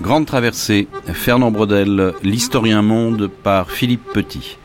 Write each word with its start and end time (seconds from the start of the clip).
Grande 0.00 0.26
traversée, 0.26 0.88
Fernand 1.12 1.52
Brodel, 1.52 2.14
l'historien 2.24 2.82
monde 2.82 3.28
par 3.28 3.70
Philippe 3.70 4.02
Petit. 4.12 4.58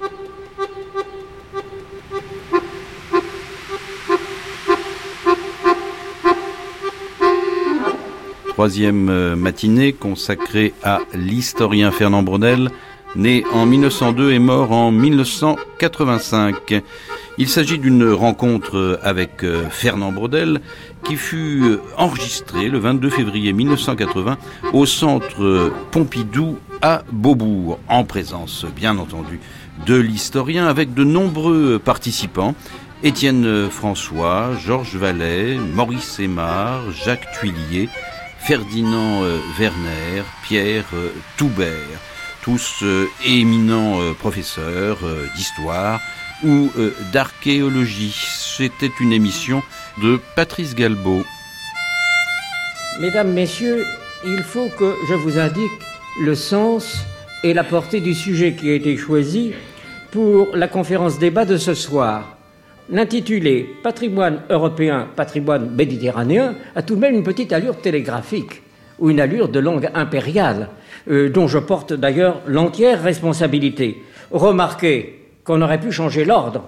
Troisième 8.47 9.09
euh, 9.09 9.35
matinée 9.35 9.93
consacrée 9.93 10.73
à 10.81 11.01
l'historien 11.13 11.91
Fernand 11.91 12.23
Brodel, 12.23 12.71
né 13.15 13.43
en 13.53 13.65
1902 13.65 14.31
et 14.31 14.39
mort 14.39 14.71
en 14.71 14.91
1985. 14.91 16.81
Il 17.37 17.49
s'agit 17.49 17.79
d'une 17.79 18.09
rencontre 18.11 18.99
avec 19.03 19.43
euh, 19.43 19.65
Fernand 19.69 20.11
Brodel 20.11 20.61
qui 21.03 21.15
fut 21.17 21.61
euh, 21.63 21.81
enregistrée 21.97 22.69
le 22.69 22.79
22 22.79 23.09
février 23.09 23.51
1980 23.51 24.37
au 24.73 24.85
centre 24.85 25.71
Pompidou 25.91 26.57
à 26.81 27.03
Beaubourg, 27.11 27.79
en 27.89 28.03
présence 28.05 28.65
bien 28.75 28.97
entendu 28.97 29.39
de 29.85 29.95
l'historien 29.95 30.67
avec 30.67 30.93
de 30.93 31.03
nombreux 31.03 31.79
participants. 31.79 32.55
Étienne 33.03 33.69
François, 33.69 34.51
Georges 34.65 34.95
Vallet, 34.95 35.57
Maurice 35.57 36.19
Aymar, 36.19 36.91
Jacques 36.91 37.27
Tuillier, 37.33 37.89
Ferdinand 38.39 39.23
euh, 39.23 39.39
Werner, 39.59 40.23
Pierre 40.43 40.85
Toubert, 41.35 41.99
tous 42.45 42.83
éminents 43.25 44.13
professeurs 44.19 44.99
d'histoire, 45.35 45.99
ou 46.43 46.69
euh, 46.77 46.93
d'archéologie. 47.13 48.15
C'était 48.37 48.91
une 48.99 49.13
émission 49.13 49.63
de 50.01 50.19
Patrice 50.35 50.75
Galbeau. 50.75 51.23
Mesdames, 52.99 53.33
Messieurs, 53.33 53.85
il 54.25 54.43
faut 54.43 54.69
que 54.77 54.93
je 55.09 55.13
vous 55.13 55.39
indique 55.39 55.71
le 56.21 56.35
sens 56.35 57.05
et 57.43 57.53
la 57.53 57.63
portée 57.63 57.99
du 57.99 58.13
sujet 58.13 58.53
qui 58.53 58.69
a 58.69 58.73
été 58.73 58.97
choisi 58.97 59.53
pour 60.11 60.55
la 60.55 60.67
conférence 60.67 61.19
débat 61.19 61.45
de 61.45 61.57
ce 61.57 61.73
soir. 61.73 62.37
L'intitulé 62.89 63.67
Patrimoine 63.83 64.41
européen, 64.49 65.07
patrimoine 65.15 65.71
méditerranéen 65.71 66.55
a 66.75 66.83
tout 66.83 66.95
de 66.95 66.99
même 66.99 67.15
une 67.15 67.23
petite 67.23 67.51
allure 67.51 67.81
télégraphique 67.81 68.61
ou 68.99 69.09
une 69.09 69.19
allure 69.19 69.49
de 69.49 69.59
langue 69.59 69.89
impériale, 69.93 70.69
euh, 71.09 71.29
dont 71.29 71.47
je 71.47 71.59
porte 71.59 71.93
d'ailleurs 71.93 72.41
l'entière 72.47 73.01
responsabilité. 73.01 74.01
Remarquez 74.31 75.21
qu'on 75.43 75.61
aurait 75.61 75.79
pu 75.79 75.91
changer 75.91 76.25
l'ordre, 76.25 76.65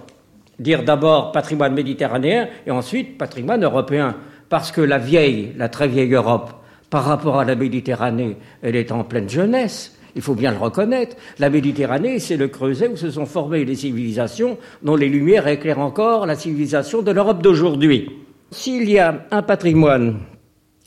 dire 0.59 0.83
d'abord 0.83 1.31
patrimoine 1.31 1.73
méditerranéen 1.73 2.47
et 2.65 2.71
ensuite 2.71 3.17
patrimoine 3.17 3.63
européen, 3.63 4.15
parce 4.49 4.71
que 4.71 4.81
la 4.81 4.97
vieille, 4.97 5.53
la 5.57 5.69
très 5.69 5.87
vieille 5.87 6.13
Europe, 6.13 6.51
par 6.89 7.03
rapport 7.03 7.39
à 7.39 7.45
la 7.45 7.55
Méditerranée, 7.55 8.37
elle 8.61 8.75
est 8.75 8.91
en 8.91 9.03
pleine 9.03 9.29
jeunesse. 9.29 9.97
Il 10.15 10.21
faut 10.21 10.35
bien 10.35 10.51
le 10.51 10.57
reconnaître. 10.57 11.15
La 11.37 11.49
Méditerranée, 11.49 12.19
c'est 12.19 12.37
le 12.37 12.47
creuset 12.47 12.87
où 12.87 12.95
se 12.95 13.11
sont 13.11 13.25
formées 13.25 13.65
les 13.65 13.75
civilisations 13.75 14.57
dont 14.81 14.95
les 14.95 15.09
lumières 15.09 15.47
éclairent 15.47 15.79
encore 15.79 16.25
la 16.25 16.35
civilisation 16.35 17.01
de 17.01 17.11
l'Europe 17.11 17.43
d'aujourd'hui. 17.43 18.09
S'il 18.51 18.89
y 18.89 18.97
a 18.99 19.25
un 19.31 19.41
patrimoine 19.41 20.19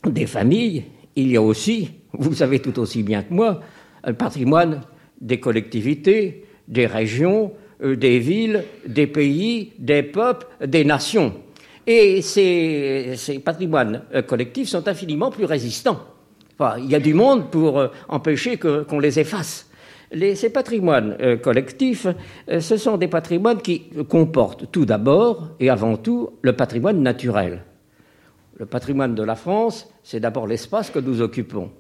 des 0.05 0.27
familles, 0.27 0.85
il 1.17 1.31
y 1.31 1.37
a 1.37 1.43
aussi, 1.43 1.91
vous 2.13 2.35
savez 2.35 2.61
tout 2.61 2.79
aussi 2.79 3.03
bien 3.03 3.23
que 3.23 3.33
moi, 3.33 3.61
un 4.05 4.15
patrimoine 4.15 4.83
des 5.21 5.41
collectivités, 5.41 6.45
des 6.69 6.87
régions, 6.87 7.53
euh, 7.83 7.97
des 7.97 8.19
villes, 8.19 8.65
des 8.87 9.07
pays, 9.07 9.73
des 9.79 10.03
peuples, 10.03 10.47
des 10.67 10.85
nations. 10.85 11.35
Et 11.87 12.23
ces, 12.23 13.17
patrimoines 13.45 14.03
euh, 14.15 14.23
collectifs 14.23 14.69
sont 14.69 14.87
infiniment 14.87 15.31
plus 15.31 15.45
résistants. 15.45 16.01
il 16.79 16.91
y 16.91 16.95
a 16.95 17.01
du 17.01 17.15
monde 17.15 17.51
pour 17.51 17.79
euh, 17.79 17.89
empêcher 18.09 18.59
qu'on 18.59 18.99
les 18.99 19.19
efface. 19.19 19.69
ces 20.13 20.51
patrimoines 20.51 21.17
collectifs, 21.41 22.07
ce 22.49 22.77
sont 22.77 22.97
des 22.97 23.09
patrimoines 23.09 23.63
qui 23.63 23.85
comportent 24.09 24.71
tout 24.71 24.85
d'abord 24.85 25.51
et 25.61 25.71
avant 25.71 25.97
tout 25.97 26.31
le 26.43 26.53
patrimoine 26.55 27.01
naturel. 27.01 27.63
Le 28.59 28.67
patrimoine 28.67 29.15
de 29.15 29.23
la 29.23 29.37
France, 29.37 29.89
c'est 30.03 30.21
d'abord 30.21 30.47
l'espace 30.47 30.91
que 30.91 30.99
nous 30.99 31.23
occupons. 31.23 31.71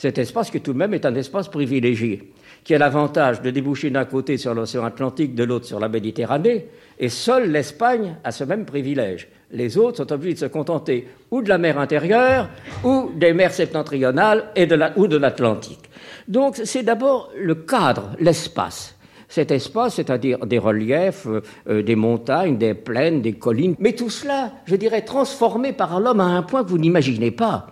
Cet 0.00 0.16
espace 0.16 0.50
qui 0.50 0.62
tout 0.62 0.72
de 0.72 0.78
même 0.78 0.94
est 0.94 1.04
un 1.04 1.14
espace 1.14 1.48
privilégié 1.48 2.32
qui 2.64 2.74
a 2.74 2.78
l'avantage 2.78 3.42
de 3.42 3.50
déboucher 3.50 3.90
d'un 3.90 4.06
côté 4.06 4.38
sur 4.38 4.54
l'océan 4.54 4.86
Atlantique, 4.86 5.34
de 5.34 5.44
l'autre 5.44 5.66
sur 5.66 5.78
la 5.78 5.90
Méditerranée, 5.90 6.68
et 6.98 7.10
seule 7.10 7.52
l'Espagne 7.52 8.16
a 8.24 8.32
ce 8.32 8.44
même 8.44 8.64
privilège. 8.64 9.28
Les 9.52 9.76
autres 9.76 9.98
sont 9.98 10.10
obligés 10.10 10.32
de 10.32 10.38
se 10.38 10.46
contenter 10.46 11.06
ou 11.30 11.42
de 11.42 11.50
la 11.50 11.58
mer 11.58 11.78
intérieure, 11.78 12.48
ou 12.82 13.10
des 13.14 13.34
mers 13.34 13.52
septentrionales 13.52 14.44
et 14.56 14.64
de 14.64 14.78
ou 14.96 15.06
de 15.06 15.18
l'Atlantique. 15.18 15.90
Donc 16.26 16.56
c'est 16.64 16.82
d'abord 16.82 17.30
le 17.38 17.56
cadre, 17.56 18.12
l'espace. 18.20 18.96
Cet 19.28 19.50
espace, 19.50 19.96
c'est-à-dire 19.96 20.46
des 20.46 20.58
reliefs, 20.58 21.26
euh, 21.26 21.42
euh, 21.68 21.82
des 21.82 21.94
montagnes, 21.94 22.56
des 22.56 22.72
plaines, 22.72 23.20
des 23.20 23.34
collines, 23.34 23.76
mais 23.78 23.92
tout 23.92 24.08
cela, 24.08 24.52
je 24.64 24.76
dirais, 24.76 25.02
transformé 25.02 25.74
par 25.74 26.00
l'homme 26.00 26.20
à 26.20 26.24
un 26.24 26.42
point 26.42 26.64
que 26.64 26.70
vous 26.70 26.78
n'imaginez 26.78 27.32
pas. 27.32 27.66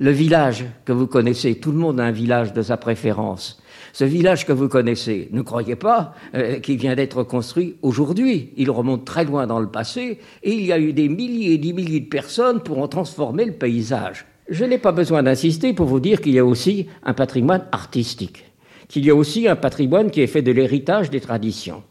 Le 0.00 0.12
village 0.12 0.64
que 0.86 0.92
vous 0.92 1.06
connaissez, 1.06 1.56
tout 1.56 1.72
le 1.72 1.76
monde 1.76 2.00
a 2.00 2.04
un 2.04 2.10
village 2.10 2.54
de 2.54 2.62
sa 2.62 2.78
préférence. 2.78 3.60
Ce 3.92 4.04
village 4.04 4.46
que 4.46 4.52
vous 4.54 4.66
connaissez, 4.66 5.28
ne 5.30 5.42
croyez 5.42 5.76
pas 5.76 6.14
euh, 6.34 6.58
qu'il 6.58 6.78
vient 6.78 6.94
d'être 6.94 7.22
construit 7.22 7.76
aujourd'hui. 7.82 8.54
Il 8.56 8.70
remonte 8.70 9.04
très 9.04 9.26
loin 9.26 9.46
dans 9.46 9.60
le 9.60 9.68
passé 9.68 10.18
et 10.42 10.52
il 10.54 10.64
y 10.64 10.72
a 10.72 10.78
eu 10.78 10.94
des 10.94 11.10
milliers 11.10 11.52
et 11.52 11.58
des 11.58 11.74
milliers 11.74 12.00
de 12.00 12.08
personnes 12.08 12.62
pour 12.62 12.78
en 12.78 12.88
transformer 12.88 13.44
le 13.44 13.52
paysage. 13.52 14.24
Je 14.48 14.64
n'ai 14.64 14.78
pas 14.78 14.92
besoin 14.92 15.22
d'insister 15.22 15.74
pour 15.74 15.84
vous 15.84 16.00
dire 16.00 16.22
qu'il 16.22 16.32
y 16.32 16.38
a 16.38 16.46
aussi 16.46 16.86
un 17.02 17.12
patrimoine 17.12 17.66
artistique, 17.70 18.46
qu'il 18.88 19.04
y 19.04 19.10
a 19.10 19.14
aussi 19.14 19.48
un 19.48 19.56
patrimoine 19.56 20.10
qui 20.10 20.22
est 20.22 20.28
fait 20.28 20.40
de 20.40 20.52
l'héritage 20.52 21.10
des 21.10 21.20
traditions. 21.20 21.82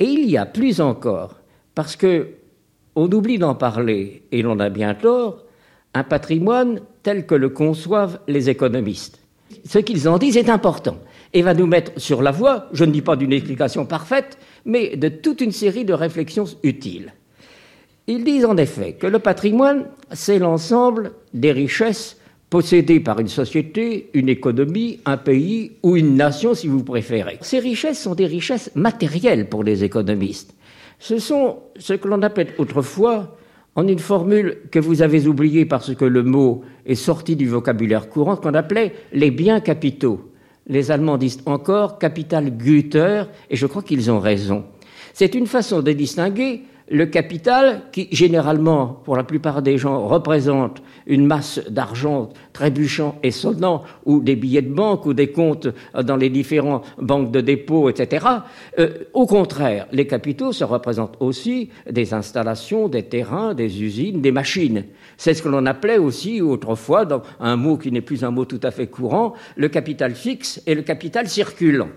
Et 0.00 0.06
il 0.06 0.28
y 0.28 0.36
a 0.36 0.44
plus 0.44 0.80
encore, 0.80 1.38
parce 1.76 1.94
que 1.94 2.30
on 2.96 3.08
oublie 3.12 3.38
d'en 3.38 3.54
parler 3.54 4.24
et 4.32 4.42
l'on 4.42 4.58
a 4.58 4.70
bien 4.70 4.94
tort, 4.94 5.44
un 5.94 6.02
patrimoine 6.02 6.80
tel 7.04 7.26
que 7.26 7.36
le 7.36 7.50
conçoivent 7.50 8.18
les 8.26 8.50
économistes. 8.50 9.20
Ce 9.64 9.78
qu'ils 9.78 10.08
en 10.08 10.18
disent 10.18 10.36
est 10.36 10.48
important 10.48 10.98
et 11.32 11.42
va 11.42 11.54
nous 11.54 11.66
mettre 11.66 11.92
sur 11.96 12.22
la 12.22 12.32
voie, 12.32 12.66
je 12.72 12.84
ne 12.84 12.90
dis 12.90 13.02
pas 13.02 13.14
d'une 13.14 13.32
explication 13.32 13.86
parfaite, 13.86 14.38
mais 14.64 14.96
de 14.96 15.08
toute 15.08 15.40
une 15.40 15.52
série 15.52 15.84
de 15.84 15.92
réflexions 15.92 16.46
utiles. 16.64 17.12
Ils 18.06 18.24
disent 18.24 18.44
en 18.44 18.56
effet 18.56 18.94
que 18.94 19.06
le 19.06 19.18
patrimoine, 19.18 19.86
c'est 20.12 20.38
l'ensemble 20.38 21.12
des 21.32 21.52
richesses 21.52 22.16
possédées 22.50 23.00
par 23.00 23.18
une 23.18 23.28
société, 23.28 24.10
une 24.14 24.28
économie, 24.28 25.00
un 25.06 25.16
pays 25.16 25.72
ou 25.82 25.96
une 25.96 26.14
nation, 26.14 26.54
si 26.54 26.68
vous 26.68 26.84
préférez. 26.84 27.38
Ces 27.40 27.58
richesses 27.58 28.00
sont 28.00 28.14
des 28.14 28.26
richesses 28.26 28.70
matérielles 28.74 29.48
pour 29.48 29.64
les 29.64 29.84
économistes. 29.84 30.54
Ce 30.98 31.18
sont 31.18 31.58
ce 31.78 31.94
que 31.94 32.08
l'on 32.08 32.22
appelle 32.22 32.54
autrefois, 32.58 33.36
en 33.76 33.88
une 33.88 33.98
formule 33.98 34.58
que 34.70 34.78
vous 34.78 35.02
avez 35.02 35.26
oubliée 35.26 35.66
parce 35.66 35.94
que 35.94 36.04
le 36.04 36.22
mot 36.22 36.62
est 36.86 36.94
sorti 36.94 37.36
du 37.36 37.48
vocabulaire 37.48 38.08
courant, 38.08 38.36
qu'on 38.36 38.54
appelait 38.54 38.94
les 39.12 39.30
biens 39.30 39.60
capitaux 39.60 40.30
les 40.66 40.90
Allemands 40.90 41.18
disent 41.18 41.40
encore 41.46 41.98
capital 41.98 42.50
Güter, 42.56 43.24
et 43.50 43.56
je 43.56 43.66
crois 43.66 43.82
qu'ils 43.82 44.10
ont 44.10 44.20
raison. 44.20 44.64
C'est 45.12 45.34
une 45.34 45.46
façon 45.46 45.82
de 45.82 45.92
distinguer 45.92 46.62
le 46.88 47.06
capital 47.06 47.82
qui, 47.92 48.08
généralement, 48.12 49.00
pour 49.04 49.16
la 49.16 49.24
plupart 49.24 49.62
des 49.62 49.78
gens, 49.78 50.06
représente 50.06 50.82
une 51.06 51.26
masse 51.26 51.60
d'argent 51.70 52.30
trébuchant 52.52 53.18
et 53.22 53.30
sonnant, 53.30 53.84
ou 54.04 54.20
des 54.20 54.36
billets 54.36 54.62
de 54.62 54.72
banque, 54.72 55.06
ou 55.06 55.14
des 55.14 55.28
comptes 55.28 55.68
dans 55.94 56.16
les 56.16 56.28
différentes 56.28 56.84
banques 56.98 57.30
de 57.30 57.40
dépôt, 57.40 57.88
etc. 57.88 58.26
Euh, 58.78 58.90
au 59.14 59.26
contraire, 59.26 59.86
les 59.92 60.06
capitaux, 60.06 60.52
se 60.52 60.64
représentent 60.64 61.16
aussi 61.20 61.70
des 61.90 62.12
installations, 62.12 62.88
des 62.88 63.04
terrains, 63.04 63.54
des 63.54 63.82
usines, 63.82 64.20
des 64.20 64.32
machines. 64.32 64.84
C'est 65.16 65.34
ce 65.34 65.42
que 65.42 65.48
l'on 65.48 65.66
appelait 65.66 65.98
aussi 65.98 66.42
autrefois, 66.42 67.06
dans 67.06 67.22
un 67.40 67.56
mot 67.56 67.78
qui 67.78 67.90
n'est 67.92 68.02
plus 68.02 68.24
un 68.24 68.30
mot 68.30 68.44
tout 68.44 68.60
à 68.62 68.70
fait 68.70 68.88
courant, 68.88 69.34
le 69.56 69.68
capital 69.68 70.14
fixe 70.14 70.62
et 70.66 70.74
le 70.74 70.82
capital 70.82 71.28
circulant. 71.28 71.88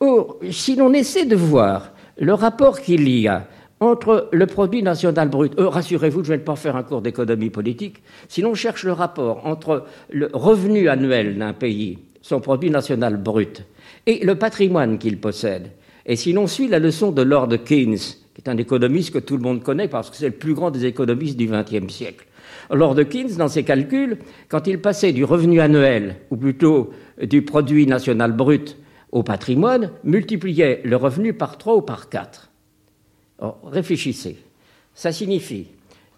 Or, 0.00 0.38
si 0.50 0.76
l'on 0.76 0.92
essaie 0.92 1.24
de 1.24 1.34
voir 1.34 1.92
le 2.18 2.34
rapport 2.34 2.80
qu'il 2.80 3.08
y 3.08 3.26
a 3.26 3.46
entre 3.80 4.28
le 4.32 4.46
produit 4.46 4.82
national 4.82 5.28
brut, 5.28 5.58
euh, 5.58 5.68
rassurez-vous, 5.68 6.24
je 6.24 6.32
ne 6.32 6.38
vais 6.38 6.44
pas 6.44 6.56
faire 6.56 6.76
un 6.76 6.82
cours 6.82 7.02
d'économie 7.02 7.50
politique, 7.50 8.02
si 8.28 8.40
l'on 8.40 8.54
cherche 8.54 8.84
le 8.84 8.92
rapport 8.92 9.46
entre 9.46 9.84
le 10.10 10.28
revenu 10.32 10.88
annuel 10.88 11.38
d'un 11.38 11.52
pays, 11.52 11.98
son 12.22 12.40
produit 12.40 12.70
national 12.70 13.16
brut, 13.16 13.64
et 14.06 14.24
le 14.24 14.34
patrimoine 14.34 14.98
qu'il 14.98 15.18
possède, 15.18 15.70
et 16.06 16.16
si 16.16 16.32
l'on 16.32 16.46
suit 16.46 16.68
la 16.68 16.78
leçon 16.78 17.12
de 17.12 17.22
Lord 17.22 17.64
Keynes, 17.64 17.98
qui 18.34 18.42
est 18.44 18.48
un 18.48 18.56
économiste 18.56 19.12
que 19.12 19.18
tout 19.18 19.36
le 19.36 19.42
monde 19.42 19.62
connaît 19.62 19.88
parce 19.88 20.10
que 20.10 20.16
c'est 20.16 20.26
le 20.26 20.32
plus 20.32 20.54
grand 20.54 20.70
des 20.70 20.86
économistes 20.86 21.36
du 21.36 21.46
XXe 21.46 21.92
siècle, 21.92 22.26
Lord 22.70 22.96
Keynes, 23.08 23.36
dans 23.36 23.48
ses 23.48 23.62
calculs, 23.62 24.18
quand 24.48 24.66
il 24.66 24.80
passait 24.80 25.12
du 25.12 25.24
revenu 25.24 25.60
annuel, 25.60 26.16
ou 26.30 26.36
plutôt 26.36 26.90
du 27.22 27.42
produit 27.42 27.86
national 27.86 28.32
brut, 28.32 28.76
au 29.10 29.22
patrimoine 29.22 29.90
multipliait 30.04 30.82
le 30.84 30.96
revenu 30.96 31.32
par 31.32 31.56
trois 31.56 31.76
ou 31.76 31.82
par 31.82 32.08
quatre. 32.08 32.47
Réfléchissez. 33.64 34.36
Ça 34.94 35.12
signifie 35.12 35.68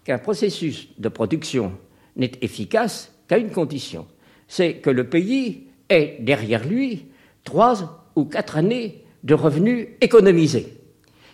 qu'un 0.04 0.18
processus 0.18 0.88
de 0.98 1.08
production 1.08 1.72
n'est 2.16 2.32
efficace 2.40 3.12
qu'à 3.28 3.38
une 3.38 3.50
condition, 3.50 4.06
c'est 4.48 4.74
que 4.74 4.90
le 4.90 5.08
pays 5.08 5.66
ait 5.88 6.16
derrière 6.20 6.66
lui 6.66 7.06
trois 7.44 8.06
ou 8.16 8.24
quatre 8.24 8.56
années 8.56 9.04
de 9.22 9.34
revenus 9.34 9.88
économisés. 10.00 10.76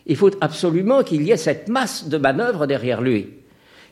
Il 0.07 0.17
faut 0.17 0.31
absolument 0.41 1.03
qu'il 1.03 1.23
y 1.23 1.31
ait 1.31 1.37
cette 1.37 1.69
masse 1.69 2.09
de 2.09 2.19
manœuvre 2.19 2.67
derrière 2.67 3.01
lui, 3.01 3.29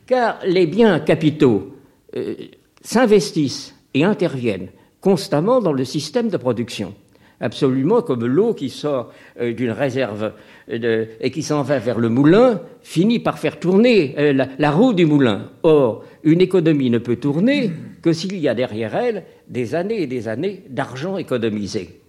car 0.07 0.39
les 0.45 0.67
biens 0.67 1.01
capitaux 1.01 1.77
euh, 2.17 2.35
s'investissent 2.83 3.75
et 3.95 4.05
interviennent 4.05 4.69
constamment 5.01 5.61
dans 5.61 5.73
le 5.73 5.85
système 5.85 6.29
de 6.29 6.37
production 6.37 6.95
absolument 7.41 8.03
comme 8.03 8.25
l'eau 8.25 8.55
qui 8.55 8.71
sort 8.71 9.13
euh, 9.41 9.53
d'une 9.53 9.71
réserve 9.71 10.33
euh, 10.71 11.07
et 11.21 11.31
qui 11.31 11.43
s'en 11.43 11.63
va 11.63 11.79
vers 11.79 11.99
le 11.99 12.09
moulin 12.09 12.61
finit 12.83 13.19
par 13.19 13.39
faire 13.39 13.59
tourner 13.59 14.15
euh, 14.19 14.47
la, 14.59 14.71
roue 14.71 14.93
du 14.93 15.07
moulin. 15.07 15.51
Or, 15.63 16.05
une 16.23 16.41
économie 16.41 16.91
ne 16.91 16.99
peut 16.99 17.17
tourner 17.17 17.71
que 18.03 18.13
s'il 18.13 18.39
y 18.39 18.49
a 18.49 18.55
derrière 18.55 18.95
elle 18.95 19.25
des 19.49 19.75
années 19.75 20.03
et 20.03 20.07
des 20.07 20.29
années 20.29 20.65
d'argent 20.69 21.17
économisé. 21.17 22.01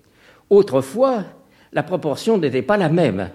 Autrefois, 0.49 1.23
la 1.73 1.83
proportion 1.83 2.37
n'était 2.37 2.61
pas 2.61 2.77
la 2.77 2.89
même. 2.89 3.29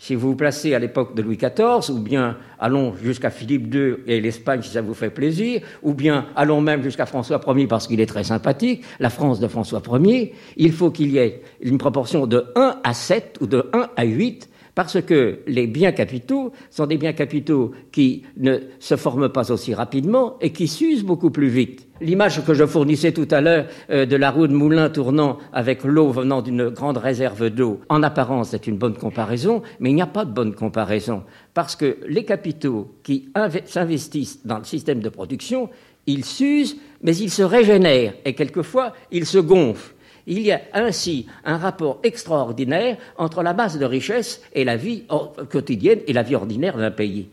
Si 0.00 0.14
vous 0.14 0.28
vous 0.28 0.36
placez 0.36 0.74
à 0.74 0.78
l'époque 0.78 1.16
de 1.16 1.22
Louis 1.22 1.36
XIV, 1.36 1.90
ou 1.90 1.98
bien 1.98 2.36
allons 2.60 2.94
jusqu'à 3.02 3.30
Philippe 3.30 3.74
II 3.74 3.96
et 4.06 4.20
l'Espagne 4.20 4.62
si 4.62 4.70
ça 4.70 4.80
vous 4.80 4.94
fait 4.94 5.10
plaisir, 5.10 5.60
ou 5.82 5.92
bien 5.92 6.26
allons 6.36 6.60
même 6.60 6.84
jusqu'à 6.84 7.04
François 7.04 7.40
Ier 7.48 7.66
parce 7.66 7.88
qu'il 7.88 8.00
est 8.00 8.06
très 8.06 8.22
sympathique, 8.22 8.84
la 9.00 9.10
France 9.10 9.40
de 9.40 9.48
François 9.48 9.82
Ier, 10.00 10.34
il 10.56 10.72
faut 10.72 10.90
qu'il 10.92 11.10
y 11.10 11.18
ait 11.18 11.42
une 11.60 11.78
proportion 11.78 12.28
de 12.28 12.46
1 12.54 12.80
à 12.84 12.94
7 12.94 13.38
ou 13.40 13.46
de 13.46 13.68
1 13.72 13.88
à 13.96 14.04
8 14.04 14.48
parce 14.78 15.02
que 15.02 15.40
les 15.48 15.66
biens 15.66 15.90
capitaux 15.90 16.52
sont 16.70 16.86
des 16.86 16.98
biens 16.98 17.12
capitaux 17.12 17.72
qui 17.90 18.22
ne 18.36 18.58
se 18.78 18.94
forment 18.94 19.28
pas 19.28 19.50
aussi 19.50 19.74
rapidement 19.74 20.36
et 20.40 20.52
qui 20.52 20.68
s'usent 20.68 21.02
beaucoup 21.02 21.32
plus 21.32 21.48
vite. 21.48 21.88
L'image 22.00 22.44
que 22.44 22.54
je 22.54 22.64
fournissais 22.64 23.10
tout 23.10 23.26
à 23.32 23.40
l'heure 23.40 23.66
euh, 23.90 24.06
de 24.06 24.14
la 24.14 24.30
roue 24.30 24.46
de 24.46 24.52
moulin 24.54 24.88
tournant 24.88 25.38
avec 25.52 25.82
l'eau 25.82 26.12
venant 26.12 26.42
d'une 26.42 26.68
grande 26.68 26.98
réserve 26.98 27.50
d'eau, 27.50 27.80
en 27.88 28.04
apparence 28.04 28.50
c'est 28.50 28.68
une 28.68 28.78
bonne 28.78 28.96
comparaison, 28.96 29.62
mais 29.80 29.90
il 29.90 29.96
n'y 29.96 30.02
a 30.02 30.06
pas 30.06 30.24
de 30.24 30.30
bonne 30.30 30.54
comparaison, 30.54 31.24
parce 31.54 31.74
que 31.74 31.96
les 32.06 32.24
capitaux 32.24 32.94
qui 33.02 33.30
s'investissent 33.64 34.46
dans 34.46 34.58
le 34.58 34.64
système 34.64 35.00
de 35.00 35.08
production, 35.08 35.70
ils 36.06 36.24
s'usent, 36.24 36.76
mais 37.02 37.16
ils 37.16 37.30
se 37.30 37.42
régénèrent, 37.42 38.14
et 38.24 38.34
quelquefois 38.34 38.92
ils 39.10 39.26
se 39.26 39.38
gonflent. 39.38 39.96
Il 40.30 40.40
y 40.40 40.52
a 40.52 40.60
ainsi 40.74 41.24
un 41.42 41.56
rapport 41.56 42.00
extraordinaire 42.02 42.98
entre 43.16 43.42
la 43.42 43.54
masse 43.54 43.78
de 43.78 43.86
richesse 43.86 44.42
et 44.52 44.62
la 44.62 44.76
vie 44.76 45.04
quotidienne 45.50 46.00
et 46.06 46.12
la 46.12 46.22
vie 46.22 46.34
ordinaire 46.34 46.76
d'un 46.76 46.90
pays. 46.90 47.28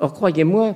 Or, 0.00 0.14
croyez-moi, 0.14 0.74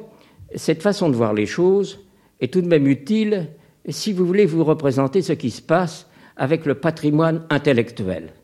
cette 0.54 0.82
façon 0.82 1.08
de 1.08 1.16
voir 1.16 1.32
les 1.32 1.46
choses 1.46 2.00
est 2.42 2.52
tout 2.52 2.60
de 2.60 2.68
même 2.68 2.86
utile 2.86 3.48
si 3.88 4.12
vous 4.12 4.26
voulez 4.26 4.44
vous 4.44 4.64
représenter 4.64 5.22
ce 5.22 5.32
qui 5.32 5.50
se 5.50 5.62
passe 5.62 6.06
avec 6.36 6.66
le 6.66 6.74
patrimoine 6.74 7.46
intellectuel. 7.48 8.34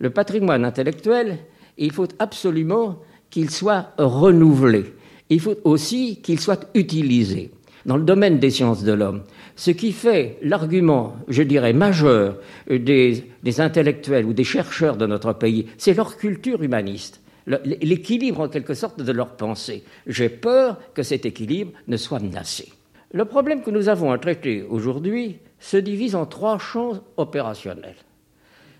Le 0.00 0.10
patrimoine 0.10 0.64
intellectuel, 0.64 1.38
il 1.78 1.92
faut 1.92 2.08
absolument 2.18 2.98
qu'il 3.30 3.50
soit 3.50 3.92
renouvelé. 3.96 4.92
Il 5.30 5.38
faut 5.38 5.54
aussi 5.62 6.20
qu'il 6.20 6.40
soit 6.40 6.68
utilisé 6.74 7.52
dans 7.86 7.96
le 7.96 8.02
domaine 8.02 8.38
des 8.38 8.50
sciences 8.50 8.82
de 8.82 8.92
l'homme. 8.92 9.22
Ce 9.54 9.70
qui 9.70 9.92
fait 9.92 10.36
l'argument, 10.42 11.16
je 11.28 11.42
dirais, 11.42 11.72
majeur 11.72 12.36
des, 12.68 13.24
intellectuels 13.58 14.26
ou 14.26 14.34
des 14.34 14.44
chercheurs 14.44 14.96
de 14.96 15.06
notre 15.06 15.32
pays, 15.32 15.66
c'est 15.78 15.94
leur 15.94 16.18
culture 16.18 16.62
humaniste 16.62 17.22
l'équilibre 17.46 18.40
en 18.40 18.48
quelque 18.48 18.74
sorte 18.74 19.00
de 19.00 19.12
leur 19.12 19.36
pensée. 19.36 19.84
J'ai 20.08 20.28
peur 20.28 20.80
que 20.94 21.04
cet 21.04 21.26
équilibre 21.26 21.70
ne 21.86 21.96
soit 21.96 22.18
menacé. 22.18 22.72
Le 23.12 23.24
problème 23.24 23.62
que 23.62 23.70
nous 23.70 23.88
avons 23.88 24.10
à 24.10 24.18
traiter 24.18 24.64
aujourd'hui 24.68 25.38
se 25.60 25.76
divise 25.76 26.16
en 26.16 26.26
trois 26.26 26.58
champs 26.58 26.94
opérationnels. 27.16 27.94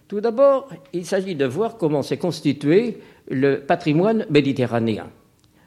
Tout 0.08 0.20
d'abord, 0.20 0.68
il 0.92 1.06
s'agit 1.06 1.36
de 1.36 1.44
voir 1.44 1.76
comment 1.76 2.02
s'est 2.02 2.18
constitué 2.18 2.98
le 3.28 3.60
patrimoine 3.60 4.26
méditerranéen 4.30 5.06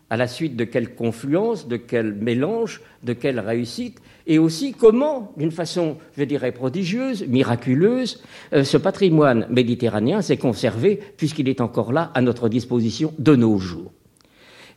à 0.09 0.17
la 0.17 0.27
suite 0.27 0.55
de 0.55 0.63
quelle 0.63 0.95
confluence, 0.95 1.67
de 1.67 1.77
quel 1.77 2.13
mélange, 2.13 2.81
de 3.03 3.13
quelle 3.13 3.39
réussite, 3.39 3.99
et 4.25 4.39
aussi 4.39 4.73
comment, 4.73 5.33
d'une 5.37 5.51
façon, 5.51 5.97
je 6.17 6.23
dirais, 6.23 6.51
prodigieuse, 6.51 7.25
miraculeuse, 7.27 8.23
euh, 8.53 8.63
ce 8.63 8.77
patrimoine 8.77 9.47
méditerranéen 9.49 10.21
s'est 10.21 10.37
conservé 10.37 10.99
puisqu'il 11.17 11.49
est 11.49 11.61
encore 11.61 11.91
là 11.91 12.11
à 12.13 12.21
notre 12.21 12.49
disposition 12.49 13.13
de 13.17 13.35
nos 13.35 13.57
jours. 13.57 13.91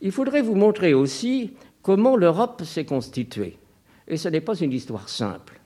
Il 0.01 0.13
faudrait 0.13 0.43
vous 0.43 0.55
montrer 0.55 0.95
aussi 0.95 1.53
comment 1.83 2.17
l'Europe 2.17 2.63
s'est 2.65 2.85
constituée. 2.85 3.59
Et 4.09 4.17
ce 4.17 4.29
n'est 4.29 4.41
pas 4.41 4.57
une 4.57 4.73
histoire 4.73 5.09
simple. 5.09 5.61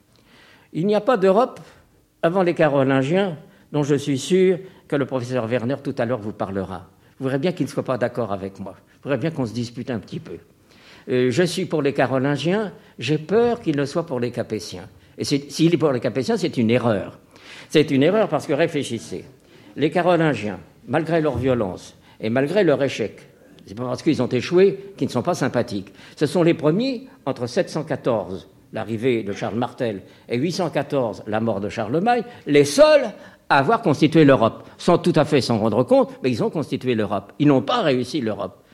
Il 0.73 0.87
n'y 0.87 0.95
a 0.95 1.01
pas 1.01 1.17
d'Europe 1.17 1.61
avant 2.23 2.43
les 2.43 2.55
Carolingiens, 2.55 3.39
dont 3.73 3.83
je 3.83 3.95
suis 3.95 4.19
sûr 4.19 4.59
que 4.89 4.97
le 4.97 5.07
professeur 5.07 5.47
Werner 5.47 5.77
tout 5.83 5.95
à 5.99 6.05
l'heure 6.05 6.21
vous 6.21 6.33
parlera. 6.33 6.89
Vous 7.19 7.27
verrez 7.27 7.39
bien 7.39 7.53
qu'il 7.53 7.67
ne 7.67 7.71
soit 7.71 7.83
pas 7.83 7.99
d'accord 7.99 8.33
avec 8.33 8.61
moi. 8.61 8.77
Verrez 9.07 9.19
bien 9.19 9.31
qu'on 9.31 9.47
se 9.47 9.55
dispute 9.55 9.89
un 9.91 10.01
petit 10.01 10.19
peu. 10.19 10.39
Euh, 11.09 11.31
je 11.31 11.43
suis 11.45 11.65
pour 11.65 11.81
les 11.81 11.93
Carolingiens, 11.93 12.73
j'ai 12.99 13.19
peur 13.19 13.61
qu'il 13.61 13.77
ne 13.77 13.85
soit 13.85 14.05
pour 14.05 14.19
les 14.19 14.33
Capétiens. 14.33 14.89
Et 15.17 15.25
s'il 15.25 15.73
est 15.73 15.79
pour 15.79 15.93
les 15.93 16.01
Capétiens, 16.01 16.37
c'est 16.37 16.57
une 16.57 16.71
erreur. 16.71 17.21
C'est 17.71 17.93
une 17.93 18.03
erreur 18.03 18.29
parce 18.29 18.49
que 18.49 18.53
réfléchissez. 18.53 19.25
Les 19.77 19.91
Carolingiens, 19.91 20.59
malgré 20.89 21.21
leur 21.21 21.39
violence 21.39 21.97
et 22.21 22.31
malgré 22.31 22.65
leur 22.65 22.83
échec, 22.83 23.21
c'est 23.65 23.77
pas 23.77 23.85
parce 23.85 24.03
qu'ils 24.03 24.23
ont 24.23 24.29
échoué 24.29 24.93
qu'ils 24.97 25.07
ne 25.07 25.13
sont 25.13 25.23
pas 25.23 25.35
sympathiques. 25.35 25.93
Ce 26.17 26.27
sont 26.27 26.43
les 26.43 26.55
premiers, 26.55 27.07
entre 27.27 27.47
714, 27.47 28.49
l'arrivée 28.73 29.23
de 29.23 29.33
Charles 29.33 29.57
Martel, 29.57 30.03
et 30.29 30.37
814, 30.37 31.23
la 31.29 31.39
mort 31.39 31.61
de 31.61 31.69
Charlemagne, 31.69 32.25
les 32.47 32.65
seuls 32.65 33.13
avoir 33.49 33.83
constitué 33.83 34.25
l'Europe, 34.25 34.69
sans 34.79 34.99
tout 34.99 35.13
à 35.15 35.25
fait 35.25 35.41
s'en 35.41 35.59
rendre 35.59 35.85
compte, 35.85 36.11
mais 36.25 36.31
ils 36.31 36.43
ont 36.43 36.51
constitué 36.51 36.97
l'Europe. 36.97 37.33
Ils 37.39 37.47
n'ont 37.47 37.63
pas 37.63 37.83
réussi 37.83 38.21
l'Europe. 38.21 38.65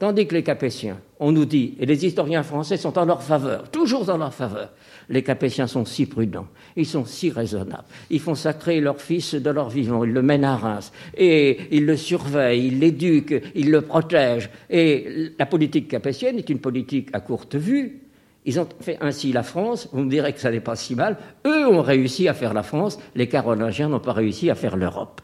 Tandis 0.00 0.26
que 0.26 0.34
les 0.34 0.42
Capétiens, 0.42 0.96
on 1.18 1.30
nous 1.30 1.44
dit, 1.44 1.74
et 1.78 1.84
les 1.84 2.06
historiens 2.06 2.42
français 2.42 2.78
sont 2.78 2.98
en 2.98 3.04
leur 3.04 3.22
faveur, 3.22 3.68
toujours 3.68 4.08
en 4.08 4.16
leur 4.16 4.32
faveur, 4.32 4.70
les 5.10 5.22
Capétiens 5.22 5.66
sont 5.66 5.84
si 5.84 6.06
prudents, 6.06 6.46
ils 6.74 6.86
sont 6.86 7.04
si 7.04 7.30
raisonnables, 7.30 7.84
ils 8.08 8.18
font 8.18 8.34
sacrer 8.34 8.80
leur 8.80 8.98
fils 8.98 9.34
de 9.34 9.50
leur 9.50 9.68
vivant, 9.68 10.02
ils 10.02 10.14
le 10.14 10.22
mènent 10.22 10.46
à 10.46 10.56
Reims, 10.56 10.90
et 11.14 11.58
ils 11.70 11.84
le 11.84 11.98
surveillent, 11.98 12.68
ils 12.68 12.78
l'éduquent, 12.78 13.42
ils 13.54 13.70
le 13.70 13.82
protègent. 13.82 14.48
Et 14.70 15.32
la 15.38 15.44
politique 15.44 15.88
capétienne 15.88 16.38
est 16.38 16.48
une 16.48 16.60
politique 16.60 17.10
à 17.12 17.20
courte 17.20 17.56
vue, 17.56 18.00
ils 18.46 18.58
ont 18.58 18.68
fait 18.80 18.96
ainsi 19.02 19.34
la 19.34 19.42
France, 19.42 19.90
vous 19.92 20.04
me 20.04 20.08
direz 20.08 20.32
que 20.32 20.40
ça 20.40 20.50
n'est 20.50 20.60
pas 20.60 20.76
si 20.76 20.94
mal. 20.94 21.18
Eux 21.46 21.66
ont 21.66 21.82
réussi 21.82 22.26
à 22.26 22.32
faire 22.32 22.54
la 22.54 22.62
France, 22.62 22.98
les 23.14 23.28
Carolingiens 23.28 23.90
n'ont 23.90 24.00
pas 24.00 24.14
réussi 24.14 24.48
à 24.48 24.54
faire 24.54 24.78
l'Europe. 24.78 25.20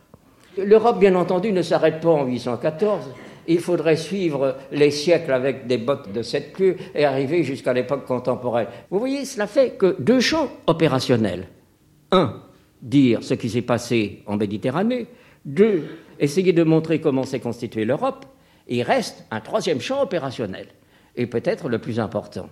L'Europe, 0.59 1.01
bien 1.01 1.15
entendu, 1.15 1.51
ne 1.53 1.63
s'arrête 1.63 2.03
pas 2.03 2.11
en 2.11 2.27
814. 2.27 3.09
Il 3.49 3.61
faudrait 3.61 3.97
suivre 3.97 4.57
les 4.73 4.91
siècles 4.91 5.33
avec 5.33 5.67
des 5.67 5.79
bottes 5.79 6.13
de 6.13 6.23
sept 6.23 6.53
queues 6.53 6.77
et 6.95 7.05
arriver 7.05 7.43
jusqu'à 7.43 7.73
l'époque 7.73 8.05
contemporaine. 8.05 8.67
Vous 8.91 8.99
voyez, 8.99 9.25
cela 9.25 9.47
fait 9.47 9.77
que 9.77 9.97
deux 9.99 10.21
champs 10.21 10.51
opérationnels. 10.67 11.49
Un, 12.11 12.43
dire 12.83 13.23
ce 13.23 13.35
qui 13.35 13.49
s'est 13.49 13.63
passé 13.63 14.23
en 14.27 14.37
Méditerranée. 14.37 15.07
Deux, 15.45 15.85
essayer 16.19 16.53
de 16.53 16.65
montrer 16.65 17.01
comment 17.01 17.25
s'est 17.25 17.41
constituée 17.41 17.85
l'Europe. 17.85 18.27
Il 18.69 18.83
reste 18.83 19.25
un 19.31 19.41
troisième 19.41 19.81
champ 19.81 20.03
opérationnel, 20.03 20.67
et 21.15 21.27
peut-être 21.27 21.69
le 21.69 21.79
plus 21.79 22.01
important 22.01 22.49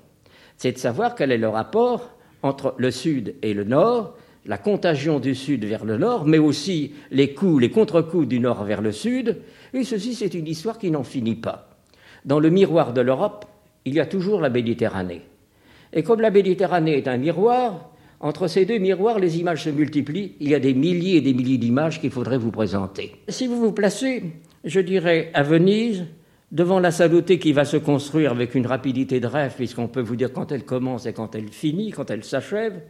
c'est 0.57 0.73
de 0.73 0.79
savoir 0.79 1.15
quel 1.15 1.33
est 1.33 1.39
le 1.39 1.49
rapport 1.49 2.11
entre 2.43 2.75
le 2.79 2.91
Sud 2.91 3.35
et 3.43 3.55
le 3.55 3.65
Nord, 3.65 4.17
la 4.47 4.59
contagion 4.59 5.21
du 5.21 5.35
Sud 5.35 5.65
vers 5.65 5.85
le 5.85 5.97
Nord, 5.97 6.27
mais 6.27 6.39
aussi 6.39 6.95
les 7.11 7.33
coups, 7.33 7.63
les 7.63 7.71
contre-coups 7.71 8.29
du 8.29 8.41
Nord 8.41 8.65
vers 8.65 8.83
le 8.83 8.93
Sud. 8.93 9.39
Et 9.75 9.83
ceci, 9.83 10.15
c'est 10.15 10.35
une 10.35 10.47
histoire 10.47 10.79
qui 10.79 10.91
n'en 10.91 11.03
finit 11.03 11.35
pas. 11.35 11.69
Dans 12.25 12.39
le 12.39 12.49
miroir 12.49 12.93
de 12.93 13.01
l'Europe, 13.01 13.45
il 13.85 13.95
y 13.95 14.01
a 14.01 14.07
toujours 14.07 14.41
la 14.41 14.49
Méditerranée. 14.49 15.23
Et 15.93 16.05
comme 16.05 16.21
la 16.21 16.31
Méditerranée 16.31 16.97
est 16.97 17.09
un 17.09 17.17
miroir, 17.17 17.91
entre 18.21 18.47
ces 18.47 18.65
deux 18.65 18.79
miroirs, 18.79 19.19
les 19.19 19.39
images 19.39 19.65
se 19.65 19.71
multiplient. 19.71 20.37
Il 20.41 20.49
y 20.49 20.55
a 20.55 20.61
des 20.61 20.75
milliers 20.75 21.17
et 21.17 21.21
des 21.21 21.35
milliers 21.35 21.59
d'images 21.59 22.01
qu'il 22.01 22.13
faudrait 22.13 22.39
vous 22.39 22.53
présenter. 22.53 23.17
Si 23.29 23.49
vous 23.49 23.59
vous 23.59 23.73
placez, 23.73 24.23
je 24.65 24.81
dirais, 24.81 25.31
à 25.35 25.43
Venise, 25.43 26.05
devant 26.53 26.79
la 26.79 26.93
saluté 26.93 27.41
qui 27.41 27.53
va 27.53 27.65
se 27.65 27.77
construire 27.77 28.31
avec 28.31 28.55
une 28.55 28.67
rapidité 28.67 29.19
de 29.19 29.27
rêve, 29.27 29.55
puisqu'on 29.57 29.89
peut 29.89 30.01
vous 30.01 30.17
dire 30.17 30.33
quand 30.33 30.53
elle 30.53 30.65
commence 30.65 31.05
et 31.05 31.13
quand 31.13 31.35
elle 31.35 31.49
finit, 31.49 31.91
quand 31.91 32.11
elle 32.11 32.25
s'achève, 32.25 32.81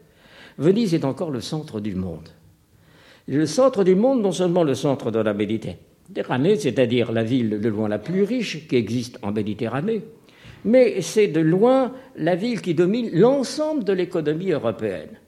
Venise 0.59 0.95
est 0.95 1.05
encore 1.05 1.31
le 1.31 1.41
centre 1.41 1.81
du 1.81 1.95
monde. 1.95 2.29
Le 3.27 3.47
centre 3.47 3.85
du 3.85 3.95
monde, 3.95 4.21
non 4.21 4.33
seulement 4.33 4.65
le 4.65 4.75
centre 4.75 5.11
de 5.11 5.19
la 5.19 5.33
Méditerranée, 5.33 5.81
c'est-à-dire 6.13 7.13
la 7.13 7.23
ville 7.23 7.61
de 7.61 7.69
loin 7.69 7.89
la 7.89 7.99
plus 7.99 8.23
riche 8.23 8.67
qui 8.69 8.77
existe 8.77 9.19
en 9.23 9.33
Méditerranée, 9.33 10.03
mais 10.65 11.01
c'est 11.03 11.29
de 11.29 11.41
loin 11.41 11.93
la 12.17 12.35
ville 12.35 12.61
qui 12.61 12.75
domine 12.75 13.11
l'ensemble 13.13 13.85
de 13.85 13.93
l'économie 13.93 14.53
européenne. 14.53 15.19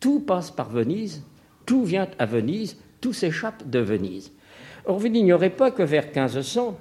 Tout 0.00 0.20
passe 0.20 0.50
par 0.50 0.70
Venise, 0.70 1.22
tout 1.64 1.84
vient 1.84 2.08
à 2.18 2.26
Venise, 2.26 2.76
tout 3.00 3.12
s'échappe 3.12 3.68
de 3.68 3.78
Venise. 3.78 4.32
Or, 4.84 4.98
vous 4.98 5.08
n'ignorez 5.08 5.50
pas 5.50 5.70
que 5.70 5.82
vers 5.82 6.04
1500, 6.04 6.78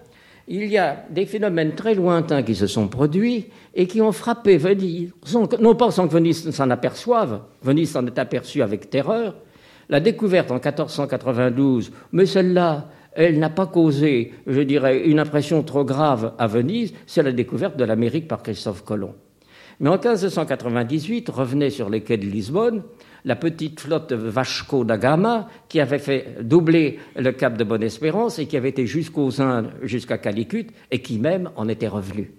il 0.48 0.68
y 0.68 0.78
a 0.78 1.06
des 1.10 1.26
phénomènes 1.26 1.74
très 1.74 1.96
lointains 1.96 2.44
qui 2.44 2.54
se 2.54 2.68
sont 2.68 2.88
produits 2.88 3.48
et 3.74 3.88
qui 3.88 4.02
ont 4.02 4.12
frappé 4.12 4.58
Venise, 4.58 5.12
non 5.60 5.76
pas 5.76 5.92
sans 5.92 6.08
que 6.08 6.14
Venise 6.14 6.52
s'en 6.52 6.70
aperçoive, 6.70 7.42
Venise 7.64 7.92
s'en 7.92 8.06
est 8.06 8.20
aperçue 8.20 8.62
avec 8.62 8.90
terreur, 8.90 9.36
la 9.90 10.00
découverte 10.00 10.52
en 10.52 10.56
1492, 10.56 11.92
mais 12.12 12.26
celle-là, 12.26 12.90
elle 13.16 13.40
n'a 13.40 13.50
pas 13.50 13.66
causé, 13.66 14.34
je 14.46 14.62
dirais, 14.62 15.06
une 15.06 15.20
impression 15.20 15.64
trop 15.64 15.84
grave 15.84 16.34
à 16.38 16.48
Venise, 16.48 16.94
c'est 17.08 17.24
la 17.24 17.32
découverte 17.32 17.78
de 17.78 17.86
l'Amérique 17.86 18.28
par 18.28 18.44
Christophe 18.44 18.84
Colomb. 18.84 19.16
Mais 19.80 19.90
en 19.90 19.94
1598 19.94 21.30
revenait 21.30 21.70
sur 21.70 21.90
les 21.90 22.02
quais 22.02 22.18
de 22.18 22.26
Lisbonne 22.26 22.84
la 23.26 23.36
petite 23.36 23.80
flotte 23.80 24.14
Vasco 24.14 24.84
da 24.86 24.98
Gama 24.98 25.50
qui 25.68 25.80
avait 25.80 26.00
fait 26.00 26.38
doubler 26.42 27.00
le 27.16 27.32
cap 27.32 27.58
de 27.58 27.64
Bonne-Espérance 27.64 28.40
et 28.40 28.46
qui 28.46 28.56
avait 28.56 28.70
été 28.70 28.86
jusqu'aux 28.86 29.42
Indes, 29.42 29.72
jusqu'à 29.82 30.20
Calicut, 30.20 30.68
et 30.92 31.02
qui 31.02 31.18
même 31.18 31.50
en 31.56 31.68
était 31.68 31.88
revenu. 31.88 32.32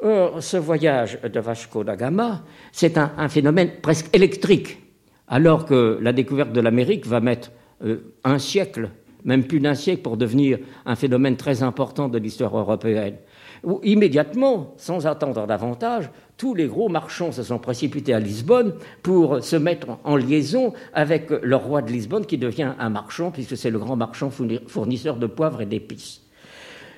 Or, 0.00 0.42
ce 0.42 0.56
voyage 0.56 1.18
de 1.22 1.40
Vasco 1.40 1.84
da 1.84 1.94
Gama, 1.94 2.42
c'est 2.72 2.96
un, 2.96 3.28
phénomène 3.28 3.72
presque 3.82 4.14
électrique, 4.14 4.78
alors 5.26 5.66
que 5.66 5.98
la 6.00 6.12
découverte 6.12 6.52
de 6.52 6.60
l'Amérique 6.60 7.06
va 7.06 7.20
mettre 7.20 7.50
euh, 7.84 8.14
un 8.24 8.38
siècle, 8.38 8.90
même 9.24 9.44
plus 9.44 9.60
d'un 9.60 9.74
siècle, 9.74 10.02
pour 10.02 10.16
devenir 10.16 10.58
un 10.86 10.96
phénomène 10.96 11.36
très 11.36 11.62
important 11.62 12.08
de 12.08 12.18
l'histoire 12.18 12.56
européenne 12.56 13.16
où 13.64 13.80
immédiatement, 13.82 14.74
sans 14.76 15.06
attendre 15.06 15.46
davantage, 15.46 16.10
tous 16.36 16.54
les 16.54 16.66
gros 16.66 16.88
marchands 16.88 17.32
se 17.32 17.42
sont 17.42 17.58
précipités 17.58 18.14
à 18.14 18.20
Lisbonne 18.20 18.74
pour 19.02 19.42
se 19.42 19.56
mettre 19.56 19.98
en 20.04 20.16
liaison 20.16 20.72
avec 20.92 21.30
le 21.30 21.56
roi 21.56 21.82
de 21.82 21.90
Lisbonne 21.90 22.26
qui 22.26 22.38
devient 22.38 22.72
un 22.78 22.90
marchand, 22.90 23.30
puisque 23.30 23.56
c'est 23.56 23.70
le 23.70 23.78
grand 23.78 23.96
marchand 23.96 24.30
fournisseur 24.66 25.16
de 25.16 25.26
poivre 25.26 25.60
et 25.60 25.66
d'épices. 25.66 26.22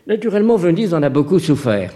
Naturellement, 0.07 0.57
Venise 0.57 0.95
en 0.95 1.03
a 1.03 1.09
beaucoup 1.09 1.39
souffert. 1.39 1.93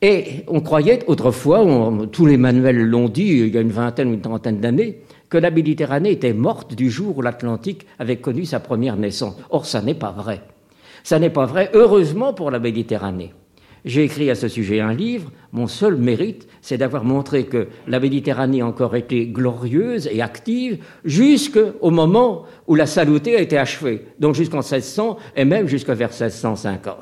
Et 0.00 0.44
on 0.46 0.60
croyait 0.60 1.00
autrefois, 1.08 1.66
tous 2.12 2.26
les 2.26 2.36
manuels 2.36 2.84
l'ont 2.86 3.08
dit 3.08 3.26
il 3.26 3.48
y 3.48 3.58
a 3.58 3.60
une 3.60 3.72
vingtaine 3.72 4.10
ou 4.10 4.14
une 4.14 4.20
trentaine 4.20 4.60
d'années, 4.60 5.00
que 5.28 5.38
la 5.38 5.50
Méditerranée 5.50 6.12
était 6.12 6.32
morte 6.32 6.74
du 6.74 6.90
jour 6.90 7.18
où 7.18 7.22
l'Atlantique 7.22 7.86
avait 7.98 8.16
connu 8.16 8.44
sa 8.44 8.60
première 8.60 8.96
naissance. 8.96 9.36
Or, 9.50 9.66
ça 9.66 9.82
n'est 9.82 9.94
pas 9.94 10.12
vrai. 10.12 10.42
Ça 11.02 11.18
n'est 11.18 11.30
pas 11.30 11.46
vrai, 11.46 11.70
heureusement 11.74 12.32
pour 12.32 12.50
la 12.50 12.58
Méditerranée. 12.58 13.32
J'ai 13.84 14.04
écrit 14.04 14.28
à 14.30 14.34
ce 14.34 14.48
sujet 14.48 14.80
un 14.80 14.92
livre. 14.92 15.30
Mon 15.52 15.66
seul 15.66 15.96
mérite, 15.96 16.48
c'est 16.60 16.78
d'avoir 16.78 17.04
montré 17.04 17.46
que 17.46 17.68
la 17.86 18.00
Méditerranée 18.00 18.60
a 18.60 18.66
encore 18.66 18.96
été 18.96 19.26
glorieuse 19.26 20.08
et 20.12 20.20
active 20.20 20.84
jusqu'au 21.04 21.90
moment 21.90 22.44
où 22.66 22.74
la 22.74 22.86
saluté 22.86 23.36
a 23.36 23.40
été 23.40 23.56
achevée, 23.56 24.04
donc 24.18 24.34
jusqu'en 24.34 24.58
1600 24.58 25.16
et 25.36 25.44
même 25.44 25.68
jusqu'à 25.68 25.94
vers 25.94 26.10
1650. 26.10 26.96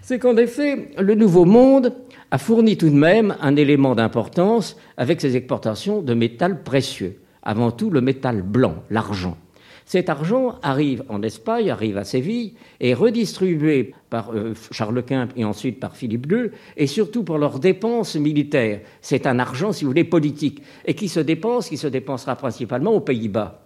C'est 0.00 0.20
qu'en 0.20 0.36
effet, 0.36 0.90
le 0.98 1.16
Nouveau 1.16 1.44
Monde 1.44 1.92
a 2.30 2.38
fourni 2.38 2.76
tout 2.76 2.90
de 2.90 2.94
même 2.94 3.36
un 3.40 3.56
élément 3.56 3.94
d'importance 3.94 4.76
avec 4.96 5.20
ses 5.20 5.36
exportations 5.36 6.00
de 6.00 6.14
métal 6.14 6.62
précieux, 6.62 7.18
avant 7.46 7.70
tout 7.70 7.88
le 7.88 8.02
métal 8.02 8.42
blanc, 8.42 8.82
l'argent. 8.90 9.38
Cet 9.86 10.10
argent 10.10 10.56
arrive 10.62 11.04
en 11.08 11.22
Espagne, 11.22 11.70
arrive 11.70 11.96
à 11.96 12.02
Séville, 12.02 12.54
est 12.80 12.92
redistribué 12.92 13.94
par 14.10 14.34
euh, 14.34 14.52
Charles 14.72 15.04
Quint 15.04 15.28
et 15.36 15.44
ensuite 15.44 15.78
par 15.78 15.96
Philippe 15.96 16.26
II, 16.30 16.50
et 16.76 16.88
surtout 16.88 17.22
pour 17.22 17.38
leurs 17.38 17.60
dépenses 17.60 18.16
militaires. 18.16 18.80
C'est 19.00 19.28
un 19.28 19.38
argent, 19.38 19.70
si 19.70 19.84
vous 19.84 19.90
voulez, 19.90 20.02
politique, 20.02 20.60
et 20.84 20.94
qui 20.94 21.08
se 21.08 21.20
dépense, 21.20 21.68
qui 21.68 21.76
se 21.76 21.86
dépensera 21.86 22.34
principalement 22.34 22.94
aux 22.94 23.00
Pays-Bas. 23.00 23.62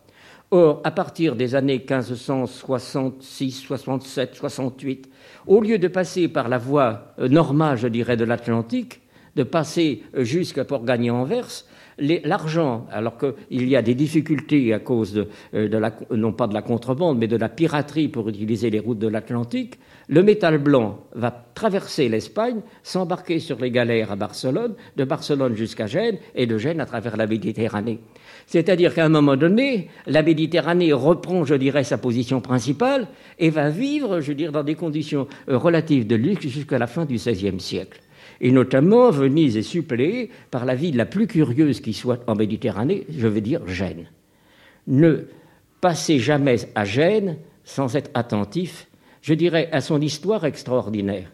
Or, 0.51 0.83
à 0.85 0.91
partir 0.91 1.37
des 1.37 1.55
années 1.55 1.79
1566, 1.79 3.53
67, 3.53 4.35
68, 4.35 5.09
au 5.47 5.63
lieu 5.63 5.79
de 5.79 5.89
passer 5.89 6.29
par 6.29 6.51
la 6.51 6.59
voie 6.59 7.15
euh, 7.19 7.29
normale, 7.29 7.79
je 7.79 7.89
dirais, 7.89 8.19
de 8.19 8.25
l'Atlantique, 8.25 9.01
de 9.37 9.43
passer 9.43 10.03
euh, 10.15 10.25
jusqu'à 10.25 10.67
pour 10.67 10.85
gagner 10.85 11.11
Anvers, 11.11 11.65
l'argent, 11.99 12.87
alors 12.91 13.17
qu'il 13.19 13.69
y 13.69 13.77
a 13.77 13.83
des 13.83 13.95
difficultés 13.95 14.73
à 14.73 14.79
cause 14.79 15.13
de, 15.13 15.29
euh, 15.55 15.69
la, 15.69 15.93
non 16.11 16.33
pas 16.33 16.47
de 16.47 16.55
la 16.55 16.63
contrebande, 16.63 17.19
mais 17.19 17.29
de 17.29 17.37
la 17.37 17.49
piraterie 17.49 18.09
pour 18.09 18.29
utiliser 18.29 18.71
les 18.71 18.81
routes 18.81 18.99
de 18.99 19.09
l'Atlantique, 19.09 19.79
le 20.09 20.23
métal 20.23 20.59
blanc 20.59 21.05
va 21.15 21.31
traverser 21.55 22.09
l'Espagne, 22.09 22.61
s'embarquer 22.83 23.39
sur 23.39 23.59
les 23.61 23.71
galères 23.71 24.11
à 24.11 24.17
Barcelone, 24.17 24.75
de 24.97 25.05
Barcelone 25.05 25.55
jusqu'à 25.55 25.87
Gênes, 25.87 26.19
et 26.35 26.47
de 26.47 26.59
Gênes 26.59 26.81
à 26.81 26.87
travers 26.87 27.17
la 27.17 27.27
Méditerranée. 27.27 28.01
C'est-à-dire 28.47 28.95
qu'à 28.95 29.05
un 29.05 29.11
moment 29.11 29.37
donné, 29.37 29.89
la 30.07 30.23
Méditerranée 30.23 30.93
reprend, 30.93 31.45
je 31.45 31.55
dirais, 31.55 31.85
sa 31.85 31.99
position 31.99 32.41
principale 32.41 33.07
et 33.39 33.51
va 33.51 33.71
vivre, 33.71 34.21
je 34.21 34.33
dirais, 34.33 34.53
dans 34.53 34.65
des 34.65 34.75
conditions 34.75 35.29
euh, 35.49 35.57
relatives 35.57 36.07
de 36.07 36.17
luxe 36.17 36.49
jusqu'à 36.49 36.79
la 36.79 36.87
fin 36.87 37.05
du 37.05 37.15
XVIe 37.15 37.61
siècle. 37.61 38.01
Et 38.41 38.53
notamment, 38.53 39.11
Venise 39.11 39.57
est 39.57 39.63
suppléée 39.63 40.31
par 40.51 40.65
la 40.65 40.75
ville 40.75 40.97
la 40.97 41.07
plus 41.07 41.27
curieuse 41.27 41.81
qui 41.81 41.93
soit 41.93 42.23
en 42.27 42.35
Méditerranée, 42.35 43.07
je 43.11 43.29
veux 43.29 43.41
dire 43.41 43.67
Gênes. 43.67 44.07
Ne 44.87 45.27
passez 45.81 46.19
jamais 46.19 46.57
à 46.75 46.85
Gênes 46.85 47.37
sans 47.65 47.97
être 47.97 48.11
attentif, 48.15 48.89
je 49.23 49.35
dirais, 49.35 49.69
à 49.73 49.81
son 49.81 50.01
histoire 50.01 50.45
extraordinaire. 50.45 51.31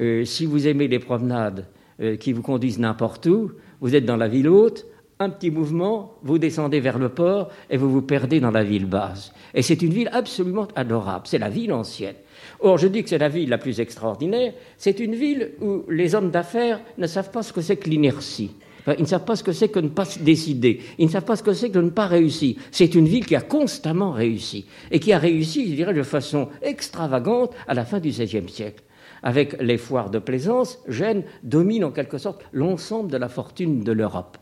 Euh, 0.00 0.24
si 0.24 0.46
vous 0.46 0.68
aimez 0.68 0.88
les 0.88 0.98
promenades 0.98 1.66
euh, 2.00 2.16
qui 2.16 2.32
vous 2.32 2.42
conduisent 2.42 2.78
n'importe 2.78 3.26
où, 3.26 3.52
vous 3.80 3.94
êtes 3.94 4.04
dans 4.04 4.16
la 4.16 4.28
ville 4.28 4.48
haute, 4.48 4.86
un 5.18 5.30
petit 5.30 5.50
mouvement, 5.50 6.14
vous 6.22 6.38
descendez 6.38 6.80
vers 6.80 6.98
le 6.98 7.08
port 7.08 7.48
et 7.70 7.78
vous 7.78 7.90
vous 7.90 8.02
perdez 8.02 8.38
dans 8.38 8.50
la 8.50 8.64
ville 8.64 8.84
basse. 8.84 9.32
Et 9.54 9.62
c'est 9.62 9.80
une 9.80 9.92
ville 9.92 10.10
absolument 10.12 10.68
adorable, 10.76 11.26
c'est 11.26 11.38
la 11.38 11.48
ville 11.48 11.72
ancienne. 11.72 12.16
Or, 12.60 12.76
je 12.76 12.86
dis 12.88 13.02
que 13.02 13.08
c'est 13.08 13.18
la 13.18 13.30
ville 13.30 13.48
la 13.48 13.58
plus 13.58 13.80
extraordinaire. 13.80 14.52
C'est 14.76 15.00
une 15.00 15.14
ville 15.14 15.52
où 15.60 15.84
les 15.90 16.14
hommes 16.14 16.30
d'affaires 16.30 16.80
ne 16.98 17.06
savent 17.06 17.30
pas 17.30 17.42
ce 17.42 17.52
que 17.52 17.62
c'est 17.62 17.76
que 17.76 17.88
l'inertie. 17.88 18.50
ils 18.86 19.02
ne 19.02 19.06
savent 19.06 19.24
pas 19.24 19.36
ce 19.36 19.42
que 19.42 19.52
c'est 19.52 19.68
que 19.68 19.78
ne 19.78 19.88
pas 19.88 20.04
se 20.04 20.18
décider. 20.18 20.80
Ils 20.98 21.06
ne 21.06 21.10
savent 21.10 21.24
pas 21.24 21.36
ce 21.36 21.42
que 21.42 21.54
c'est 21.54 21.70
que 21.70 21.78
de 21.78 21.82
ne 21.82 21.90
pas 21.90 22.06
réussir. 22.06 22.56
C'est 22.70 22.94
une 22.94 23.06
ville 23.06 23.24
qui 23.24 23.36
a 23.36 23.40
constamment 23.40 24.12
réussi. 24.12 24.66
Et 24.90 25.00
qui 25.00 25.12
a 25.12 25.18
réussi, 25.18 25.68
je 25.70 25.74
dirais, 25.74 25.94
de 25.94 26.02
façon 26.02 26.48
extravagante 26.62 27.54
à 27.66 27.74
la 27.74 27.84
fin 27.84 28.00
du 28.00 28.10
XVIe 28.10 28.48
siècle. 28.48 28.82
Avec 29.22 29.60
les 29.60 29.78
foires 29.78 30.10
de 30.10 30.18
plaisance, 30.18 30.78
Gênes 30.88 31.24
domine 31.42 31.84
en 31.84 31.90
quelque 31.90 32.18
sorte 32.18 32.44
l'ensemble 32.52 33.10
de 33.10 33.16
la 33.16 33.28
fortune 33.28 33.82
de 33.82 33.92
l'Europe. 33.92 34.36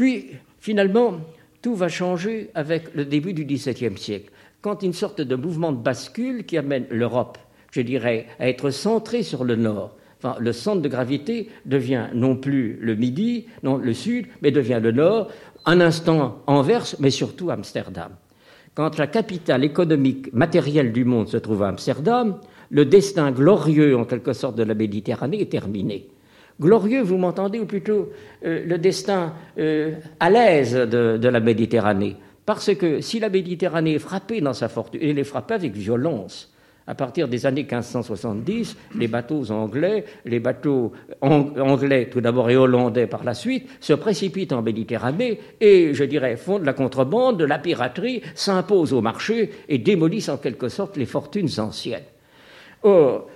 Puis, 0.00 0.28
finalement, 0.60 1.18
tout 1.60 1.74
va 1.74 1.88
changer 1.88 2.48
avec 2.54 2.94
le 2.94 3.04
début 3.04 3.34
du 3.34 3.44
XVIIe 3.44 3.98
siècle 3.98 4.30
quand 4.62 4.82
une 4.82 4.94
sorte 4.94 5.20
de 5.20 5.36
mouvement 5.36 5.72
de 5.72 5.76
bascule 5.76 6.46
qui 6.46 6.56
amène 6.56 6.86
l'Europe, 6.88 7.36
je 7.70 7.82
dirais, 7.82 8.24
à 8.38 8.48
être 8.48 8.70
centrée 8.70 9.22
sur 9.22 9.44
le 9.44 9.56
nord. 9.56 9.94
Enfin, 10.16 10.36
le 10.40 10.54
centre 10.54 10.80
de 10.80 10.88
gravité 10.88 11.50
devient 11.66 12.06
non 12.14 12.34
plus 12.34 12.78
le 12.80 12.94
midi, 12.94 13.44
non 13.62 13.76
le 13.76 13.92
sud, 13.92 14.28
mais 14.40 14.50
devient 14.50 14.80
le 14.82 14.92
nord, 14.92 15.30
un 15.66 15.82
instant 15.82 16.38
Anvers, 16.46 16.94
mais 16.98 17.10
surtout 17.10 17.50
Amsterdam. 17.50 18.12
Quand 18.74 18.96
la 18.96 19.06
capitale 19.06 19.64
économique 19.64 20.32
matérielle 20.32 20.94
du 20.94 21.04
monde 21.04 21.28
se 21.28 21.36
trouve 21.36 21.62
à 21.62 21.68
Amsterdam, 21.68 22.40
le 22.70 22.86
destin 22.86 23.32
glorieux, 23.32 23.98
en 23.98 24.06
quelque 24.06 24.32
sorte, 24.32 24.56
de 24.56 24.62
la 24.62 24.72
Méditerranée 24.72 25.42
est 25.42 25.52
terminé. 25.52 26.08
Glorieux, 26.60 27.02
vous 27.02 27.16
m'entendez, 27.16 27.58
ou 27.58 27.64
plutôt 27.64 28.10
euh, 28.44 28.64
le 28.66 28.78
destin 28.78 29.32
euh, 29.58 29.94
à 30.18 30.28
l'aise 30.28 30.74
de 30.74 31.28
la 31.28 31.40
Méditerranée. 31.40 32.16
Parce 32.44 32.74
que 32.74 33.00
si 33.00 33.20
la 33.20 33.28
Méditerranée 33.28 33.94
est 33.94 33.98
frappée 33.98 34.40
dans 34.40 34.52
sa 34.52 34.68
fortune, 34.68 35.00
elle 35.02 35.18
est 35.18 35.24
frappée 35.24 35.54
avec 35.54 35.72
violence. 35.72 36.52
À 36.86 36.94
partir 36.96 37.28
des 37.28 37.46
années 37.46 37.62
1570, 37.62 38.76
les 38.98 39.06
bateaux 39.06 39.52
anglais, 39.52 40.04
les 40.24 40.40
bateaux 40.40 40.92
anglais 41.22 42.08
tout 42.10 42.20
d'abord 42.20 42.50
et 42.50 42.56
hollandais 42.56 43.06
par 43.06 43.22
la 43.22 43.34
suite, 43.34 43.68
se 43.78 43.92
précipitent 43.92 44.52
en 44.52 44.62
Méditerranée 44.62 45.38
et, 45.60 45.94
je 45.94 46.02
dirais, 46.02 46.36
font 46.36 46.58
de 46.58 46.66
la 46.66 46.72
contrebande, 46.72 47.38
de 47.38 47.44
la 47.44 47.58
piraterie, 47.58 48.22
s'imposent 48.34 48.92
au 48.92 49.02
marché 49.02 49.50
et 49.68 49.78
démolissent 49.78 50.30
en 50.30 50.38
quelque 50.38 50.68
sorte 50.68 50.96
les 50.96 51.06
fortunes 51.06 51.48
anciennes. 51.58 52.02
Or, 52.82 53.28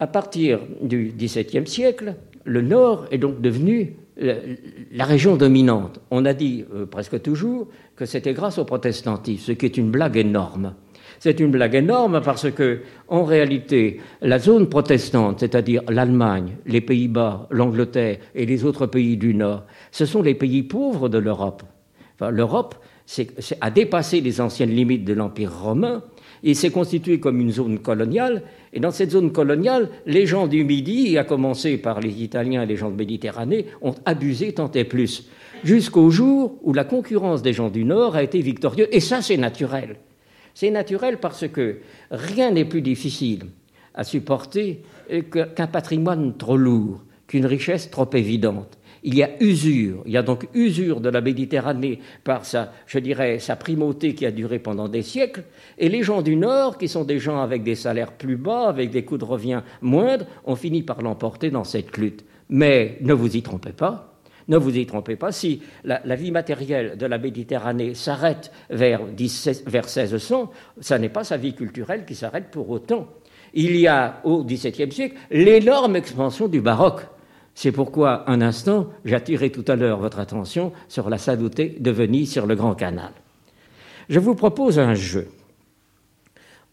à 0.00 0.06
partir 0.06 0.60
du 0.80 1.12
XVIIe 1.14 1.66
siècle, 1.66 2.14
le 2.44 2.62
Nord 2.62 3.06
est 3.10 3.18
donc 3.18 3.40
devenu 3.40 3.96
la 4.16 5.04
région 5.04 5.36
dominante. 5.36 6.00
On 6.10 6.24
a 6.24 6.34
dit 6.34 6.64
euh, 6.74 6.86
presque 6.86 7.22
toujours 7.22 7.68
que 7.96 8.04
c'était 8.04 8.34
grâce 8.34 8.58
au 8.58 8.64
protestantisme, 8.64 9.44
ce 9.46 9.52
qui 9.52 9.66
est 9.66 9.76
une 9.76 9.90
blague 9.90 10.16
énorme. 10.16 10.74
C'est 11.18 11.40
une 11.40 11.50
blague 11.50 11.74
énorme 11.74 12.20
parce 12.20 12.50
que, 12.50 12.80
en 13.08 13.24
réalité, 13.24 14.00
la 14.20 14.38
zone 14.38 14.68
protestante, 14.68 15.40
c'est-à-dire 15.40 15.82
l'Allemagne, 15.88 16.56
les 16.66 16.80
Pays-Bas, 16.80 17.46
l'Angleterre 17.50 18.18
et 18.34 18.44
les 18.44 18.64
autres 18.64 18.86
pays 18.86 19.16
du 19.16 19.34
Nord, 19.34 19.64
ce 19.92 20.04
sont 20.04 20.20
les 20.20 20.34
pays 20.34 20.62
pauvres 20.62 21.08
de 21.08 21.18
l'Europe. 21.18 21.62
L'Europe 22.20 22.74
a 23.60 23.70
dépassé 23.70 24.20
les 24.20 24.40
anciennes 24.40 24.74
limites 24.74 25.04
de 25.04 25.12
l'Empire 25.12 25.52
romain 25.52 26.02
il 26.42 26.56
s'est 26.56 26.70
constitué 26.70 27.20
comme 27.20 27.40
une 27.40 27.52
zone 27.52 27.78
coloniale, 27.78 28.42
et 28.72 28.80
dans 28.80 28.90
cette 28.90 29.12
zone 29.12 29.32
coloniale, 29.32 29.88
les 30.06 30.26
gens 30.26 30.46
du 30.46 30.64
Midi, 30.64 31.16
à 31.16 31.24
commencer 31.24 31.78
par 31.78 32.00
les 32.00 32.22
Italiens 32.22 32.62
et 32.62 32.66
les 32.66 32.76
gens 32.76 32.90
de 32.90 32.96
Méditerranée, 32.96 33.66
ont 33.80 33.94
abusé 34.04 34.52
tant 34.52 34.70
et 34.72 34.84
plus, 34.84 35.28
jusqu'au 35.62 36.10
jour 36.10 36.58
où 36.62 36.72
la 36.72 36.84
concurrence 36.84 37.42
des 37.42 37.52
gens 37.52 37.70
du 37.70 37.84
Nord 37.84 38.16
a 38.16 38.22
été 38.22 38.40
victorieuse, 38.40 38.88
et 38.90 39.00
ça 39.00 39.22
c'est 39.22 39.36
naturel. 39.36 39.96
C'est 40.54 40.70
naturel 40.70 41.18
parce 41.18 41.48
que 41.48 41.78
rien 42.10 42.50
n'est 42.50 42.64
plus 42.64 42.82
difficile 42.82 43.44
à 43.94 44.04
supporter 44.04 44.82
qu'un 45.30 45.66
patrimoine 45.66 46.36
trop 46.36 46.56
lourd, 46.56 47.02
qu'une 47.26 47.46
richesse 47.46 47.90
trop 47.90 48.08
évidente. 48.14 48.78
Il 49.04 49.16
y 49.16 49.22
a 49.22 49.30
usure, 49.42 50.02
il 50.06 50.12
y 50.12 50.16
a 50.16 50.22
donc 50.22 50.46
usure 50.54 51.00
de 51.00 51.08
la 51.08 51.20
Méditerranée 51.20 51.98
par 52.22 52.44
sa, 52.44 52.72
je 52.86 53.00
dirais, 53.00 53.40
sa 53.40 53.56
primauté 53.56 54.14
qui 54.14 54.24
a 54.26 54.30
duré 54.30 54.60
pendant 54.60 54.88
des 54.88 55.02
siècles, 55.02 55.42
et 55.76 55.88
les 55.88 56.04
gens 56.04 56.22
du 56.22 56.36
Nord, 56.36 56.78
qui 56.78 56.86
sont 56.86 57.04
des 57.04 57.18
gens 57.18 57.40
avec 57.40 57.64
des 57.64 57.74
salaires 57.74 58.12
plus 58.12 58.36
bas, 58.36 58.68
avec 58.68 58.90
des 58.90 59.04
coûts 59.04 59.18
de 59.18 59.24
revient 59.24 59.62
moindres, 59.80 60.26
ont 60.44 60.54
fini 60.54 60.82
par 60.82 61.02
l'emporter 61.02 61.50
dans 61.50 61.64
cette 61.64 61.96
lutte. 61.96 62.24
Mais 62.48 62.98
ne 63.00 63.12
vous 63.12 63.36
y 63.36 63.42
trompez 63.42 63.72
pas, 63.72 64.12
ne 64.48 64.56
vous 64.56 64.76
y 64.76 64.86
trompez 64.86 65.16
pas, 65.16 65.32
si 65.32 65.62
la, 65.84 65.98
vie 66.14 66.30
matérielle 66.30 66.96
de 66.96 67.06
la 67.06 67.18
Méditerranée 67.18 67.94
s'arrête 67.94 68.52
vers, 68.70 69.00
vers 69.66 69.86
1600, 69.86 70.50
ça 70.80 70.98
n'est 70.98 71.08
pas 71.08 71.24
sa 71.24 71.36
vie 71.36 71.54
culturelle 71.54 72.04
qui 72.04 72.14
s'arrête 72.14 72.50
pour 72.50 72.70
autant. 72.70 73.08
Il 73.54 73.76
y 73.76 73.86
a 73.86 74.20
au 74.24 74.44
XVIIe 74.44 74.92
siècle 74.92 75.16
l'énorme 75.30 75.96
expansion 75.96 76.48
du 76.48 76.60
baroque. 76.60 77.02
C'est 77.54 77.72
pourquoi, 77.72 78.28
un 78.30 78.40
instant, 78.40 78.88
j'attirais 79.04 79.50
tout 79.50 79.64
à 79.68 79.76
l'heure 79.76 79.98
votre 79.98 80.18
attention 80.18 80.72
sur 80.88 81.10
la 81.10 81.18
saluté 81.18 81.76
de 81.78 81.90
Venise 81.90 82.32
sur 82.32 82.46
le 82.46 82.54
Grand 82.54 82.74
Canal. 82.74 83.12
Je 84.08 84.18
vous 84.18 84.34
propose 84.34 84.78
un 84.78 84.94
jeu. 84.94 85.28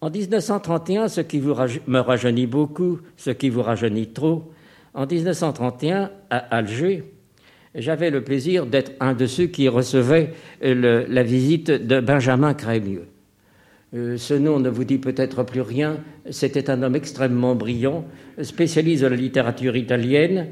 En 0.01 0.09
1931, 0.09 1.09
ce 1.09 1.21
qui 1.21 1.41
me 1.41 2.00
rajeunit 2.00 2.48
beaucoup, 2.48 3.00
ce 3.17 3.31
qui 3.31 3.50
vous 3.50 3.62
rajeunit 3.62 4.07
trop, 4.07 4.51
en 4.93 5.05
1931, 5.05 6.12
à 6.29 6.38
Alger, 6.38 7.03
j'avais 7.75 8.09
le 8.09 8.24
plaisir 8.24 8.65
d'être 8.65 8.93
un 9.00 9.13
de 9.13 9.25
ceux 9.25 9.48
qui 9.48 9.67
recevaient 9.67 10.33
la 10.62 11.24
visite 11.24 11.69
de 11.69 12.00
Benjamin 12.00 12.53
Crémieux. 12.53 13.07
Euh, 13.95 14.17
ce 14.17 14.36
nom 14.36 14.59
ne 14.59 14.69
vous 14.69 14.83
dit 14.83 15.00
peut-être 15.00 15.43
plus 15.43 15.62
rien. 15.62 15.98
C'était 16.29 16.69
un 16.69 16.83
homme 16.83 16.95
extrêmement 16.95 17.55
brillant, 17.55 18.05
spécialiste 18.41 19.01
de 19.03 19.07
la 19.07 19.15
littérature 19.15 19.75
italienne 19.75 20.48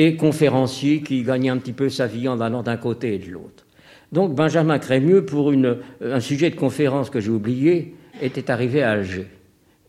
et 0.00 0.14
conférencier 0.14 1.02
qui 1.02 1.24
gagnait 1.24 1.48
un 1.48 1.56
petit 1.56 1.72
peu 1.72 1.88
sa 1.88 2.06
vie 2.06 2.28
en 2.28 2.40
allant 2.40 2.62
d'un 2.62 2.76
côté 2.76 3.16
et 3.16 3.18
de 3.18 3.32
l'autre. 3.32 3.66
Donc 4.12 4.32
Benjamin 4.32 4.78
Crémieux, 4.78 5.26
pour 5.26 5.52
un 5.52 6.20
sujet 6.20 6.50
de 6.50 6.54
conférence 6.54 7.10
que 7.10 7.18
j'ai 7.18 7.32
oublié, 7.32 7.96
était 8.22 8.48
arrivé 8.48 8.80
à 8.80 8.92
Alger. 8.92 9.26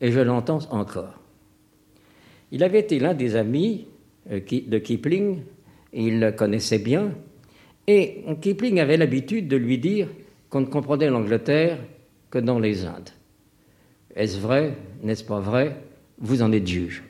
Et 0.00 0.10
je 0.10 0.18
l'entends 0.18 0.58
encore. 0.72 1.14
Il 2.50 2.64
avait 2.64 2.80
été 2.80 2.98
l'un 2.98 3.14
des 3.14 3.36
amis 3.36 3.86
euh, 4.32 4.40
de 4.40 4.78
Kipling, 4.78 5.42
il 5.92 6.18
le 6.18 6.32
connaissait 6.32 6.80
bien, 6.80 7.12
et 7.86 8.24
Kipling 8.40 8.80
avait 8.80 8.96
l'habitude 8.96 9.46
de 9.46 9.56
lui 9.56 9.78
dire 9.78 10.08
qu'on 10.48 10.62
ne 10.62 10.66
comprenait 10.66 11.08
l'Angleterre 11.08 11.78
que 12.32 12.40
dans 12.40 12.58
les 12.58 12.84
Indes. 12.84 13.10
Est-ce 14.16 14.40
vrai? 14.40 14.74
N'est-ce 15.04 15.22
pas 15.22 15.38
vrai? 15.38 15.76
Vous 16.18 16.42
en 16.42 16.50
êtes 16.50 16.66
juge. 16.66 17.04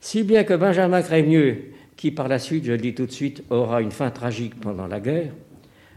Si 0.00 0.22
bien 0.22 0.44
que 0.44 0.54
Benjamin 0.54 1.02
Crémieux, 1.02 1.71
qui 1.96 2.10
par 2.10 2.28
la 2.28 2.38
suite, 2.38 2.64
je 2.64 2.72
le 2.72 2.78
dis 2.78 2.94
tout 2.94 3.06
de 3.06 3.12
suite, 3.12 3.44
aura 3.50 3.82
une 3.82 3.90
fin 3.90 4.10
tragique 4.10 4.58
pendant 4.60 4.86
la 4.86 5.00
guerre, 5.00 5.32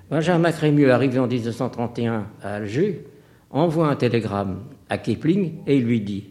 Benjamin 0.09 0.51
Crémieux, 0.51 0.91
arrivé 0.91 1.17
en 1.17 1.27
1931 1.27 2.27
à 2.43 2.55
Alger, 2.55 3.05
envoie 3.49 3.87
un 3.87 3.95
télégramme 3.95 4.59
à 4.89 4.97
Kipling 4.97 5.53
et 5.65 5.77
il 5.77 5.85
lui 5.85 6.01
dit 6.01 6.25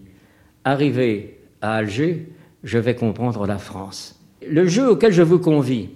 Arrivé 0.65 1.41
à 1.61 1.75
Alger, 1.75 2.29
je 2.63 2.79
vais 2.79 2.95
comprendre 2.95 3.47
la 3.47 3.59
France. 3.59 4.21
Le 4.49 4.67
jeu 4.67 4.91
auquel 4.91 5.13
je 5.13 5.23
vous 5.23 5.41
convie 5.41 5.89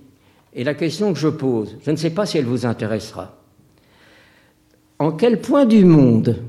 et 0.55 0.65
la 0.65 0.75
question 0.75 1.13
que 1.13 1.19
je 1.19 1.29
pose, 1.29 1.79
je 1.85 1.91
ne 1.91 1.97
sais 1.97 2.11
pas 2.11 2.27
si 2.27 2.39
elle 2.39 2.47
vous 2.47 2.67
intéressera 2.67 3.39
en 4.99 5.13
quel 5.13 5.41
point 5.41 5.65
du 5.65 5.85
monde 5.85 6.43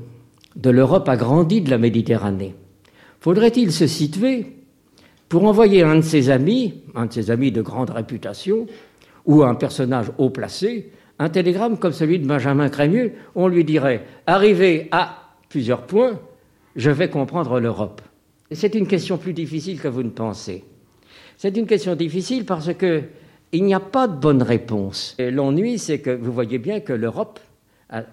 de 0.56 0.70
l'Europe 0.70 1.08
a 1.08 1.16
grandi 1.16 1.60
de 1.60 1.70
la 1.70 1.78
Méditerranée? 1.78 2.54
Faudrait-il 3.20 3.72
se 3.72 3.86
situer 3.86 4.56
pour 5.30 5.44
envoyer 5.44 5.84
un 5.84 5.94
de 5.94 6.00
ses 6.00 6.28
amis, 6.28 6.82
un 6.96 7.06
de 7.06 7.12
ses 7.12 7.30
amis 7.30 7.52
de 7.52 7.62
grande 7.62 7.90
réputation, 7.90 8.66
ou 9.24 9.44
un 9.44 9.54
personnage 9.54 10.10
haut 10.18 10.30
placé, 10.30 10.90
un 11.20 11.28
télégramme 11.28 11.78
comme 11.78 11.92
celui 11.92 12.18
de 12.18 12.26
Benjamin 12.26 12.68
Crémieux, 12.68 13.12
on 13.36 13.46
lui 13.46 13.64
dirait 13.64 14.04
Arrivé 14.26 14.88
à 14.90 15.36
plusieurs 15.48 15.86
points, 15.86 16.18
je 16.74 16.90
vais 16.90 17.08
comprendre 17.08 17.60
l'Europe. 17.60 18.02
C'est 18.50 18.74
une 18.74 18.88
question 18.88 19.18
plus 19.18 19.32
difficile 19.32 19.80
que 19.80 19.86
vous 19.86 20.02
ne 20.02 20.10
pensez. 20.10 20.64
C'est 21.36 21.56
une 21.56 21.66
question 21.66 21.94
difficile 21.94 22.44
parce 22.44 22.74
que 22.74 23.04
il 23.52 23.64
n'y 23.64 23.74
a 23.74 23.80
pas 23.80 24.08
de 24.08 24.16
bonne 24.16 24.42
réponse. 24.42 25.14
L'ennui, 25.18 25.78
c'est 25.78 26.00
que 26.00 26.10
vous 26.10 26.32
voyez 26.32 26.58
bien 26.58 26.80
que 26.80 26.92
l'Europe 26.92 27.38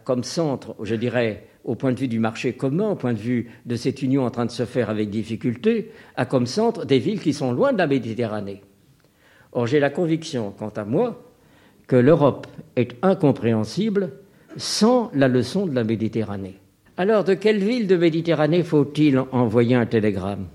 comme 0.03 0.23
centre, 0.23 0.75
je 0.83 0.95
dirais, 0.95 1.47
au 1.67 1.75
point 1.75 1.91
de 1.91 1.99
vue 1.99 2.07
du 2.07 2.17
marché 2.17 2.53
commun, 2.53 2.91
au 2.91 2.95
point 2.95 3.13
de 3.13 3.19
vue 3.19 3.51
de 3.65 3.75
cette 3.75 4.01
union 4.01 4.25
en 4.25 4.31
train 4.31 4.45
de 4.45 4.51
se 4.51 4.65
faire 4.65 4.89
avec 4.89 5.09
difficulté, 5.09 5.91
a 6.15 6.25
comme 6.25 6.47
centre 6.47 6.85
des 6.85 6.97
villes 6.97 7.19
qui 7.19 7.33
sont 7.33 7.51
loin 7.51 7.73
de 7.73 7.77
la 7.77 7.87
Méditerranée. 7.87 8.61
Or, 9.51 9.67
j'ai 9.67 9.79
la 9.79 9.89
conviction, 9.89 10.53
quant 10.57 10.71
à 10.75 10.85
moi, 10.85 11.21
que 11.85 11.97
l'Europe 11.97 12.47
est 12.77 12.95
incompréhensible 13.01 14.11
sans 14.55 15.11
la 15.13 15.27
leçon 15.27 15.67
de 15.67 15.75
la 15.75 15.83
Méditerranée. 15.83 16.55
Alors, 16.95 17.25
de 17.25 17.33
quelle 17.33 17.59
ville 17.59 17.85
de 17.85 17.97
Méditerranée 17.97 18.63
faut-il 18.63 19.19
envoyer 19.31 19.75
un 19.75 19.85
télégramme? 19.85 20.47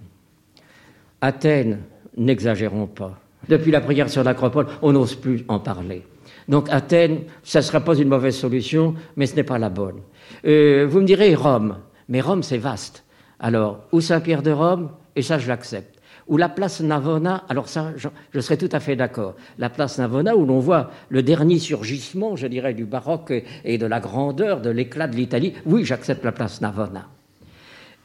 Athènes, 1.20 1.80
n'exagérons 2.16 2.86
pas. 2.86 3.20
Depuis 3.48 3.70
la 3.70 3.80
prière 3.80 4.08
sur 4.08 4.24
l'Acropole, 4.24 4.66
on 4.80 4.92
n'ose 4.92 5.14
plus 5.14 5.44
en 5.48 5.60
parler. 5.60 6.02
Donc 6.48 6.68
Athènes, 6.70 7.20
ça 7.42 7.60
ne 7.60 7.64
sera 7.64 7.80
pas 7.80 7.96
une 7.96 8.08
mauvaise 8.08 8.36
solution, 8.36 8.94
mais 9.16 9.26
ce 9.26 9.36
n'est 9.36 9.44
pas 9.44 9.58
la 9.58 9.68
bonne. 9.70 10.00
Euh, 10.44 10.86
vous 10.88 11.00
me 11.00 11.06
direz 11.06 11.34
Rome, 11.34 11.78
mais 12.08 12.20
Rome 12.20 12.42
c'est 12.42 12.58
vaste. 12.58 13.04
Alors, 13.38 13.80
ou 13.92 14.00
Saint-Pierre 14.00 14.42
de 14.42 14.50
Rome, 14.50 14.90
et 15.16 15.22
ça 15.22 15.38
je 15.38 15.48
l'accepte. 15.48 15.98
Ou 16.28 16.36
la 16.36 16.48
place 16.48 16.80
Navona, 16.80 17.44
alors 17.48 17.68
ça 17.68 17.92
je, 17.96 18.08
je 18.32 18.40
serais 18.40 18.56
tout 18.56 18.68
à 18.72 18.80
fait 18.80 18.96
d'accord. 18.96 19.34
La 19.58 19.70
place 19.70 19.98
Navona 19.98 20.36
où 20.36 20.46
l'on 20.46 20.60
voit 20.60 20.90
le 21.08 21.22
dernier 21.22 21.58
surgissement, 21.58 22.36
je 22.36 22.46
dirais, 22.46 22.74
du 22.74 22.84
baroque 22.84 23.32
et 23.64 23.78
de 23.78 23.86
la 23.86 24.00
grandeur, 24.00 24.60
de 24.60 24.70
l'éclat 24.70 25.08
de 25.08 25.16
l'Italie. 25.16 25.54
Oui, 25.66 25.84
j'accepte 25.84 26.24
la 26.24 26.32
place 26.32 26.60
Navona. 26.60 27.08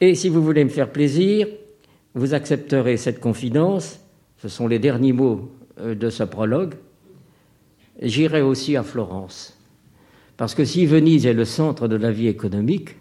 Et 0.00 0.14
si 0.14 0.28
vous 0.28 0.42
voulez 0.42 0.64
me 0.64 0.68
faire 0.68 0.90
plaisir, 0.90 1.46
vous 2.14 2.34
accepterez 2.34 2.96
cette 2.96 3.20
confidence, 3.20 4.00
ce 4.38 4.48
sont 4.48 4.66
les 4.66 4.78
derniers 4.78 5.12
mots 5.12 5.50
euh, 5.80 5.94
de 5.94 6.10
ce 6.10 6.22
prologue, 6.24 6.74
j'irai 8.00 8.42
aussi 8.42 8.76
à 8.76 8.82
Florence. 8.82 9.58
Parce 10.36 10.54
que 10.54 10.64
si 10.64 10.86
Venise 10.86 11.26
est 11.26 11.34
le 11.34 11.44
centre 11.44 11.88
de 11.88 11.96
la 11.96 12.12
vie 12.12 12.28
économique, 12.28 12.96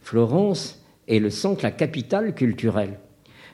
Florence 0.00 0.82
est 1.06 1.18
le 1.18 1.30
centre, 1.30 1.62
la 1.62 1.70
capitale 1.70 2.34
culturelle. 2.34 2.98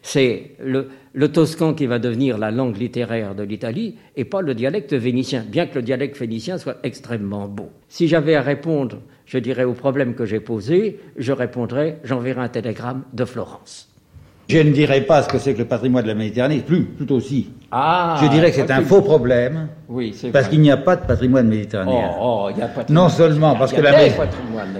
C'est 0.02 0.52
le, 0.60 0.88
toscan 1.32 1.72
qui 1.72 1.86
va 1.86 1.98
devenir 1.98 2.36
la 2.36 2.50
langue 2.50 2.76
littéraire 2.76 3.34
de 3.34 3.42
l'Italie 3.42 3.96
et 4.16 4.24
pas 4.24 4.42
le 4.42 4.54
dialecte 4.54 4.92
vénitien, 4.92 5.44
bien 5.48 5.66
que 5.66 5.76
le 5.76 5.82
dialecte 5.82 6.18
vénitien 6.18 6.58
soit 6.58 6.76
extrêmement 6.82 7.48
beau. 7.48 7.70
Si 7.88 8.06
j'avais 8.06 8.34
à 8.34 8.42
répondre, 8.42 8.98
je 9.24 9.38
dirais, 9.38 9.64
au 9.64 9.72
problème 9.72 10.14
que 10.14 10.26
j'ai 10.26 10.40
posé, 10.40 11.00
je 11.16 11.32
répondrais, 11.32 12.00
j'enverrai 12.04 12.42
un 12.42 12.48
télégramme 12.48 13.04
de 13.14 13.24
Florence. 13.24 13.93
Je 14.48 14.58
ne 14.58 14.70
dirais 14.72 15.00
pas 15.00 15.22
ce 15.22 15.28
que 15.28 15.38
c'est 15.38 15.54
que 15.54 15.58
le 15.60 15.64
patrimoine 15.64 16.02
de 16.02 16.08
la 16.08 16.14
Méditerranée, 16.14 16.58
plus, 16.58 16.84
tout 16.98 17.10
aussi. 17.12 17.50
Ah, 17.70 18.16
je 18.22 18.28
dirais 18.28 18.50
que 18.50 18.56
c'est 18.56 18.70
un 18.70 18.82
faux 18.82 19.00
problème. 19.00 19.68
Oui, 19.88 20.14
c'est 20.16 20.30
Parce 20.30 20.48
qu'il 20.48 20.60
n'y 20.60 20.70
a 20.70 20.76
pas 20.76 20.96
de 20.96 21.06
patrimoine 21.06 21.48
méditerranéen. 21.48 22.10
Oh, 22.20 22.46
oh, 22.46 22.50
il 22.54 22.58
y 22.58 22.62
a 22.62 22.68
pas 22.68 22.84
Non 22.88 23.08
seulement 23.08 23.56
parce 23.56 23.72
que 23.72 23.80
la 23.80 23.92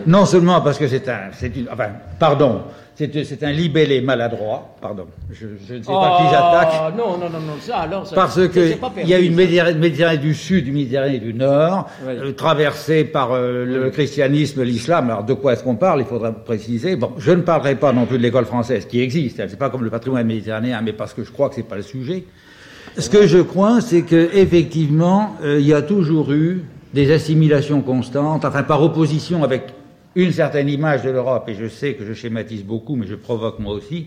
Non 0.06 0.26
seulement 0.26 0.60
parce 0.60 0.78
que 0.78 0.86
c'est 0.86 1.08
un, 1.08 1.30
c'est 1.32 1.56
une, 1.56 1.66
enfin, 1.72 1.88
pardon, 2.18 2.62
c'est 2.96 3.42
un 3.42 3.50
libellé 3.50 4.00
maladroit, 4.00 4.76
pardon, 4.80 5.06
je, 5.30 5.46
je 5.68 5.74
ne 5.74 5.82
sais 5.82 5.90
pas 5.92 6.18
qui 6.18 6.30
j'attaque. 6.30 6.96
Non, 6.96 7.18
non, 7.18 7.28
non, 7.28 7.40
non, 7.40 7.54
ça 7.60 7.78
alors. 7.78 8.06
Ça, 8.06 8.14
parce 8.14 8.46
que 8.48 8.74
il 9.02 9.08
y 9.08 9.14
a 9.14 9.18
une 9.18 9.34
Méditerranée, 9.34 10.18
du 10.18 10.34
Sud, 10.34 10.68
une 10.68 10.74
Méditerranée 10.74 11.18
du 11.18 11.34
Nord, 11.34 11.88
euh, 12.06 12.32
traversée 12.32 13.04
par 13.04 13.32
euh, 13.32 13.64
le 13.64 13.90
christianisme, 13.90 14.62
l'islam. 14.62 15.10
Alors 15.10 15.24
de 15.24 15.34
quoi 15.34 15.54
est-ce 15.54 15.64
qu'on 15.64 15.74
parle? 15.74 16.00
Il 16.00 16.06
faudra 16.06 16.30
préciser. 16.32 16.94
Bon, 16.94 17.12
je 17.18 17.32
ne 17.32 17.42
parlerai 17.42 17.74
pas 17.74 17.92
non 17.92 18.06
plus 18.06 18.18
de 18.18 18.22
l'école 18.22 18.44
française 18.44 18.86
qui 18.86 19.00
existe. 19.00 19.42
C'est 19.48 19.58
pas 19.58 19.70
comme 19.70 19.82
le 19.82 19.90
patrimoine 19.90 20.26
méditerranéen, 20.26 20.80
mais 20.82 20.92
parce 20.92 21.14
que 21.14 21.24
je 21.24 21.32
crois 21.32 21.48
que 21.48 21.56
c'est 21.56 21.62
pas 21.62 21.76
le 21.76 21.82
sujet. 21.82 22.24
Ce 22.96 23.10
que 23.10 23.26
je 23.26 23.38
crois, 23.38 23.80
c'est 23.80 24.02
que 24.02 24.30
effectivement, 24.34 25.34
euh, 25.42 25.58
il 25.58 25.66
y 25.66 25.74
a 25.74 25.82
toujours 25.82 26.32
eu 26.32 26.64
des 26.92 27.12
assimilations 27.12 27.80
constantes, 27.80 28.44
enfin 28.44 28.62
par 28.62 28.80
opposition 28.82 29.42
avec 29.42 29.62
une 30.16 30.32
certaine 30.32 30.68
image 30.68 31.02
de 31.02 31.10
l'Europe, 31.10 31.48
et 31.48 31.54
je 31.54 31.68
sais 31.68 31.94
que 31.94 32.04
je 32.04 32.12
schématise 32.12 32.64
beaucoup, 32.64 32.96
mais 32.96 33.06
je 33.06 33.14
provoque 33.14 33.58
moi 33.58 33.74
aussi, 33.74 34.06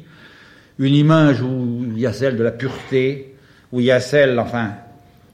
une 0.79 0.93
image 0.93 1.41
où 1.41 1.85
il 1.95 1.99
y 1.99 2.05
a 2.05 2.13
celle 2.13 2.37
de 2.37 2.43
la 2.43 2.51
pureté, 2.51 3.35
où 3.71 3.79
il 3.79 3.87
y 3.87 3.91
a 3.91 3.99
celle, 3.99 4.39
enfin, 4.39 4.71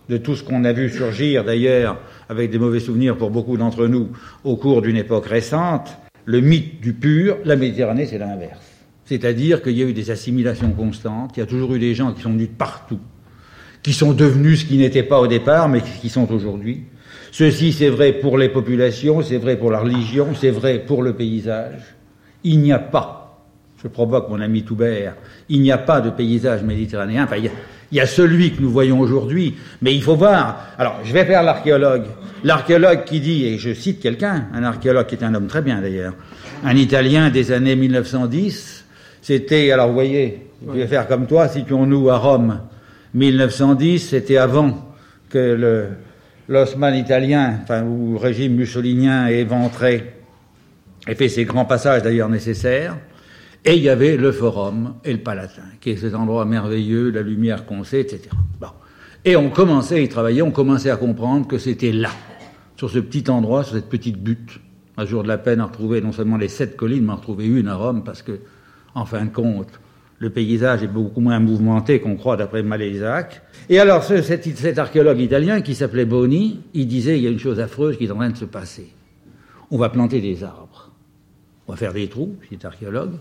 de 0.10 0.18
tout 0.18 0.36
ce 0.36 0.44
qu'on 0.44 0.64
a 0.64 0.74
vu 0.74 0.90
surgir 0.90 1.44
d'ailleurs, 1.44 2.00
avec 2.30 2.50
des 2.50 2.58
mauvais 2.58 2.80
souvenirs 2.80 3.18
pour 3.18 3.30
beaucoup 3.30 3.58
d'entre 3.58 3.88
nous, 3.88 4.10
au 4.44 4.56
cours 4.56 4.82
d'une 4.82 4.98
époque 4.98 5.28
récente, 5.28 5.98
le 6.26 6.42
mythe 6.42 6.82
du 6.82 6.94
pur, 6.94 7.38
la 7.46 7.56
Méditerranée, 7.56 8.06
c'est 8.06 8.18
l'inverse. 8.18 8.60
C'est-à-dire 9.06 9.62
qu'il 9.62 9.78
y 9.78 9.84
a 9.84 9.86
eu 9.86 9.94
des 9.94 10.12
assimilations 10.12 10.72
constantes, 10.72 11.36
il 11.36 11.42
y 11.42 11.44
a 11.44 11.46
toujours 11.46 11.76
eu 11.76 11.80
des 11.80 11.94
gens 11.94 12.14
qui 12.14 12.22
sont 12.22 12.32
venus 12.32 12.50
de 12.50 12.56
partout, 12.56 13.00
qui 13.82 13.94
sont 13.94 14.14
devenus 14.14 14.62
ce 14.62 14.66
qu'ils 14.66 14.80
n'étaient 14.80 15.04
pas 15.04 15.20
au 15.20 15.28
départ, 15.28 15.68
mais 15.68 15.82
qui 15.82 16.10
sont 16.10 16.32
aujourd'hui. 16.32 16.84
Ceci, 17.34 17.74
c'est 17.74 17.90
vrai 17.90 18.14
pour 18.14 18.38
les 18.38 18.50
populations, 18.50 19.24
c'est 19.24 19.40
vrai 19.40 19.56
pour 19.56 19.72
la 19.72 19.80
religion, 19.80 20.36
c'est 20.40 20.52
vrai 20.52 20.78
pour 20.78 21.02
le 21.02 21.14
paysage. 21.14 21.82
il 22.44 22.60
n'y 22.60 22.72
a 22.72 22.78
pas, 22.78 23.42
je 23.82 23.88
provoque 23.88 24.30
mon 24.30 24.40
ami 24.40 24.62
Toubert, 24.62 25.16
il 25.50 25.62
n'y 25.62 25.72
a 25.72 25.80
pas 25.80 26.00
de 26.00 26.12
paysage 26.12 26.62
méditerranéen. 26.62 27.24
Enfin, 27.24 27.38
il 27.38 27.50
y 27.92 28.00
a, 28.00 28.06
celui 28.06 28.52
que 28.52 28.62
nous 28.62 28.70
voyons 28.70 29.00
aujourd'hui, 29.00 29.56
mais 29.82 29.96
il 29.96 30.04
faut 30.04 30.16
voir. 30.16 30.76
Alors, 30.78 31.00
je 31.04 31.12
vais 31.12 31.26
faire 31.26 31.42
l'archéologue. 31.42 32.04
L'archéologue 32.44 33.04
qui 33.04 33.20
dit, 33.20 33.48
et 33.48 33.58
je 33.58 33.74
cite 33.74 34.00
quelqu'un, 34.00 34.50
un 34.54 34.64
archéologue 34.64 35.08
qui 35.08 35.16
est 35.16 35.24
un 35.24 35.34
homme 35.34 35.48
très 35.48 35.64
bien 35.64 35.82
d'ailleurs, 35.82 36.14
un 36.64 36.76
Italien 36.76 37.32
des 37.32 37.52
années 37.52 37.76
1910, 37.76 38.86
c'était, 39.24 39.72
alors 39.72 39.88
vous 39.88 39.96
voyez, 39.96 40.50
je 40.68 40.74
vais 40.74 40.86
faire 40.86 41.08
comme 41.08 41.26
toi, 41.26 41.48
situons-nous 41.48 42.12
à 42.12 42.18
Rome, 42.18 42.60
1910, 43.16 44.10
c'était 44.10 44.38
avant 44.38 44.94
que 45.32 45.40
le, 45.40 45.88
l'Osman 46.48 46.96
italien, 46.96 47.60
enfin, 47.64 47.84
ou 47.84 48.14
le 48.14 48.18
régime 48.18 48.56
mussolinien 48.56 49.28
est 49.28 49.40
éventré, 49.40 50.14
et 51.08 51.16
fait 51.16 51.30
ses 51.30 51.46
grands 51.46 51.66
passages 51.66 52.04
d'ailleurs 52.04 52.30
nécessaires. 52.30 52.98
Et 53.66 53.76
il 53.76 53.84
y 53.84 53.90
avait 53.90 54.18
le 54.18 54.32
Forum 54.32 54.96
et 55.06 55.14
le 55.14 55.20
Palatin, 55.20 55.64
qui 55.80 55.92
est 55.92 55.98
cet 55.98 56.16
endroit 56.16 56.46
merveilleux, 56.46 57.12
la 57.12 57.22
lumière 57.22 57.66
qu'on 57.66 57.84
sait, 57.84 58.02
etc. 58.02 58.30
Bon. 58.60 58.68
Et 59.24 59.38
on 59.38 59.50
commençait 59.50 59.96
à 59.96 60.00
y 60.00 60.10
travailler, 60.10 60.42
on 60.42 60.52
commençait 60.52 60.90
à 60.90 60.98
comprendre 60.98 61.48
que 61.48 61.58
c'était 61.58 61.94
là, 61.94 62.10
sur 62.76 62.90
ce 62.90 63.00
petit 63.00 63.30
endroit, 63.30 63.64
sur 63.64 63.76
cette 63.76 63.88
petite 63.88 64.22
butte. 64.22 64.60
Un 64.98 65.06
jour 65.06 65.24
de 65.24 65.30
la 65.30 65.38
peine 65.38 65.62
à 65.62 65.66
retrouver 65.66 66.02
non 66.02 66.12
seulement 66.12 66.38
les 66.38 66.50
sept 66.50 66.76
collines, 66.76 67.06
mais 67.06 67.14
à 67.14 67.16
retrouver 67.16 67.46
une 67.46 67.70
à 67.70 67.76
Rome, 67.76 68.04
parce 68.04 68.22
que, 68.22 68.40
en 68.96 69.06
fin 69.06 69.24
de 69.24 69.30
compte, 69.30 69.80
le 70.24 70.30
paysage 70.30 70.84
est 70.84 70.88
beaucoup 70.88 71.20
moins 71.20 71.38
mouvementé 71.40 72.00
qu'on 72.00 72.16
croit 72.16 72.38
d'après 72.38 72.64
Malézac. 72.64 73.42
Et 73.68 73.78
alors, 73.78 74.04
cet, 74.04 74.46
cet 74.56 74.80
archéologue 74.80 75.20
italien 75.20 75.60
qui 75.60 75.76
s'appelait 75.76 76.06
Boni, 76.06 76.62
il 76.74 76.88
disait 76.88 77.18
il 77.18 77.24
y 77.26 77.28
a 77.28 77.30
une 77.30 77.40
chose 77.40 77.60
affreuse 77.60 77.98
qui 77.98 78.06
est 78.06 78.12
en 78.12 78.16
train 78.16 78.30
de 78.30 78.38
se 78.38 78.46
passer. 78.46 78.88
On 79.70 79.78
va 79.78 79.90
planter 79.90 80.22
des 80.22 80.46
arbres. 80.46 80.92
On 81.68 81.74
va 81.74 81.78
faire 81.78 81.92
des 81.92 82.08
trous, 82.08 82.38
il 82.50 82.54
est 82.54 82.64
archéologue, 82.64 83.16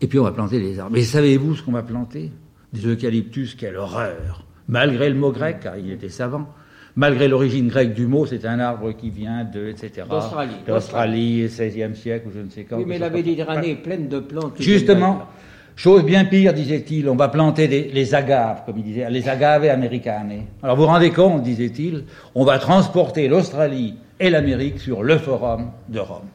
et 0.00 0.06
puis 0.06 0.18
on 0.18 0.24
va 0.24 0.32
planter 0.32 0.58
des 0.58 0.78
arbres. 0.78 0.92
Mais 0.94 1.02
savez-vous 1.02 1.56
ce 1.56 1.62
qu'on 1.62 1.72
va 1.72 1.82
planter? 1.82 2.32
Des 2.72 2.86
eucalyptus, 2.86 3.54
quelle 3.54 3.76
horreur 3.76 4.46
Malgré 4.66 5.10
le 5.10 5.14
mot 5.14 5.32
grec, 5.32 5.58
car 5.62 5.76
il 5.76 5.90
était 5.92 6.08
savant, 6.08 6.48
malgré 6.94 7.28
l'origine 7.28 7.68
grecque 7.68 7.92
du 7.92 8.06
mot, 8.06 8.24
c'est 8.24 8.46
un 8.46 8.60
arbre 8.60 8.92
qui 8.92 9.10
vient 9.10 9.44
de, 9.44 9.68
etc. 9.68 10.06
D'Australie. 10.08 10.56
D'Australie, 10.66 11.46
16e 11.48 11.94
siècle, 11.94 12.28
ou 12.28 12.32
je 12.34 12.40
ne 12.40 12.48
sais 12.48 12.64
quand. 12.64 12.78
Oui, 12.78 12.84
mais 12.86 12.98
la 12.98 13.10
Méditerranée 13.10 13.72
est 13.72 13.82
pleine 13.82 14.08
de 14.08 14.20
plantes. 14.20 14.54
Justement, 14.58 15.28
chose 15.76 16.04
bien 16.04 16.24
pire, 16.24 16.54
disait-il, 16.54 17.08
on 17.08 17.14
va 17.14 17.28
planter 17.28 17.68
les 17.68 18.14
agaves, 18.14 18.62
comme 18.64 18.78
il 18.78 18.84
disait, 18.84 19.08
les 19.10 19.28
agaves 19.28 19.64
américaines. 19.66 20.44
Alors 20.62 20.76
vous 20.76 20.86
rendez 20.86 21.10
compte, 21.10 21.42
disait-il, 21.42 22.04
on 22.34 22.44
va 22.44 22.58
transporter 22.58 23.28
l'Australie 23.28 23.94
et 24.18 24.30
l'Amérique 24.30 24.80
sur 24.80 25.02
le 25.02 25.18
forum 25.18 25.70
de 25.88 26.00
Rome. 26.00 26.28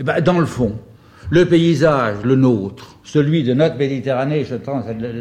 Eh 0.00 0.02
ben, 0.02 0.20
dans 0.20 0.38
le 0.38 0.46
fond, 0.46 0.74
le 1.30 1.46
paysage, 1.46 2.18
le 2.24 2.34
nôtre, 2.34 2.96
celui 3.04 3.44
de 3.44 3.54
notre 3.54 3.76
Méditerranée, 3.76 4.44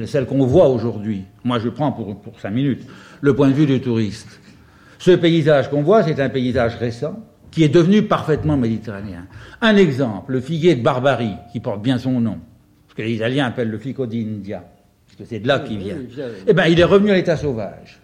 celle 0.08 0.26
qu'on 0.26 0.46
voit 0.46 0.68
aujourd'hui, 0.68 1.24
moi 1.44 1.60
je 1.60 1.70
prends 1.70 1.92
pour, 1.92 2.20
pour 2.20 2.40
cinq 2.40 2.52
minutes, 2.52 2.82
le 3.22 3.36
point 3.36 3.50
de 3.50 3.54
vue 3.54 3.68
du 3.68 3.80
touriste. 3.80 4.40
Ce 4.98 5.12
paysage 5.12 5.70
qu'on 5.70 5.84
voit, 5.84 6.04
c'est 6.04 6.20
un 6.20 6.30
paysage 6.30 6.76
récent 6.76 7.20
qui 7.52 7.64
est 7.64 7.70
devenu 7.70 8.02
parfaitement 8.04 8.58
méditerranéen. 8.58 9.28
Un 9.62 9.76
exemple, 9.76 10.34
le 10.34 10.42
figuier 10.42 10.76
de 10.76 10.84
Barbarie, 10.84 11.36
qui 11.52 11.60
porte 11.60 11.82
bien 11.82 11.98
son 11.98 12.20
nom, 12.20 12.40
que 13.00 13.04
les 13.06 13.14
Italiens 13.14 13.46
appellent 13.46 13.70
le 13.70 13.78
fico 13.78 14.06
d'India, 14.06 14.62
parce 15.06 15.18
que 15.18 15.24
c'est 15.24 15.40
de 15.40 15.48
là 15.48 15.60
qu'il 15.60 15.78
vient. 15.78 15.96
Eh 16.46 16.52
bien, 16.52 16.66
il 16.66 16.78
est 16.78 16.84
revenu 16.84 17.12
à 17.12 17.14
l'état 17.14 17.38
sauvage. 17.38 18.02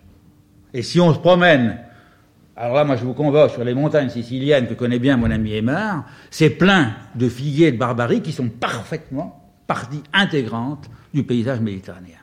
Et 0.73 0.81
si 0.84 1.01
on 1.01 1.13
se 1.13 1.19
promène 1.19 1.79
alors 2.58 2.73
là, 2.73 2.86
moi, 2.86 2.95
je 2.95 3.03
vous 3.03 3.13
convoque 3.13 3.51
sur 3.51 3.65
les 3.65 3.73
montagnes 3.73 4.08
siciliennes 4.08 4.67
que 4.67 4.75
connaît 4.75 4.97
bien 4.97 5.17
mon 5.17 5.29
ami 5.29 5.55
Aymar. 5.55 6.05
C'est 6.31 6.51
plein 6.51 6.93
de 7.13 7.27
figuiers 7.27 7.73
de 7.73 7.77
barbarie 7.77 8.21
qui 8.21 8.31
sont 8.31 8.47
parfaitement 8.47 9.43
partie 9.67 10.01
intégrante 10.13 10.89
du 11.13 11.23
paysage 11.23 11.60
méditerranéen. 11.60 12.15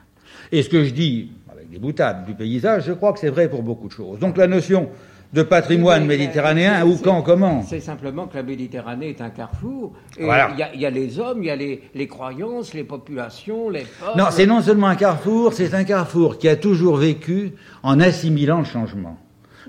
Et 0.51 0.63
ce 0.63 0.69
que 0.69 0.85
je 0.85 0.89
dis, 0.91 1.29
avec 1.51 1.69
des 1.69 1.77
boutades 1.77 2.25
du 2.25 2.33
paysage, 2.33 2.85
je 2.87 2.93
crois 2.93 3.13
que 3.13 3.19
c'est 3.19 3.29
vrai 3.29 3.47
pour 3.47 3.61
beaucoup 3.61 3.87
de 3.87 3.93
choses. 3.93 4.17
Donc 4.17 4.35
la 4.37 4.47
notion 4.47 4.89
de 5.33 5.41
patrimoine 5.41 6.05
méditerranéen, 6.05 6.85
où, 6.85 6.97
quand, 6.97 7.23
comment 7.23 7.63
C'est 7.63 7.79
simplement 7.79 8.27
que 8.27 8.35
la 8.35 8.43
Méditerranée 8.43 9.09
est 9.09 9.21
un 9.21 9.31
carrefour. 9.31 9.93
Il 10.19 10.25
y, 10.25 10.79
y, 10.79 10.85
a 10.85 10.89
les 10.91 11.19
hommes, 11.19 11.41
il 11.41 11.47
y 11.47 11.49
a 11.49 11.55
les, 11.55 11.81
les, 11.95 12.07
croyances, 12.07 12.75
les 12.75 12.83
populations, 12.83 13.69
les 13.69 13.81
peuples. 13.81 14.17
Non, 14.17 14.25
c'est 14.29 14.45
non 14.45 14.61
seulement 14.61 14.87
un 14.87 14.95
carrefour, 14.95 15.53
c'est 15.53 15.73
un 15.73 15.83
carrefour 15.83 16.37
qui 16.37 16.47
a 16.47 16.55
toujours 16.55 16.97
vécu 16.97 17.53
en 17.81 17.99
assimilant 17.99 18.59
le 18.59 18.65
changement. 18.65 19.17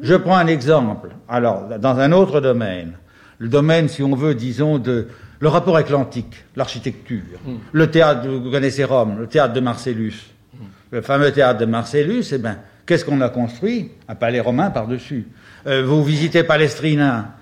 Je 0.03 0.15
prends 0.15 0.37
un 0.37 0.49
exemple, 0.49 1.11
alors, 1.29 1.79
dans 1.79 1.99
un 1.99 2.13
autre 2.13 2.41
domaine. 2.43 2.99
Le 3.39 3.49
domaine, 3.49 3.89
si 3.89 4.03
on 4.03 4.15
veut, 4.15 4.35
disons, 4.35 4.79
de 4.79 5.09
le 5.41 5.49
rapport 5.49 5.77
avec 5.77 5.89
l'antique, 5.89 6.45
l'architecture. 6.57 7.39
Mm. 7.47 7.55
Le 7.73 7.91
théâtre, 7.91 8.29
vous 8.29 8.51
connaissez 8.51 8.85
Rome, 8.85 9.19
le 9.19 9.27
théâtre 9.27 9.55
de 9.55 9.61
Marcellus. 9.61 10.15
Mm. 10.53 10.59
Le 10.91 11.03
fameux 11.03 11.33
théâtre 11.33 11.61
de 11.61 11.67
Marcellus, 11.67 12.25
eh 12.33 12.39
ben, 12.39 12.59
qu'est-ce 12.87 13.05
qu'on 13.05 13.21
a 13.21 13.29
construit 13.29 13.91
Un 14.09 14.15
palais 14.15 14.41
romain 14.41 14.71
par-dessus. 14.71 15.29
Euh, 15.67 15.85
vous 15.85 16.03
visitez 16.05 16.43
Palestrina, 16.45 17.37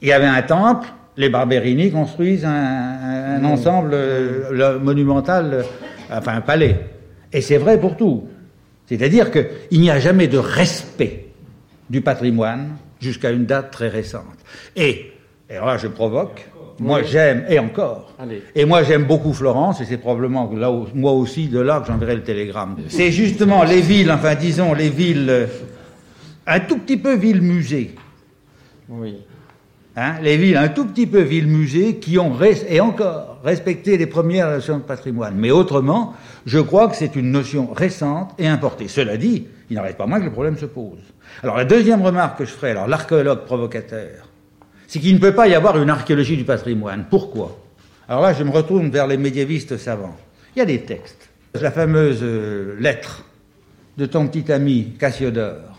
il 0.00 0.08
y 0.08 0.12
avait 0.12 0.26
un 0.26 0.42
temple, 0.42 0.88
les 1.16 1.28
Barberini 1.28 1.90
construisent 1.90 2.44
un, 2.44 3.44
ensemble 3.44 3.90
euh, 3.92 4.78
monumental, 4.78 5.50
euh, 5.52 5.62
enfin 6.10 6.34
un 6.34 6.40
palais. 6.40 6.80
Et 7.32 7.40
c'est 7.40 7.58
vrai 7.58 7.78
pour 7.78 7.96
tout. 7.96 8.28
C'est-à-dire 8.86 9.30
qu'il 9.30 9.80
n'y 9.80 9.90
a 9.90 9.98
jamais 9.98 10.28
de 10.28 10.38
respect 10.38 11.28
du 11.88 12.00
patrimoine 12.00 12.76
jusqu'à 13.00 13.30
une 13.30 13.46
date 13.46 13.70
très 13.70 13.88
récente. 13.88 14.24
Et, 14.76 15.12
et 15.48 15.54
là 15.54 15.76
je 15.78 15.88
provoque, 15.88 16.48
moi 16.78 17.02
j'aime, 17.02 17.44
et 17.48 17.58
encore, 17.58 18.12
et 18.54 18.64
moi 18.64 18.82
j'aime 18.82 19.04
beaucoup 19.04 19.32
Florence, 19.32 19.80
et 19.80 19.84
c'est 19.84 19.96
probablement 19.98 20.50
là, 20.54 20.72
moi 20.94 21.12
aussi 21.12 21.48
de 21.48 21.60
là 21.60 21.80
que 21.80 21.86
j'enverrai 21.86 22.16
le 22.16 22.22
télégramme. 22.22 22.76
C'est 22.88 23.10
justement 23.10 23.64
les 23.64 23.80
villes, 23.80 24.10
enfin 24.10 24.34
disons 24.34 24.74
les 24.74 24.88
villes, 24.88 25.26
euh, 25.28 25.46
un 26.46 26.60
tout 26.60 26.78
petit 26.78 26.96
peu 26.96 27.14
villes-musées. 27.14 27.94
Oui. 28.88 29.16
Hein, 29.94 30.14
les 30.22 30.38
villes 30.38 30.56
un 30.56 30.68
tout 30.68 30.86
petit 30.86 31.06
peu 31.06 31.20
villes-musées 31.20 31.96
qui 31.96 32.18
ont, 32.18 32.32
et 32.68 32.80
encore, 32.80 33.40
respecté 33.44 33.98
les 33.98 34.06
premières 34.06 34.48
notions 34.50 34.78
de 34.78 34.82
patrimoine. 34.82 35.34
Mais 35.36 35.50
autrement, 35.50 36.14
je 36.46 36.58
crois 36.60 36.88
que 36.88 36.96
c'est 36.96 37.14
une 37.14 37.30
notion 37.30 37.72
récente 37.74 38.30
et 38.38 38.48
importée. 38.48 38.88
Cela 38.88 39.18
dit, 39.18 39.46
il 39.68 39.76
n'arrête 39.76 39.98
pas 39.98 40.06
moins 40.06 40.20
que 40.20 40.24
le 40.24 40.32
problème 40.32 40.56
se 40.56 40.64
pose. 40.64 41.00
Alors 41.42 41.56
la 41.56 41.64
deuxième 41.64 42.02
remarque 42.02 42.38
que 42.38 42.44
je 42.44 42.50
ferai, 42.50 42.70
alors 42.70 42.88
l'archéologue 42.88 43.44
provocateur, 43.44 44.28
c'est 44.92 45.00
qu'il 45.00 45.14
ne 45.14 45.18
peut 45.20 45.32
pas 45.32 45.48
y 45.48 45.54
avoir 45.54 45.80
une 45.80 45.88
archéologie 45.88 46.36
du 46.36 46.44
patrimoine. 46.44 47.06
Pourquoi? 47.08 47.58
Alors 48.10 48.20
là, 48.20 48.34
je 48.34 48.44
me 48.44 48.50
retourne 48.50 48.90
vers 48.90 49.06
les 49.06 49.16
médiévistes 49.16 49.78
savants. 49.78 50.14
Il 50.54 50.58
y 50.58 50.62
a 50.62 50.66
des 50.66 50.82
textes. 50.82 51.30
La 51.58 51.70
fameuse 51.70 52.18
euh, 52.20 52.76
lettre 52.78 53.24
de 53.96 54.04
ton 54.04 54.28
petit 54.28 54.52
ami 54.52 54.92
Cassiodore, 55.00 55.78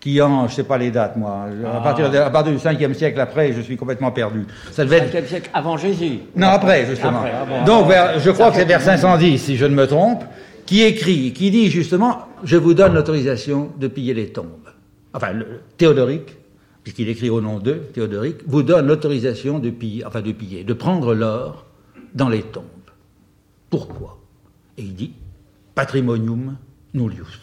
qui 0.00 0.20
en, 0.20 0.48
je 0.48 0.52
ne 0.52 0.56
sais 0.56 0.64
pas 0.64 0.76
les 0.76 0.90
dates, 0.90 1.16
moi, 1.16 1.46
à, 1.72 1.80
partir 1.82 2.10
de, 2.10 2.18
à, 2.18 2.30
partir 2.30 2.52
du 2.52 2.58
5e 2.58 2.94
siècle 2.94 3.20
après, 3.20 3.52
je 3.52 3.60
suis 3.60 3.76
complètement 3.76 4.10
perdu. 4.10 4.44
Ça 4.72 4.84
devait 4.84 4.96
être... 4.96 5.14
5e 5.14 5.26
siècle 5.26 5.50
avant 5.54 5.76
Jésus 5.76 6.18
Non, 6.34 6.48
après, 6.48 6.84
justement. 6.84 7.22
Ah 7.24 7.64
Donc, 7.64 7.86
je 8.18 8.30
crois 8.32 8.50
que 8.50 8.56
c'est 8.56 8.64
vers 8.64 8.82
510, 8.82 9.38
si 9.38 9.56
je 9.56 9.66
ne 9.66 9.74
me 9.76 9.86
trompe, 9.86 10.24
qui 10.66 10.82
écrit, 10.82 11.32
qui 11.32 11.52
dit 11.52 11.70
justement, 11.70 12.22
je 12.42 12.56
vous 12.56 12.74
donne 12.74 12.94
l'autorisation 12.94 13.70
de 13.78 13.86
piller 13.86 14.14
les 14.14 14.30
tombes. 14.30 14.68
Enfin, 15.14 15.30
le, 15.30 15.60
Théodoric, 15.76 16.37
puisqu'il 16.88 17.10
écrit 17.10 17.28
au 17.28 17.42
nom 17.42 17.58
d'eux, 17.58 17.90
Théodoric, 17.92 18.36
vous 18.46 18.62
donne 18.62 18.86
l'autorisation 18.86 19.58
de 19.58 19.68
piller, 19.68 20.06
enfin 20.06 20.22
de 20.22 20.32
piller, 20.32 20.64
de 20.64 20.72
prendre 20.72 21.14
l'or 21.14 21.66
dans 22.14 22.30
les 22.30 22.40
tombes. 22.40 22.64
Pourquoi? 23.68 24.18
Et 24.78 24.84
il 24.84 24.94
dit, 24.94 25.12
patrimonium 25.74 26.56
nullius. 26.94 27.40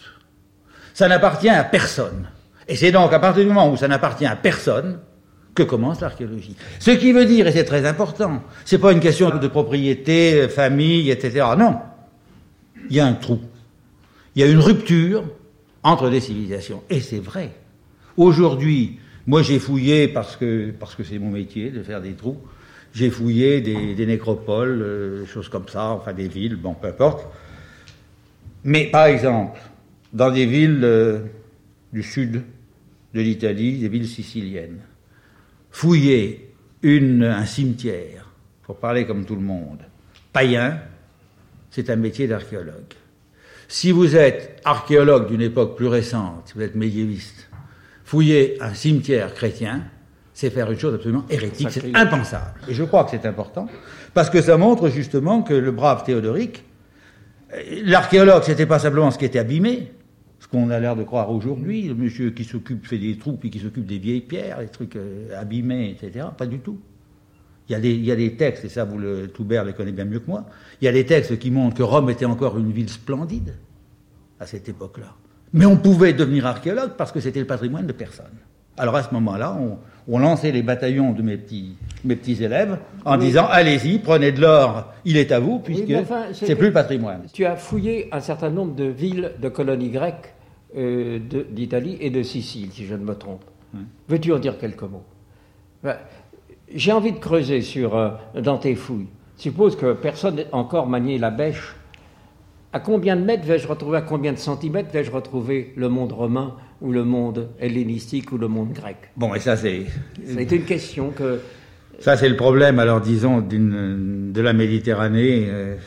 Ça 0.95 1.07
n'appartient 1.07 1.49
à 1.49 1.63
personne. 1.63 2.27
Et 2.67 2.75
c'est 2.75 2.91
donc 2.91 3.13
à 3.13 3.19
partir 3.19 3.43
du 3.43 3.49
moment 3.49 3.71
où 3.71 3.77
ça 3.77 3.87
n'appartient 3.87 4.25
à 4.25 4.35
personne 4.35 4.97
que 5.53 5.61
commence 5.61 6.01
l'archéologie. 6.01 6.55
Ce 6.79 6.89
qui 6.89 7.13
veut 7.13 7.25
dire, 7.25 7.45
et 7.45 7.51
c'est 7.51 7.65
très 7.65 7.85
important, 7.85 8.41
c'est 8.65 8.79
pas 8.79 8.93
une 8.93 8.99
question 8.99 9.29
de 9.29 9.47
propriété, 9.47 10.47
famille, 10.49 11.11
etc. 11.11 11.45
Non. 11.55 11.81
Il 12.89 12.95
y 12.95 12.99
a 12.99 13.05
un 13.05 13.13
trou. 13.13 13.39
Il 14.35 14.41
y 14.41 14.43
a 14.43 14.47
une 14.47 14.57
rupture 14.57 15.23
entre 15.83 16.09
des 16.09 16.19
civilisations. 16.19 16.81
Et 16.89 16.99
c'est 16.99 17.19
vrai. 17.19 17.51
Aujourd'hui, 18.17 18.97
moi 19.27 19.41
j'ai 19.41 19.59
fouillé 19.59 20.07
parce 20.07 20.35
que 20.35 20.71
parce 20.71 20.95
que 20.95 21.03
c'est 21.03 21.19
mon 21.19 21.31
métier 21.31 21.69
de 21.69 21.83
faire 21.83 22.01
des 22.01 22.13
trous. 22.13 22.37
J'ai 22.93 23.09
fouillé 23.09 23.59
des, 23.59 24.05
nécropoles, 24.05 24.81
euh, 24.81 25.25
choses 25.25 25.49
comme 25.49 25.67
ça, 25.67 25.89
enfin 25.89 26.13
des 26.13 26.29
villes, 26.29 26.55
bon, 26.55 26.75
peu 26.75 26.87
importe. 26.87 27.27
Mais 28.63 28.85
par 28.85 29.07
exemple, 29.07 29.59
dans 30.13 30.31
des 30.31 30.45
villes 30.45 30.79
euh, 30.81 31.19
du 31.91 32.03
sud 32.03 32.41
de 33.13 33.21
l'Italie, 33.21 33.79
des 33.79 33.89
villes 33.89 34.07
siciliennes. 34.07 34.79
Fouiller 35.71 36.53
un 36.83 37.45
cimetière, 37.45 38.29
pour 38.61 38.77
parler 38.77 39.05
comme 39.05 39.25
tout 39.25 39.35
le 39.35 39.41
monde, 39.41 39.79
païen, 40.31 40.79
c'est 41.71 41.89
un 41.89 41.95
métier 41.95 42.27
d'archéologue. 42.27 42.93
Si 43.67 43.91
vous 43.91 44.15
êtes 44.15 44.61
archéologue 44.63 45.27
d'une 45.27 45.41
époque 45.41 45.75
plus 45.75 45.87
récente, 45.87 46.43
si 46.45 46.53
vous 46.53 46.61
êtes 46.61 46.75
médiéviste, 46.75 47.49
fouiller 48.05 48.57
un 48.61 48.73
cimetière 48.73 49.33
chrétien, 49.33 49.81
c'est 50.33 50.51
faire 50.51 50.71
une 50.71 50.77
chose 50.79 50.93
absolument 50.93 51.25
hérétique, 51.29 51.69
c'est 51.71 51.95
impensable. 51.95 52.53
Et 52.69 52.73
je 52.73 52.83
crois 52.83 53.03
que 53.03 53.11
c'est 53.11 53.25
important, 53.25 53.67
parce 54.13 54.29
que 54.29 54.41
ça 54.41 54.57
montre 54.57 54.89
justement 54.89 55.41
que 55.41 55.53
le 55.53 55.71
brave 55.71 56.03
Théodoric, 56.05 56.63
euh, 57.53 57.81
l'archéologue, 57.83 58.43
c'était 58.43 58.67
pas 58.67 58.79
simplement 58.79 59.11
ce 59.11 59.17
qui 59.17 59.25
était 59.25 59.39
abîmé, 59.39 59.91
ce 60.39 60.47
qu'on 60.47 60.69
a 60.69 60.79
l'air 60.79 60.95
de 60.95 61.03
croire 61.03 61.31
aujourd'hui, 61.31 61.87
le 61.87 61.95
monsieur 61.95 62.29
qui 62.29 62.43
s'occupe, 62.43 62.85
fait 62.85 62.99
des 62.99 63.17
trous, 63.17 63.37
puis 63.37 63.49
qui 63.49 63.59
s'occupe 63.59 63.85
des 63.85 63.97
vieilles 63.97 64.21
pierres, 64.21 64.59
des 64.59 64.67
trucs 64.67 64.95
euh, 64.95 65.39
abîmés, 65.39 65.89
etc. 65.89 66.27
Pas 66.37 66.45
du 66.45 66.59
tout. 66.59 66.79
Il 67.67 67.71
y, 67.71 67.75
a 67.75 67.79
des, 67.79 67.93
il 67.93 68.05
y 68.05 68.11
a 68.11 68.15
des 68.15 68.35
textes, 68.35 68.65
et 68.65 68.69
ça, 68.69 68.85
vous 68.85 68.99
le, 68.99 69.27
Toubert 69.29 69.65
les 69.65 69.73
connaît 69.73 69.91
bien 69.91 70.05
mieux 70.05 70.19
que 70.19 70.27
moi, 70.27 70.45
il 70.79 70.85
y 70.85 70.87
a 70.87 70.91
des 70.91 71.05
textes 71.05 71.39
qui 71.39 71.49
montrent 71.49 71.75
que 71.75 71.81
Rome 71.81 72.11
était 72.11 72.25
encore 72.25 72.59
une 72.59 72.71
ville 72.71 72.89
splendide 72.89 73.55
à 74.39 74.45
cette 74.45 74.69
époque-là. 74.69 75.15
Mais 75.55 75.65
on 75.65 75.77
pouvait 75.77 76.11
devenir 76.13 76.45
archéologue 76.45 76.91
parce 76.97 77.11
que 77.13 77.19
c'était 77.21 77.39
le 77.39 77.47
patrimoine 77.47 77.87
de 77.87 77.93
personne. 77.93 78.25
Alors 78.77 78.95
à 78.97 79.03
ce 79.03 79.13
moment-là, 79.13 79.57
on, 79.57 79.77
on 80.13 80.19
lançait 80.19 80.51
les 80.51 80.61
bataillons 80.61 81.13
de 81.13 81.21
mes 81.21 81.37
petits, 81.37 81.77
mes 82.03 82.17
petits 82.17 82.43
élèves 82.43 82.77
en 83.05 83.15
disant 83.17 83.47
allez-y, 83.49 83.99
prenez 83.99 84.33
de 84.33 84.41
l'or, 84.41 84.93
il 85.05 85.15
est 85.15 85.31
à 85.31 85.39
vous, 85.39 85.59
puisque 85.59 85.93
c'est 86.33 86.55
plus 86.55 86.67
le 86.67 86.73
patrimoine. 86.73 87.21
Tu 87.31 87.45
as 87.45 87.55
fouillé 87.55 88.09
un 88.11 88.19
certain 88.19 88.49
nombre 88.49 88.75
de 88.75 88.83
villes 88.83 89.31
de 89.41 89.47
colonies 89.47 89.89
grecques 89.91 90.33
euh, 90.77 91.19
d'Italie 91.51 91.97
et 92.01 92.09
de 92.09 92.21
Sicile, 92.21 92.69
si 92.73 92.85
je 92.85 92.95
ne 92.95 93.05
me 93.05 93.15
trompe. 93.15 93.45
Veux-tu 94.09 94.33
en 94.33 94.39
dire 94.39 94.57
quelques 94.57 94.83
mots? 94.83 95.03
Ben, 95.83 95.95
J'ai 96.73 96.91
envie 96.91 97.13
de 97.13 97.17
creuser 97.19 97.61
sur, 97.61 97.95
euh, 97.95 98.09
dans 98.41 98.57
tes 98.57 98.75
fouilles. 98.75 99.07
Suppose 99.37 99.77
que 99.77 99.93
personne 99.93 100.35
n'a 100.35 100.43
encore 100.51 100.87
manié 100.87 101.17
la 101.17 101.29
bêche. 101.29 101.75
À 102.75 102.81
combien 102.81 103.15
de 103.15 103.21
mètres 103.21 103.45
vais-je 103.45 103.69
retrouver, 103.69 103.99
à 103.99 104.01
combien 104.01 104.33
de 104.33 104.37
centimètres 104.37 104.91
vais-je 104.91 105.09
retrouver 105.09 105.71
le 105.77 105.87
monde 105.87 106.11
romain 106.11 106.57
ou 106.81 106.91
le 106.91 107.05
monde 107.05 107.47
hellénistique 107.57 108.33
ou 108.33 108.37
le 108.37 108.49
monde 108.49 108.73
grec? 108.73 108.97
Bon, 109.15 109.33
et 109.33 109.39
ça 109.39 109.55
c'est... 109.55 109.85
C'est 110.25 110.51
une 110.51 110.65
question 110.65 111.11
que... 111.11 111.39
Ça 111.99 112.17
c'est 112.17 112.27
le 112.27 112.35
problème, 112.35 112.77
alors 112.79 112.99
disons, 112.99 113.39
de 113.39 114.41
la 114.41 114.51
Méditerranée. 114.51 115.45
Euh, 115.47 115.77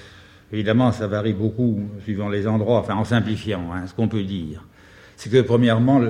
évidemment, 0.50 0.90
ça 0.90 1.06
varie 1.06 1.34
beaucoup 1.34 1.78
suivant 2.04 2.30
les 2.30 2.48
endroits, 2.48 2.78
enfin 2.78 2.94
en 2.94 3.04
simplifiant, 3.04 3.70
hein, 3.70 3.86
ce 3.86 3.92
qu'on 3.92 4.08
peut 4.08 4.24
dire. 4.24 4.64
C'est 5.16 5.28
que 5.28 5.42
premièrement, 5.42 6.00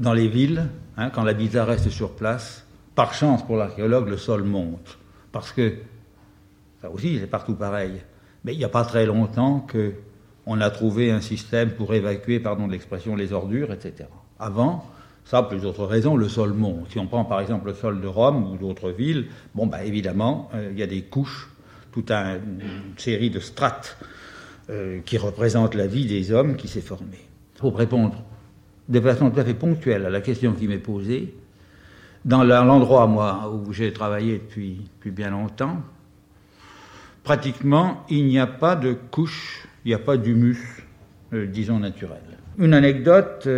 dans 0.00 0.14
les 0.14 0.26
villes, 0.26 0.64
hein, 0.96 1.10
quand 1.10 1.22
l'habitat 1.22 1.64
reste 1.64 1.90
sur 1.90 2.10
place, 2.10 2.66
par 2.96 3.14
chance 3.14 3.46
pour 3.46 3.56
l'archéologue, 3.56 4.08
le 4.08 4.16
sol 4.16 4.42
monte. 4.42 4.98
Parce 5.30 5.52
que, 5.52 5.74
ça 6.82 6.90
aussi 6.90 7.20
c'est 7.20 7.30
partout 7.30 7.54
pareil, 7.54 8.02
mais 8.42 8.52
il 8.52 8.58
n'y 8.58 8.64
a 8.64 8.68
pas 8.68 8.84
très 8.84 9.06
longtemps 9.06 9.60
que 9.60 9.92
on 10.46 10.60
a 10.60 10.70
trouvé 10.70 11.10
un 11.10 11.20
système 11.20 11.70
pour 11.70 11.94
évacuer, 11.94 12.40
pardon 12.40 12.66
l'expression, 12.66 13.16
les 13.16 13.32
ordures, 13.32 13.72
etc. 13.72 14.08
Avant, 14.38 14.86
ça, 15.24 15.42
pour 15.42 15.58
d'autres 15.58 15.86
raisons, 15.86 16.16
le 16.16 16.28
sol 16.28 16.52
monte. 16.52 16.90
Si 16.90 16.98
on 16.98 17.06
prend 17.06 17.24
par 17.24 17.40
exemple 17.40 17.68
le 17.68 17.74
sol 17.74 18.00
de 18.00 18.06
Rome 18.06 18.52
ou 18.52 18.56
d'autres 18.56 18.90
villes, 18.90 19.26
bon, 19.54 19.66
bah, 19.66 19.84
évidemment, 19.84 20.50
euh, 20.54 20.68
il 20.72 20.78
y 20.78 20.82
a 20.82 20.86
des 20.86 21.02
couches, 21.02 21.48
toute 21.92 22.10
une 22.10 22.60
série 22.98 23.30
de 23.30 23.40
strates 23.40 23.96
euh, 24.68 25.00
qui 25.04 25.16
représentent 25.16 25.74
la 25.74 25.86
vie 25.86 26.06
des 26.06 26.32
hommes 26.32 26.56
qui 26.56 26.68
s'est 26.68 26.80
formée. 26.80 27.24
Pour 27.58 27.78
répondre 27.78 28.22
de 28.88 29.00
façon 29.00 29.30
tout 29.30 29.40
à 29.40 29.44
fait 29.44 29.54
ponctuelle 29.54 30.04
à 30.04 30.10
la 30.10 30.20
question 30.20 30.52
qui 30.52 30.68
m'est 30.68 30.78
posée, 30.78 31.34
dans 32.24 32.42
l'endroit, 32.42 33.06
moi, 33.06 33.52
où 33.52 33.72
j'ai 33.72 33.92
travaillé 33.92 34.38
depuis, 34.38 34.80
depuis 34.96 35.10
bien 35.10 35.30
longtemps, 35.30 35.82
pratiquement, 37.22 38.04
il 38.08 38.26
n'y 38.26 38.38
a 38.38 38.46
pas 38.46 38.76
de 38.76 38.94
couche, 38.94 39.66
il 39.84 39.88
n'y 39.88 39.94
a 39.94 39.98
pas 39.98 40.16
d'humus, 40.16 40.86
euh, 41.32 41.46
disons, 41.46 41.78
naturel. 41.78 42.22
Une 42.58 42.74
anecdote, 42.74 43.48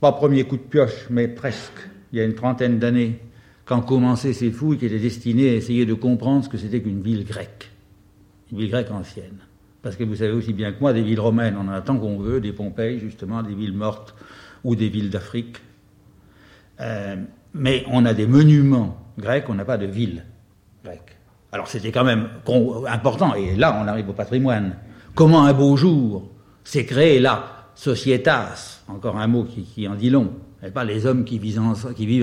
pas 0.00 0.12
premier 0.12 0.44
coup 0.44 0.56
de 0.56 0.62
pioche, 0.62 1.06
mais 1.10 1.28
presque, 1.28 1.88
il 2.12 2.18
y 2.18 2.22
a 2.22 2.24
une 2.24 2.34
trentaine 2.34 2.78
d'années, 2.78 3.18
quand 3.64 3.82
commençaient 3.82 4.32
ces 4.32 4.50
fouilles 4.50 4.78
qui 4.78 4.86
étaient 4.86 4.98
destinées 4.98 5.50
à 5.50 5.54
essayer 5.54 5.86
de 5.86 5.94
comprendre 5.94 6.44
ce 6.44 6.48
que 6.48 6.58
c'était 6.58 6.80
qu'une 6.80 7.02
ville 7.02 7.24
grecque, 7.24 7.70
une 8.50 8.58
ville 8.58 8.70
grecque 8.70 8.90
ancienne. 8.90 9.38
Parce 9.82 9.96
que 9.96 10.04
vous 10.04 10.16
savez 10.16 10.32
aussi 10.32 10.52
bien 10.52 10.72
que 10.72 10.80
moi, 10.80 10.92
des 10.92 11.02
villes 11.02 11.20
romaines, 11.20 11.56
on 11.58 11.68
en 11.68 11.72
a 11.72 11.80
tant 11.80 11.98
qu'on 11.98 12.18
veut, 12.18 12.40
des 12.40 12.52
Pompéi, 12.52 13.00
justement, 13.00 13.42
des 13.42 13.54
villes 13.54 13.72
mortes 13.72 14.14
ou 14.62 14.76
des 14.76 14.88
villes 14.88 15.10
d'Afrique. 15.10 15.56
Euh, 16.80 17.16
mais 17.54 17.84
on 17.90 18.04
a 18.04 18.14
des 18.14 18.26
monuments 18.26 18.96
grecs, 19.18 19.48
on 19.48 19.54
n'a 19.54 19.64
pas 19.64 19.78
de 19.78 19.86
villes 19.86 20.24
grecques. 20.84 21.16
Alors 21.50 21.68
c'était 21.68 21.92
quand 21.92 22.04
même 22.04 22.28
important, 22.88 23.34
et 23.34 23.56
là 23.56 23.78
on 23.82 23.86
arrive 23.86 24.08
au 24.08 24.14
patrimoine. 24.14 24.76
Comment 25.14 25.44
un 25.44 25.52
beau 25.52 25.76
jour 25.76 26.30
s'est 26.64 26.86
créé 26.86 27.20
là 27.20 27.62
societas, 27.74 28.82
encore 28.88 29.18
un 29.18 29.26
mot 29.26 29.44
qui, 29.44 29.88
en 29.88 29.94
dit 29.94 30.10
long, 30.10 30.32
et 30.64 30.70
pas 30.70 30.84
les 30.84 31.06
hommes 31.06 31.24
qui 31.24 31.38
vivent, 31.38 31.58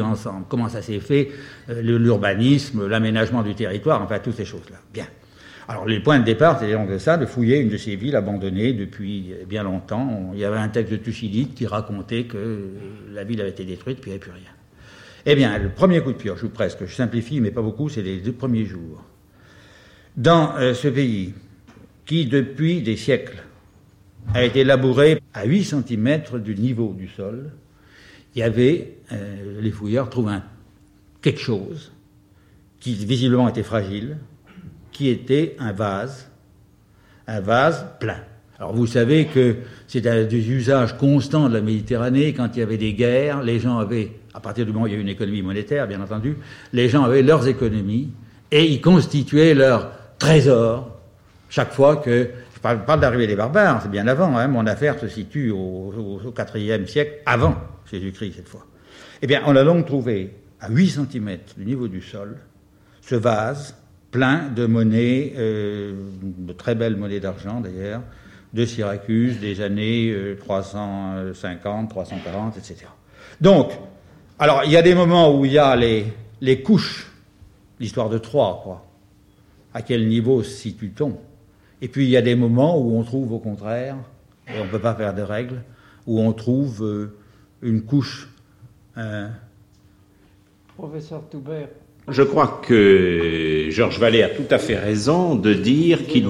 ensemble. 0.03 0.45
Comment 0.47 0.69
ça 0.69 0.81
s'est 0.81 0.99
fait 0.99 1.29
euh, 1.69 1.81
L'urbanisme, 1.81 2.87
l'aménagement 2.87 3.43
du 3.43 3.55
territoire, 3.55 4.01
enfin 4.01 4.19
toutes 4.19 4.35
ces 4.35 4.45
choses-là. 4.45 4.77
Bien. 4.93 5.05
Alors 5.67 5.85
les 5.85 5.99
points 5.99 6.19
de 6.19 6.23
départ, 6.23 6.59
c'était 6.59 6.73
donc 6.73 6.89
de 6.89 6.97
ça, 6.97 7.17
de 7.17 7.25
fouiller 7.25 7.59
une 7.59 7.69
de 7.69 7.77
ces 7.77 7.95
villes 7.95 8.15
abandonnées 8.15 8.73
depuis 8.73 9.33
bien 9.47 9.63
longtemps. 9.63 10.31
Il 10.33 10.39
y 10.39 10.45
avait 10.45 10.57
un 10.57 10.69
texte 10.69 10.91
de 10.91 10.97
Thucydide 10.97 11.53
qui 11.53 11.67
racontait 11.67 12.23
que 12.23 12.69
la 13.11 13.23
ville 13.23 13.39
avait 13.41 13.51
été 13.51 13.65
détruite, 13.65 13.99
puis 14.01 14.09
il 14.09 14.13
n'y 14.13 14.15
avait 14.15 14.19
plus 14.19 14.31
rien. 14.31 14.49
Eh 15.25 15.35
bien, 15.35 15.57
le 15.59 15.69
premier 15.69 16.01
coup 16.01 16.11
de 16.11 16.17
pioche, 16.17 16.41
ou 16.43 16.49
presque, 16.49 16.85
je 16.85 16.95
simplifie, 16.95 17.39
mais 17.41 17.51
pas 17.51 17.61
beaucoup, 17.61 17.87
c'est 17.87 18.01
les 18.01 18.17
deux 18.17 18.31
premiers 18.31 18.65
jours. 18.65 19.03
Dans 20.17 20.55
euh, 20.57 20.73
ce 20.73 20.87
pays, 20.87 21.33
qui 22.09 22.25
depuis 22.25 22.81
des 22.81 22.97
siècles 22.97 23.37
a 24.33 24.43
été 24.43 24.63
labouré 24.63 25.21
à 25.31 25.45
8 25.45 25.63
cm 25.63 26.21
du 26.43 26.55
niveau 26.55 26.95
du 26.97 27.07
sol. 27.07 27.51
Il 28.33 28.39
y 28.39 28.41
avait, 28.41 28.95
euh, 29.11 29.61
les 29.61 29.69
fouilleurs 29.69 30.09
trouvent 30.09 30.31
quelque 31.21 31.39
chose 31.39 31.91
qui 32.79 32.95
visiblement 32.95 33.47
était 33.47 33.61
fragile, 33.61 34.17
qui 34.91 35.07
était 35.07 35.55
un 35.59 35.71
vase, 35.71 36.31
un 37.27 37.41
vase 37.41 37.85
plein. 37.99 38.23
Alors 38.57 38.73
vous 38.73 38.87
savez 38.87 39.27
que 39.27 39.57
c'est 39.85 40.07
un 40.07 40.23
des 40.23 40.49
usages 40.49 40.97
constants 40.97 41.47
de 41.47 41.53
la 41.53 41.61
Méditerranée, 41.61 42.33
quand 42.33 42.55
il 42.55 42.61
y 42.61 42.63
avait 42.63 42.77
des 42.77 42.93
guerres, 42.93 43.43
les 43.43 43.59
gens 43.59 43.77
avaient, 43.77 44.13
à 44.33 44.39
partir 44.39 44.65
du 44.65 44.71
moment 44.71 44.85
où 44.85 44.87
il 44.87 44.93
y 44.93 44.95
a 44.95 44.97
eu 44.97 45.01
une 45.01 45.09
économie 45.09 45.43
monétaire, 45.43 45.87
bien 45.87 46.01
entendu, 46.01 46.37
les 46.73 46.89
gens 46.89 47.03
avaient 47.03 47.21
leurs 47.21 47.47
économies 47.47 48.09
et 48.49 48.65
ils 48.65 48.81
constituaient 48.81 49.53
leur 49.53 49.91
trésor 50.17 50.98
chaque 51.49 51.73
fois 51.73 51.97
que 51.97 52.29
je 52.53 52.59
parle 52.59 52.85
pas 52.85 52.97
d'arrivée 52.97 53.27
des 53.27 53.35
barbares, 53.35 53.81
c'est 53.81 53.91
bien 53.91 54.07
avant. 54.07 54.37
Hein, 54.37 54.47
mon 54.47 54.67
affaire 54.67 54.99
se 54.99 55.07
situe 55.07 55.51
au, 55.51 55.93
IVe 56.55 56.87
siècle, 56.87 57.13
avant 57.25 57.55
Jésus-Christ 57.91 58.33
cette 58.35 58.49
fois. 58.49 58.65
Eh 59.21 59.27
bien, 59.27 59.41
on 59.45 59.55
a 59.55 59.63
donc 59.63 59.85
trouvé 59.85 60.33
à 60.61 60.69
8 60.69 60.89
cm 60.89 61.37
du 61.57 61.65
niveau 61.65 61.87
du 61.87 62.01
sol 62.01 62.37
ce 63.01 63.15
vase 63.15 63.75
plein 64.11 64.49
de 64.49 64.65
monnaies, 64.65 65.33
euh, 65.37 65.93
de 66.21 66.53
très 66.53 66.75
belles 66.75 66.95
monnaies 66.95 67.19
d'argent 67.19 67.61
d'ailleurs, 67.61 68.01
de 68.53 68.65
Syracuse 68.65 69.39
des 69.39 69.61
années 69.61 70.13
350, 70.39 71.85
euh, 71.85 71.89
340, 71.89 72.57
etc. 72.57 72.85
Donc, 73.39 73.71
alors 74.37 74.63
il 74.65 74.71
y 74.71 74.77
a 74.77 74.81
des 74.81 74.95
moments 74.95 75.35
où 75.35 75.45
il 75.45 75.53
y 75.53 75.57
a 75.57 75.75
les, 75.75 76.05
les 76.41 76.61
couches, 76.61 77.11
l'histoire 77.79 78.09
de 78.09 78.17
Troie, 78.17 78.61
quoi. 78.63 78.85
À 79.73 79.81
quel 79.81 80.07
niveau 80.07 80.43
se 80.43 80.49
situe-t-on? 80.49 81.19
Et 81.81 81.87
puis 81.87 82.05
il 82.05 82.09
y 82.09 82.17
a 82.17 82.21
des 82.21 82.35
moments 82.35 82.77
où 82.77 82.97
on 82.97 83.03
trouve 83.03 83.31
au 83.33 83.39
contraire, 83.39 83.95
et 84.47 84.59
on 84.59 84.65
ne 84.65 84.69
peut 84.69 84.79
pas 84.79 84.95
faire 84.95 85.13
de 85.13 85.21
règles, 85.21 85.61
où 86.07 86.19
on 86.19 86.33
trouve 86.33 86.83
euh, 86.83 87.15
une 87.61 87.83
couche. 87.83 88.29
Euh, 88.97 89.27
Professeur 90.77 91.23
Toubert. 91.29 91.69
Je 92.07 92.23
crois 92.23 92.61
que 92.65 93.67
Georges 93.69 93.99
Vallée 93.99 94.23
a 94.23 94.29
tout 94.29 94.47
à 94.49 94.57
fait 94.57 94.77
raison 94.77 95.35
de 95.35 95.53
dire 95.53 96.07
qu'il 96.07 96.25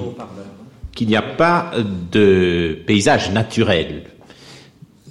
n'y 1.06 1.16
a 1.16 1.22
pas 1.22 1.72
de 2.12 2.78
paysage 2.86 3.32
naturel. 3.32 4.02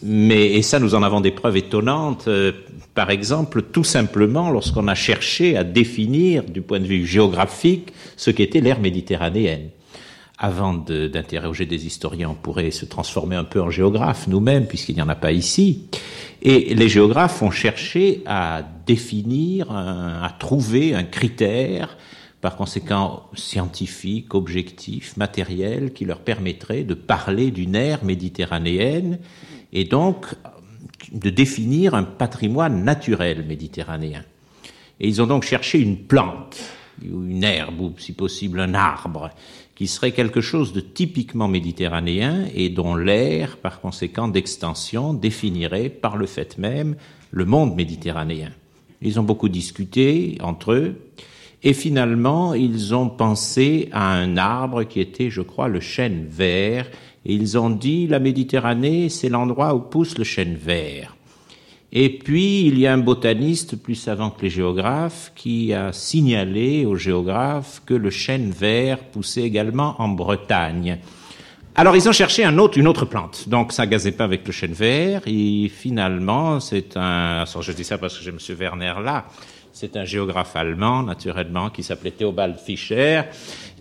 Mais, 0.03 0.53
et 0.53 0.61
ça, 0.61 0.79
nous 0.79 0.95
en 0.95 1.03
avons 1.03 1.21
des 1.21 1.31
preuves 1.31 1.57
étonnantes. 1.57 2.27
Euh, 2.27 2.51
par 2.93 3.09
exemple, 3.09 3.63
tout 3.63 3.83
simplement, 3.83 4.49
lorsqu'on 4.51 4.87
a 4.87 4.95
cherché 4.95 5.57
à 5.57 5.63
définir, 5.63 6.43
du 6.43 6.61
point 6.61 6.79
de 6.79 6.85
vue 6.85 7.05
géographique, 7.05 7.91
ce 8.15 8.29
qu'était 8.29 8.61
l'ère 8.61 8.79
méditerranéenne 8.79 9.69
avant 10.41 10.73
d'interroger 10.73 11.65
des 11.65 11.85
historiens, 11.85 12.29
on 12.29 12.35
pourrait 12.35 12.71
se 12.71 12.85
transformer 12.85 13.35
un 13.35 13.43
peu 13.43 13.61
en 13.61 13.69
géographe 13.69 14.27
nous-mêmes, 14.27 14.67
puisqu'il 14.67 14.95
n'y 14.95 15.01
en 15.01 15.09
a 15.09 15.15
pas 15.15 15.33
ici. 15.33 15.89
Et 16.41 16.73
les 16.73 16.87
géographes 16.87 17.41
ont 17.41 17.51
cherché 17.51 18.23
à 18.25 18.63
définir, 18.85 19.69
à 19.69 20.33
trouver 20.39 20.95
un 20.95 21.03
critère, 21.03 21.97
par 22.39 22.55
conséquent 22.55 23.23
scientifique, 23.33 24.33
objectif, 24.33 25.17
matériel, 25.17 25.91
qui 25.91 26.05
leur 26.05 26.19
permettrait 26.19 26.83
de 26.83 26.93
parler 26.93 27.51
d'une 27.51 27.75
ère 27.75 28.05
méditerranéenne 28.05 29.19
et 29.73 29.83
donc 29.83 30.25
de 31.11 31.29
définir 31.29 31.95
un 31.95 32.03
patrimoine 32.03 32.85
naturel 32.85 33.45
méditerranéen. 33.45 34.23
Et 35.01 35.09
ils 35.09 35.21
ont 35.21 35.27
donc 35.27 35.43
cherché 35.43 35.79
une 35.79 35.97
plante, 35.97 36.61
ou 37.03 37.25
une 37.25 37.43
herbe, 37.43 37.81
ou 37.81 37.93
si 37.97 38.13
possible 38.13 38.61
un 38.61 38.73
arbre, 38.73 39.31
qui 39.79 39.87
serait 39.87 40.11
quelque 40.11 40.41
chose 40.41 40.73
de 40.73 40.81
typiquement 40.81 41.47
méditerranéen 41.47 42.47
et 42.53 42.67
dont 42.67 42.95
l'air, 42.95 43.55
par 43.55 43.79
conséquent 43.79 44.27
d'extension, 44.27 45.13
définirait 45.13 45.87
par 45.87 46.17
le 46.17 46.25
fait 46.25 46.57
même 46.57 46.97
le 47.31 47.45
monde 47.45 47.77
méditerranéen. 47.77 48.49
Ils 49.01 49.21
ont 49.21 49.23
beaucoup 49.23 49.47
discuté 49.47 50.37
entre 50.41 50.73
eux. 50.73 50.95
Et 51.63 51.71
finalement, 51.71 52.53
ils 52.55 52.93
ont 52.93 53.07
pensé 53.07 53.87
à 53.93 54.11
un 54.11 54.35
arbre 54.35 54.83
qui 54.83 54.99
était, 54.99 55.29
je 55.29 55.39
crois, 55.39 55.69
le 55.69 55.79
chêne 55.79 56.27
vert. 56.29 56.91
Et 57.25 57.33
ils 57.33 57.57
ont 57.57 57.69
dit, 57.69 58.05
la 58.05 58.19
Méditerranée, 58.19 59.07
c'est 59.07 59.29
l'endroit 59.29 59.73
où 59.73 59.79
pousse 59.79 60.17
le 60.17 60.25
chêne 60.25 60.55
vert. 60.55 61.15
Et 61.91 62.09
puis, 62.19 62.67
il 62.67 62.77
y 62.77 62.85
a 62.85 62.93
un 62.93 62.99
botaniste 62.99 63.75
plus 63.75 63.95
savant 63.95 64.29
que 64.29 64.43
les 64.43 64.49
géographes 64.49 65.31
qui 65.35 65.73
a 65.73 65.91
signalé 65.91 66.85
aux 66.85 66.95
géographes 66.95 67.81
que 67.85 67.95
le 67.95 68.11
chêne 68.11 68.51
vert 68.51 68.99
poussait 68.99 69.41
également 69.41 69.95
en 69.99 70.09
Bretagne. 70.09 70.99
Alors, 71.73 71.95
ils 71.95 72.07
ont 72.07 72.11
cherché 72.11 72.43
un 72.43 72.57
autre, 72.59 72.77
une 72.77 72.87
autre 72.87 73.05
plante. 73.05 73.47
Donc, 73.47 73.71
ça 73.71 73.87
gazait 73.87 74.11
pas 74.11 74.25
avec 74.25 74.45
le 74.45 74.51
chêne 74.51 74.73
vert. 74.73 75.21
Et 75.25 75.69
finalement, 75.69 76.59
c'est 76.59 76.95
un, 76.95 77.45
je 77.45 77.71
dis 77.71 77.83
ça 77.83 77.97
parce 77.97 78.17
que 78.17 78.23
j'ai 78.23 78.31
M. 78.31 78.37
Werner 78.59 78.93
là. 79.03 79.25
C'est 79.71 79.95
un 79.95 80.03
géographe 80.03 80.55
allemand, 80.55 81.03
naturellement, 81.03 81.69
qui 81.69 81.83
s'appelait 81.83 82.11
Theobald 82.11 82.57
Fischer, 82.57 83.21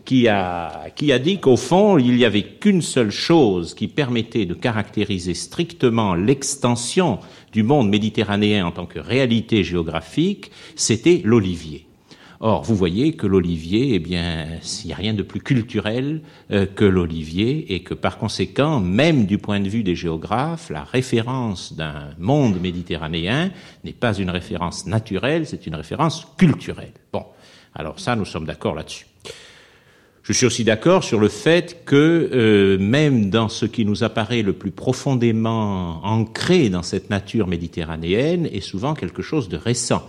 qui 0.04 0.28
a, 0.28 0.90
qui 0.94 1.12
a 1.12 1.18
dit 1.18 1.40
qu'au 1.40 1.56
fond, 1.56 1.98
il 1.98 2.14
n'y 2.14 2.24
avait 2.24 2.44
qu'une 2.44 2.82
seule 2.82 3.10
chose 3.10 3.74
qui 3.74 3.88
permettait 3.88 4.46
de 4.46 4.54
caractériser 4.54 5.34
strictement 5.34 6.14
l'extension 6.14 7.18
du 7.52 7.62
monde 7.62 7.88
méditerranéen 7.88 8.66
en 8.66 8.72
tant 8.72 8.86
que 8.86 8.98
réalité 8.98 9.64
géographique, 9.64 10.50
c'était 10.76 11.20
l'olivier. 11.24 11.88
Or, 12.40 12.62
vous 12.62 12.76
voyez 12.76 13.14
que 13.14 13.26
l'olivier, 13.26 13.94
eh 13.94 13.98
bien, 13.98 14.46
il 14.84 14.86
n'y 14.86 14.92
a 14.92 14.96
rien 14.96 15.12
de 15.12 15.24
plus 15.24 15.40
culturel 15.40 16.20
euh, 16.52 16.66
que 16.66 16.84
l'olivier 16.84 17.74
et 17.74 17.80
que 17.82 17.94
par 17.94 18.16
conséquent, 18.16 18.78
même 18.78 19.26
du 19.26 19.38
point 19.38 19.58
de 19.58 19.68
vue 19.68 19.82
des 19.82 19.96
géographes, 19.96 20.70
la 20.70 20.84
référence 20.84 21.72
d'un 21.72 22.10
monde 22.18 22.60
méditerranéen 22.60 23.50
n'est 23.82 23.92
pas 23.92 24.14
une 24.14 24.30
référence 24.30 24.86
naturelle, 24.86 25.46
c'est 25.46 25.66
une 25.66 25.74
référence 25.74 26.28
culturelle. 26.36 26.92
Bon, 27.12 27.24
alors 27.74 27.98
ça, 27.98 28.14
nous 28.14 28.24
sommes 28.24 28.46
d'accord 28.46 28.76
là-dessus. 28.76 29.06
Je 30.28 30.34
suis 30.34 30.44
aussi 30.44 30.62
d'accord 30.62 31.04
sur 31.04 31.20
le 31.20 31.28
fait 31.28 31.86
que 31.86 32.28
euh, 32.34 32.76
même 32.78 33.30
dans 33.30 33.48
ce 33.48 33.64
qui 33.64 33.86
nous 33.86 34.04
apparaît 34.04 34.42
le 34.42 34.52
plus 34.52 34.70
profondément 34.70 36.04
ancré 36.04 36.68
dans 36.68 36.82
cette 36.82 37.08
nature 37.08 37.46
méditerranéenne 37.46 38.44
est 38.44 38.60
souvent 38.60 38.92
quelque 38.92 39.22
chose 39.22 39.48
de 39.48 39.56
récent. 39.56 40.06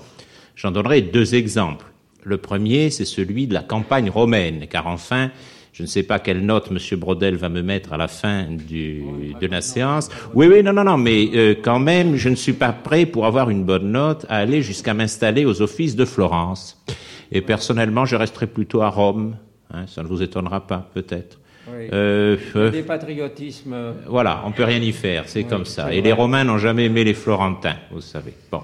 J'en 0.58 0.72
donnerai 0.72 1.04
deux 1.04 1.36
exemples. 1.36 1.86
Le 2.24 2.38
premier, 2.38 2.90
c'est 2.90 3.06
celui 3.06 3.48
de 3.48 3.54
la 3.54 3.62
campagne 3.62 4.10
romaine, 4.10 4.68
car 4.70 4.88
enfin, 4.88 5.32
je 5.72 5.84
ne 5.84 5.88
sais 5.88 6.04
pas 6.04 6.20
quelle 6.20 6.46
note 6.46 6.70
M. 6.70 7.00
Brodel 7.00 7.38
va 7.38 7.48
me 7.48 7.62
mettre 7.62 7.94
à 7.94 7.98
la 7.98 8.10
fin 8.10 8.46
du, 8.68 9.06
de 9.40 9.48
la 9.48 9.62
séance. 9.62 10.10
Oui, 10.34 10.48
oui, 10.48 10.64
non, 10.64 10.74
non, 10.74 10.84
non, 10.84 10.98
mais 10.98 11.30
euh, 11.34 11.56
quand 11.62 11.80
même, 11.80 12.18
je 12.18 12.28
ne 12.28 12.36
suis 12.36 12.52
pas 12.52 12.74
prêt 12.74 13.06
pour 13.06 13.26
avoir 13.26 13.50
une 13.50 13.64
bonne 13.64 13.94
note 13.94 14.26
à 14.28 14.36
aller 14.36 14.64
jusqu'à 14.64 14.94
m'installer 14.94 15.46
aux 15.46 15.62
offices 15.62 15.96
de 15.96 16.04
Florence. 16.04 16.84
Et 17.32 17.40
personnellement, 17.40 18.04
je 18.04 18.18
resterai 18.18 18.48
plutôt 18.48 18.82
à 18.82 18.90
Rome. 18.90 19.38
Hein, 19.74 19.86
ça 19.88 20.04
ne 20.04 20.08
vous 20.08 20.22
étonnera 20.22 20.66
pas, 20.66 20.90
peut-être. 20.94 21.40
Oui. 21.68 21.88
Euh, 21.94 22.38
euh, 22.56 22.72
des 22.72 22.82
patriotismes. 22.82 23.76
Voilà, 24.08 24.42
on 24.46 24.52
peut 24.52 24.64
rien 24.64 24.80
y 24.80 24.92
faire, 24.92 25.24
c'est 25.28 25.44
comme 25.44 25.66
ça. 25.66 25.94
Et 25.94 26.02
les 26.02 26.14
Romains 26.14 26.44
n'ont 26.44 26.58
jamais 26.58 26.86
aimé 26.86 27.04
les 27.04 27.14
Florentins, 27.14 27.76
vous 27.92 28.02
savez. 28.02 28.34
Bon. 28.52 28.64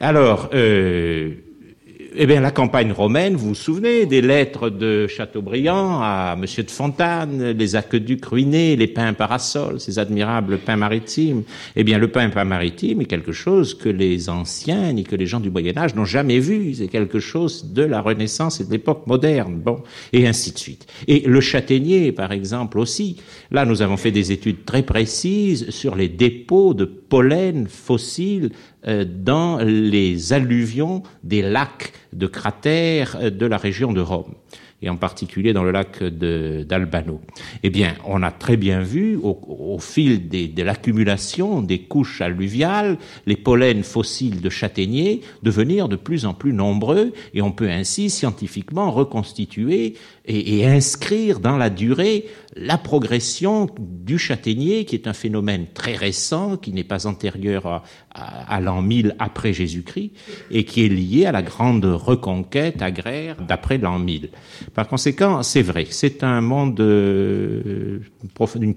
Alors, 0.00 0.48
euh, 0.54 1.34
eh 2.14 2.26
bien, 2.26 2.40
la 2.40 2.50
campagne 2.50 2.92
romaine, 2.92 3.36
vous 3.36 3.48
vous 3.48 3.54
souvenez 3.54 4.06
des 4.06 4.20
lettres 4.20 4.70
de 4.70 5.06
Chateaubriand 5.06 6.00
à 6.02 6.36
Monsieur 6.38 6.62
de 6.62 6.70
Fontane, 6.70 7.50
les 7.52 7.76
aqueducs 7.76 8.24
ruinés, 8.24 8.76
les 8.76 8.86
pins 8.86 9.12
parasols, 9.12 9.80
ces 9.80 9.98
admirables 9.98 10.58
pins 10.58 10.76
maritimes. 10.76 11.42
Eh 11.76 11.84
bien, 11.84 11.98
le 11.98 12.08
pain 12.08 12.28
maritime 12.44 13.00
est 13.00 13.06
quelque 13.06 13.32
chose 13.32 13.74
que 13.74 13.88
les 13.88 14.28
anciens 14.28 14.92
ni 14.92 15.04
que 15.04 15.16
les 15.16 15.26
gens 15.26 15.40
du 15.40 15.50
Moyen 15.50 15.76
Âge 15.76 15.94
n'ont 15.94 16.04
jamais 16.04 16.38
vu. 16.38 16.74
C'est 16.74 16.88
quelque 16.88 17.18
chose 17.18 17.72
de 17.72 17.82
la 17.82 18.00
Renaissance 18.00 18.60
et 18.60 18.64
de 18.64 18.70
l'époque 18.70 19.06
moderne. 19.06 19.60
Bon, 19.62 19.82
et 20.12 20.26
ainsi 20.26 20.52
de 20.52 20.58
suite. 20.58 20.86
Et 21.08 21.20
le 21.20 21.40
châtaignier, 21.40 22.12
par 22.12 22.32
exemple, 22.32 22.78
aussi. 22.78 23.16
Là, 23.50 23.64
nous 23.64 23.82
avons 23.82 23.96
fait 23.96 24.10
des 24.10 24.32
études 24.32 24.64
très 24.64 24.82
précises 24.82 25.70
sur 25.70 25.94
les 25.94 26.08
dépôts 26.08 26.74
de 26.74 26.84
pollen 26.84 27.68
fossiles 27.68 28.50
dans 28.84 29.58
les 29.58 30.32
alluvions 30.32 31.02
des 31.22 31.42
lacs 31.42 31.92
de 32.12 32.26
cratères 32.26 33.16
euh, 33.20 33.30
de 33.30 33.46
la 33.46 33.56
région 33.56 33.92
de 33.92 34.00
Rome 34.00 34.34
et 34.82 34.90
en 34.90 34.96
particulier 34.96 35.52
dans 35.52 35.62
le 35.62 35.70
lac 35.70 36.02
d'Albano. 36.02 37.20
Eh 37.62 37.70
bien, 37.70 37.94
on 38.04 38.22
a 38.22 38.32
très 38.32 38.56
bien 38.56 38.82
vu 38.82 39.16
au, 39.16 39.78
fil 39.78 40.28
de 40.28 40.62
l'accumulation 40.62 41.62
des 41.62 41.82
couches 41.82 42.20
alluviales, 42.20 42.98
les 43.26 43.36
pollens 43.36 43.84
fossiles 43.84 44.40
de 44.40 44.50
châtaigniers 44.50 45.20
devenir 45.42 45.88
de 45.88 45.96
plus 45.96 46.26
en 46.26 46.34
plus 46.34 46.52
nombreux 46.52 47.12
et 47.32 47.42
on 47.42 47.52
peut 47.52 47.70
ainsi 47.70 48.10
scientifiquement 48.10 48.90
reconstituer 48.90 49.94
et, 50.24 50.58
et 50.58 50.66
inscrire 50.66 51.40
dans 51.40 51.56
la 51.56 51.70
durée 51.70 52.26
la 52.54 52.76
progression 52.78 53.68
du 53.78 54.18
châtaignier, 54.18 54.84
qui 54.84 54.94
est 54.94 55.06
un 55.06 55.14
phénomène 55.14 55.66
très 55.72 55.96
récent, 55.96 56.56
qui 56.56 56.72
n'est 56.72 56.84
pas 56.84 57.06
antérieur 57.06 57.66
à, 57.66 57.82
à, 58.14 58.60
l'an 58.60 58.82
1000 58.82 59.16
après 59.18 59.52
Jésus-Christ, 59.52 60.12
et 60.50 60.64
qui 60.64 60.84
est 60.84 60.88
lié 60.88 61.26
à 61.26 61.32
la 61.32 61.42
grande 61.42 61.84
reconquête 61.84 62.82
agraire 62.82 63.36
d'après 63.46 63.78
l'an 63.78 63.98
1000. 63.98 64.30
Par 64.74 64.86
conséquent, 64.86 65.42
c'est 65.42 65.62
vrai, 65.62 65.86
c'est 65.88 66.22
un 66.22 66.40
monde, 66.40 66.80
euh, 66.80 68.00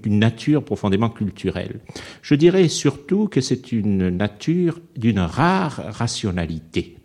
nature 0.05 0.63
profondément 0.63 1.10
culturelle. 1.10 1.81
Je 2.21 2.36
dirais 2.36 2.67
surtout 2.69 3.27
que 3.27 3.41
c'est 3.41 3.71
une 3.71 4.10
nature 4.10 4.79
d'une 4.95 5.19
rare 5.19 5.81
rationalité. 5.89 6.95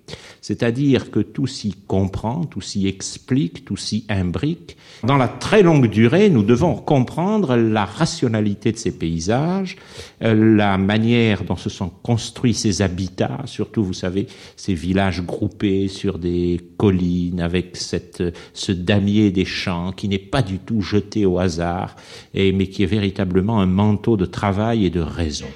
C'est-à-dire 0.40 1.10
que 1.10 1.20
tout 1.20 1.46
s'y 1.46 1.74
comprend, 1.86 2.44
tout 2.44 2.60
s'y 2.60 2.86
explique, 2.86 3.64
tout 3.64 3.76
s'y 3.76 4.04
imbrique. 4.08 4.76
Dans 5.04 5.16
la 5.16 5.28
très 5.28 5.62
longue 5.62 5.88
durée, 5.88 6.30
nous 6.30 6.42
devons 6.42 6.74
comprendre 6.74 7.56
la 7.56 7.84
rationalité 7.84 8.72
de 8.72 8.76
ces 8.76 8.92
paysages, 8.92 9.76
euh, 10.22 10.56
la 10.56 10.78
manière 10.78 11.44
dont 11.44 11.56
se 11.56 11.70
sont 11.70 11.90
construits 12.02 12.54
ces 12.54 12.82
habitats, 12.82 13.42
surtout, 13.46 13.84
vous 13.84 13.92
savez, 13.92 14.26
ces 14.56 14.74
villages 14.74 15.22
groupés 15.22 15.88
sur 15.88 16.18
des 16.18 16.60
collines 16.76 17.40
avec 17.40 17.76
cette, 17.76 18.22
ce 18.52 18.72
damier 18.72 19.30
des 19.30 19.44
champs 19.44 19.92
qui 19.92 20.08
n'est 20.08 20.18
pas 20.18 20.42
du 20.42 20.58
tout 20.58 20.80
jeté 20.80 21.26
au 21.26 21.38
hasard, 21.38 21.96
mais 22.34 22.66
qui 22.66 22.82
est 22.82 22.86
véritablement 22.86 23.60
un 23.60 23.66
manteau 23.66 24.16
de 24.16 24.26
travail 24.26 24.86
et 24.86 24.90
de 24.90 25.00
raison 25.00 25.46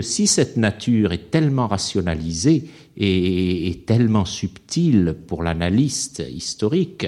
si 0.00 0.26
cette 0.26 0.56
nature 0.56 1.12
est 1.12 1.30
tellement 1.30 1.66
rationalisée, 1.66 2.64
est, 2.98 3.86
tellement 3.86 4.24
subtil 4.24 5.14
pour 5.26 5.42
l'analyste 5.42 6.22
historique, 6.30 7.06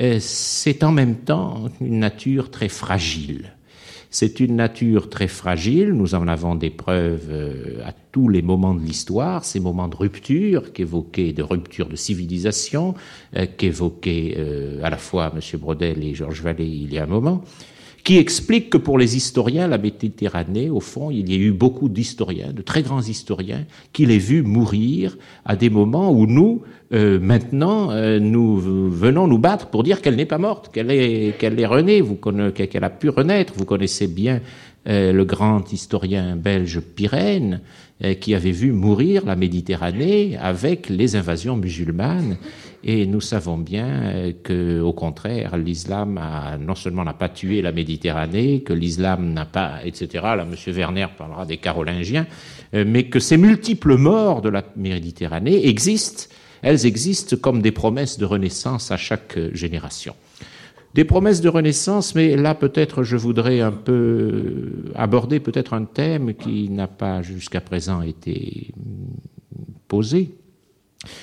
euh, 0.00 0.18
c'est 0.20 0.82
en 0.84 0.92
même 0.92 1.16
temps 1.16 1.68
une 1.80 1.98
nature 1.98 2.50
très 2.50 2.68
fragile. 2.68 3.54
C'est 4.10 4.38
une 4.38 4.54
nature 4.54 5.10
très 5.10 5.26
fragile, 5.26 5.92
nous 5.92 6.14
en 6.14 6.28
avons 6.28 6.54
des 6.54 6.70
preuves 6.70 7.26
euh, 7.30 7.82
à 7.84 7.92
tous 8.12 8.28
les 8.28 8.42
moments 8.42 8.74
de 8.74 8.80
l'histoire, 8.80 9.44
ces 9.44 9.58
moments 9.58 9.88
de 9.88 9.96
rupture 9.96 10.72
qu'évoquaient, 10.72 11.32
de 11.32 11.42
rupture 11.42 11.88
de 11.88 11.96
civilisation, 11.96 12.94
euh, 13.36 13.46
qu'évoquaient 13.56 14.36
à 14.82 14.90
la 14.90 14.98
fois 14.98 15.32
M. 15.34 15.40
Brodel 15.58 16.04
et 16.04 16.14
Georges 16.14 16.42
Vallée 16.42 16.66
il 16.66 16.92
y 16.92 16.98
a 16.98 17.04
un 17.04 17.06
moment, 17.06 17.42
qui 18.04 18.18
explique 18.18 18.68
que 18.68 18.76
pour 18.76 18.98
les 18.98 19.16
historiens, 19.16 19.66
la 19.66 19.78
Méditerranée, 19.78 20.68
au 20.68 20.80
fond, 20.80 21.10
il 21.10 21.32
y 21.32 21.34
a 21.34 21.38
eu 21.38 21.52
beaucoup 21.52 21.88
d'historiens, 21.88 22.52
de 22.52 22.60
très 22.60 22.82
grands 22.82 23.00
historiens, 23.00 23.64
qui 23.94 24.04
l'aient 24.04 24.18
vu 24.18 24.42
mourir 24.42 25.16
à 25.46 25.56
des 25.56 25.70
moments 25.70 26.12
où 26.12 26.26
nous, 26.26 26.62
euh, 26.92 27.18
maintenant, 27.18 27.90
euh, 27.92 28.20
nous 28.20 28.58
venons 28.90 29.26
nous 29.26 29.38
battre 29.38 29.68
pour 29.68 29.82
dire 29.82 30.02
qu'elle 30.02 30.16
n'est 30.16 30.26
pas 30.26 30.36
morte, 30.36 30.70
qu'elle 30.70 30.90
est, 30.90 31.38
qu'elle 31.38 31.58
est 31.58 31.66
renée, 31.66 32.02
vous 32.02 32.16
qu'elle 32.16 32.84
a 32.84 32.90
pu 32.90 33.08
renaître. 33.08 33.54
Vous 33.56 33.64
connaissez 33.64 34.06
bien 34.06 34.42
le 34.86 35.22
grand 35.24 35.72
historien 35.72 36.36
belge 36.36 36.80
Pirène, 36.80 37.60
qui 38.20 38.34
avait 38.34 38.50
vu 38.50 38.72
mourir 38.72 39.24
la 39.24 39.36
Méditerranée 39.36 40.36
avec 40.36 40.88
les 40.88 41.16
invasions 41.16 41.56
musulmanes 41.56 42.36
et 42.86 43.06
nous 43.06 43.22
savons 43.22 43.56
bien 43.56 44.02
euh, 44.02 44.32
que, 44.42 44.78
au 44.80 44.92
contraire, 44.92 45.56
l'islam 45.56 46.18
a, 46.18 46.58
non 46.58 46.74
seulement 46.74 47.02
n'a 47.02 47.14
pas 47.14 47.30
tué 47.30 47.62
la 47.62 47.72
Méditerranée, 47.72 48.60
que 48.60 48.74
l'islam 48.74 49.32
n'a 49.32 49.46
pas, 49.46 49.78
etc. 49.84 50.08
Là, 50.22 50.46
M. 50.46 50.54
Werner 50.74 51.06
parlera 51.16 51.46
des 51.46 51.56
Carolingiens, 51.56 52.26
euh, 52.74 52.84
mais 52.86 53.04
que 53.04 53.20
ces 53.20 53.38
multiples 53.38 53.96
morts 53.96 54.42
de 54.42 54.50
la 54.50 54.62
Méditerranée 54.76 55.66
existent. 55.66 56.24
Elles 56.60 56.84
existent 56.84 57.36
comme 57.36 57.62
des 57.62 57.72
promesses 57.72 58.18
de 58.18 58.26
renaissance 58.26 58.90
à 58.90 58.98
chaque 58.98 59.38
génération. 59.54 60.14
Des 60.94 61.04
promesses 61.04 61.40
de 61.40 61.48
renaissance, 61.48 62.14
mais 62.14 62.36
là 62.36 62.54
peut-être 62.54 63.02
je 63.02 63.16
voudrais 63.16 63.60
un 63.60 63.72
peu 63.72 64.92
aborder 64.94 65.40
peut-être 65.40 65.74
un 65.74 65.84
thème 65.84 66.34
qui 66.34 66.70
n'a 66.70 66.86
pas 66.86 67.20
jusqu'à 67.22 67.60
présent 67.60 68.00
été 68.00 68.72
posé 69.88 70.34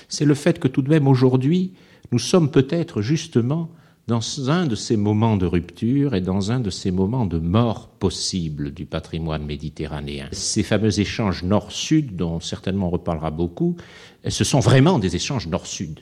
c'est 0.07 0.25
le 0.25 0.33
fait 0.33 0.59
que 0.59 0.67
tout 0.67 0.81
de 0.81 0.89
même 0.89 1.07
aujourd'hui, 1.07 1.73
nous 2.11 2.19
sommes 2.19 2.51
peut-être 2.51 3.01
justement 3.01 3.69
dans 4.07 4.49
un 4.49 4.65
de 4.65 4.75
ces 4.75 4.97
moments 4.97 5.37
de 5.37 5.45
rupture 5.45 6.15
et 6.15 6.21
dans 6.21 6.51
un 6.51 6.59
de 6.59 6.69
ces 6.69 6.91
moments 6.91 7.25
de 7.25 7.37
mort 7.37 7.87
possible 7.87 8.71
du 8.71 8.85
patrimoine 8.85 9.45
méditerranéen. 9.45 10.27
Ces 10.31 10.63
fameux 10.63 10.99
échanges 10.99 11.43
nord-sud, 11.43 12.15
dont 12.15 12.39
certainement 12.39 12.87
on 12.87 12.91
reparlera 12.91 13.31
beaucoup, 13.31 13.77
ce 14.27 14.43
sont 14.43 14.59
vraiment 14.59 14.99
des 14.99 15.15
échanges 15.15 15.47
nord-sud. 15.47 15.99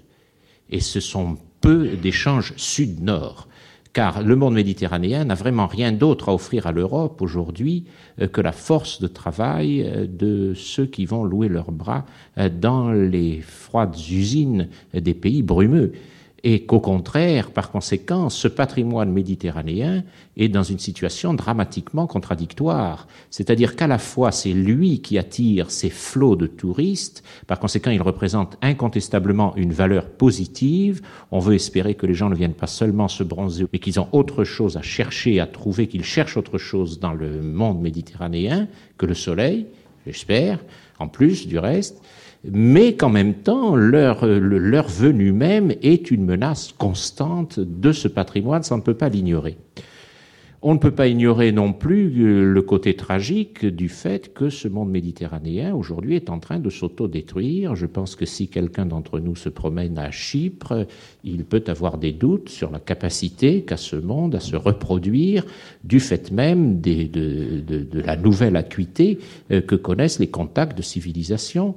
Et 0.70 0.80
ce 0.80 1.00
sont 1.00 1.38
peu 1.62 1.90
d'échanges 2.02 2.54
sud-nord 2.56 3.49
car 3.94 4.22
le 4.22 4.36
monde 4.36 4.54
méditerranéen 4.54 5.26
n'a 5.26 5.36
vraiment 5.36 5.68
rien 5.68 5.92
d'autre 5.92 6.30
à 6.30 6.34
offrir 6.34 6.68
à 6.68 6.72
l'Europe 6.72 7.22
aujourd'hui 7.22 7.86
euh, 8.22 8.28
que 8.28 8.42
la 8.42 8.52
force 8.52 9.02
de 9.02 9.08
travail 9.08 9.84
euh, 9.84 10.06
de 10.08 10.54
ceux 10.56 10.86
qui 10.86 11.06
vont 11.06 11.24
louer 11.24 11.48
leurs 11.48 11.72
bras 11.72 12.06
euh, 12.38 12.50
dans 12.50 12.92
les 12.92 13.42
froides 13.42 13.96
usines 14.12 14.68
des 14.94 15.14
pays 15.14 15.42
brumeux 15.42 15.94
et 16.44 16.66
qu'au 16.66 16.80
contraire, 16.80 17.52
par 17.52 17.72
conséquent, 17.72 18.30
ce 18.30 18.48
patrimoine 18.48 19.12
méditerranéen 19.12 20.04
est 20.38 20.50
dans 20.50 20.64
une 20.64 20.80
situation 20.80 21.34
dramatiquement 21.34 22.08
contradictoire. 22.08 23.08
C'est-à-dire 23.30 23.76
qu'à 23.76 23.88
la 23.88 23.98
fois 23.98 24.32
c'est 24.32 24.54
lui 24.54 25.02
qui 25.02 25.18
attire 25.18 25.72
ces 25.72 25.90
flots 25.90 26.36
de 26.36 26.48
touristes, 26.48 27.24
par 27.48 27.60
conséquent 27.60 27.92
il 27.92 28.02
représente 28.02 28.58
incontestablement 28.62 29.56
une 29.56 29.74
valeur 29.74 30.06
positive, 30.06 31.02
on 31.32 31.40
veut 31.40 31.56
espérer 31.56 31.96
que 31.96 32.06
les 32.06 32.14
gens 32.14 32.30
ne 32.30 32.36
viennent 32.36 32.54
pas 32.54 32.68
seulement 32.68 33.08
se 33.08 33.24
bronzer, 33.24 33.68
mais 33.74 33.80
qu'ils 33.80 34.00
ont 34.00 34.08
autre 34.12 34.44
chose 34.44 34.78
à 34.78 34.82
chercher, 34.82 35.40
à 35.40 35.48
trouver, 35.48 35.88
qu'ils 35.88 36.06
cherchent 36.06 36.38
autre 36.38 36.58
chose 36.58 37.00
dans 37.00 37.14
le 37.14 37.42
monde 37.42 37.82
méditerranéen 37.82 38.68
que 38.98 39.06
le 39.06 39.14
soleil, 39.14 39.68
j'espère, 40.06 40.60
en 41.00 41.08
plus 41.08 41.48
du 41.48 41.58
reste, 41.58 42.02
mais 42.44 42.96
qu'en 42.96 43.10
même 43.10 43.36
temps, 43.36 43.76
leur, 43.76 44.26
leur 44.26 44.88
venue 44.88 45.34
même 45.34 45.74
est 45.82 46.12
une 46.12 46.26
menace 46.26 46.74
constante 46.78 47.60
de 47.60 47.92
ce 47.92 48.08
patrimoine, 48.08 48.64
ça 48.64 48.76
ne 48.76 48.82
peut 48.82 48.94
pas 48.94 49.10
l'ignorer. 49.10 49.58
On 50.62 50.74
ne 50.74 50.80
peut 50.80 50.92
pas 50.92 51.08
ignorer 51.08 51.54
non 51.54 51.72
plus 51.72 52.10
le 52.44 52.62
côté 52.62 52.94
tragique 52.94 53.66
du 53.66 53.88
fait 53.88 54.34
que 54.34 54.50
ce 54.50 54.68
monde 54.68 54.90
méditerranéen 54.90 55.74
aujourd'hui 55.74 56.18
est 56.18 56.30
en 56.30 56.40
train 56.40 56.60
de 56.60 56.70
s'auto-détruire. 56.70 57.78
Je 57.78 57.86
pense 57.86 58.18
que 58.18 58.26
si 58.26 58.50
quelqu'un 58.50 58.86
d'entre 58.86 59.22
nous 59.22 59.38
se 59.38 59.48
promène 59.48 59.98
à 59.98 60.12
Chypre, 60.12 60.86
il 61.24 61.46
peut 61.46 61.64
avoir 61.68 61.98
des 61.98 62.12
doutes 62.12 62.50
sur 62.50 62.72
la 62.72 62.80
capacité 62.82 63.62
qu'a 63.62 63.78
ce 63.78 63.96
monde 63.96 64.36
à 64.36 64.42
se 64.42 64.58
reproduire 64.58 65.46
du 65.86 66.02
fait 66.02 66.30
même 66.30 66.82
de, 66.82 67.06
de, 67.06 68.02
la 68.02 68.18
nouvelle 68.18 68.58
acuité 68.58 69.20
euh, 69.52 69.62
que 69.62 69.76
connaissent 69.76 70.20
les 70.20 70.28
contacts 70.28 70.78
de 70.78 70.82
civilisation. 70.82 71.76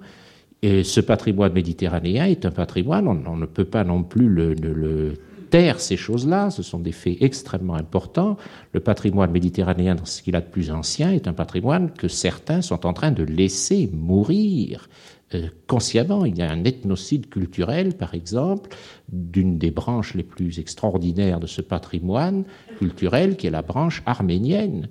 Et 0.63 0.85
ce 0.85 1.01
patrimoine 1.01 1.53
méditerranéen 1.53 2.27
est 2.27 2.47
un 2.47 2.53
patrimoine, 2.53 3.09
on, 3.09 3.37
ne 3.37 3.47
peut 3.47 3.65
pas 3.65 3.83
non 3.83 4.05
plus 4.05 4.29
le, 4.29 4.55
le 4.55 5.15
taire 5.53 5.81
ces 5.81 5.99
choses-là, 5.99 6.51
ce 6.51 6.63
sont 6.63 6.79
des 6.79 6.93
faits 6.93 7.19
extrêmement 7.21 7.75
importants. 7.75 8.39
Le 8.73 8.81
patrimoine 8.81 9.31
méditerranéen, 9.31 9.97
dans 9.97 10.07
ce 10.07 10.23
qu'il 10.23 10.35
a 10.35 10.41
de 10.41 10.47
plus 10.47 10.71
ancien, 10.71 11.13
est 11.13 11.29
un 11.29 11.35
patrimoine 11.35 11.93
que 11.93 12.09
certains 12.09 12.63
sont 12.63 12.87
en 12.87 12.95
train 12.95 13.11
de 13.11 13.23
laisser 13.23 13.91
mourir 13.93 14.89
euh, 15.35 15.49
consciemment. 15.67 16.25
Il 16.25 16.39
y 16.39 16.43
a 16.43 16.51
un 16.51 16.65
ethnocide 16.65 17.29
culturel, 17.29 17.95
par 17.97 18.15
exemple, 18.15 18.71
d'une 19.11 19.59
des 19.59 19.71
branches 19.71 20.15
les 20.15 20.23
plus 20.23 20.59
extraordinaires 20.59 21.39
de 21.39 21.47
ce 21.47 21.61
patrimoine 21.61 22.45
culturel, 22.79 23.37
qui 23.37 23.47
est 23.47 23.51
la 23.51 23.63
branche 23.63 24.03
arménienne 24.07 24.89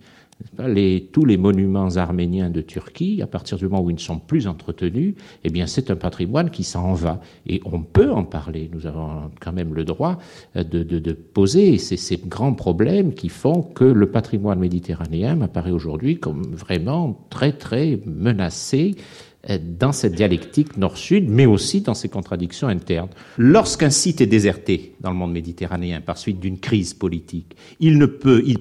tous 1.12 1.26
les 1.26 1.38
monuments 1.38 1.90
arméniens 1.96 2.50
de 2.50 2.62
Turquie, 2.62 3.22
à 3.22 3.28
partir 3.28 3.58
du 3.58 3.66
moment 3.66 3.82
où 3.82 3.90
ils 3.90 3.96
ne 3.96 4.00
sont 4.00 4.20
plus 4.20 4.48
entretenus, 4.48 5.16
eh 5.44 5.50
bien, 5.50 5.68
c'est 5.68 5.92
un 5.92 5.96
patrimoine 5.96 6.50
qui 6.50 6.64
s'en 6.64 6.94
va. 6.94 7.22
Et 7.48 7.62
on 7.66 7.82
peut 7.82 8.12
en 8.12 8.24
parler. 8.24 8.70
Nous 8.74 8.86
avons 8.88 9.32
quand 9.40 9.54
même 9.54 9.74
le 9.74 9.84
droit 9.84 10.18
de, 10.56 10.62
de 10.84 11.12
poser 11.14 11.78
ces, 11.78 11.98
ces, 11.98 12.18
grands 12.18 12.54
problèmes 12.54 13.14
qui 13.14 13.30
font 13.30 13.62
que 13.62 13.84
le 13.84 14.10
patrimoine 14.12 14.60
méditerranéen 14.60 15.36
m'apparaît 15.36 15.72
aujourd'hui 15.72 16.20
comme 16.20 16.44
vraiment 16.44 17.26
très, 17.30 17.54
très 17.54 18.00
menacé 18.06 18.96
euh, 18.98 19.31
dans 19.60 19.92
cette 19.92 20.14
dialectique 20.14 20.78
nord-sud, 20.78 21.28
mais 21.28 21.46
aussi 21.46 21.82
dans 21.82 21.94
ses 21.94 22.10
contradictions 22.10 22.68
internes. 22.68 23.10
Lorsqu'un 23.38 23.90
site 23.90 24.22
est 24.22 24.28
déserté 24.28 24.96
dans 25.02 25.10
le 25.10 25.16
monde 25.16 25.32
méditerranéen 25.32 26.00
par 26.00 26.18
suite 26.18 26.40
d'une 26.40 26.60
crise 26.60 26.94
politique, 26.94 27.56
il 27.80 27.98
ne 27.98 28.06
peut, 28.06 28.44
il, 28.46 28.58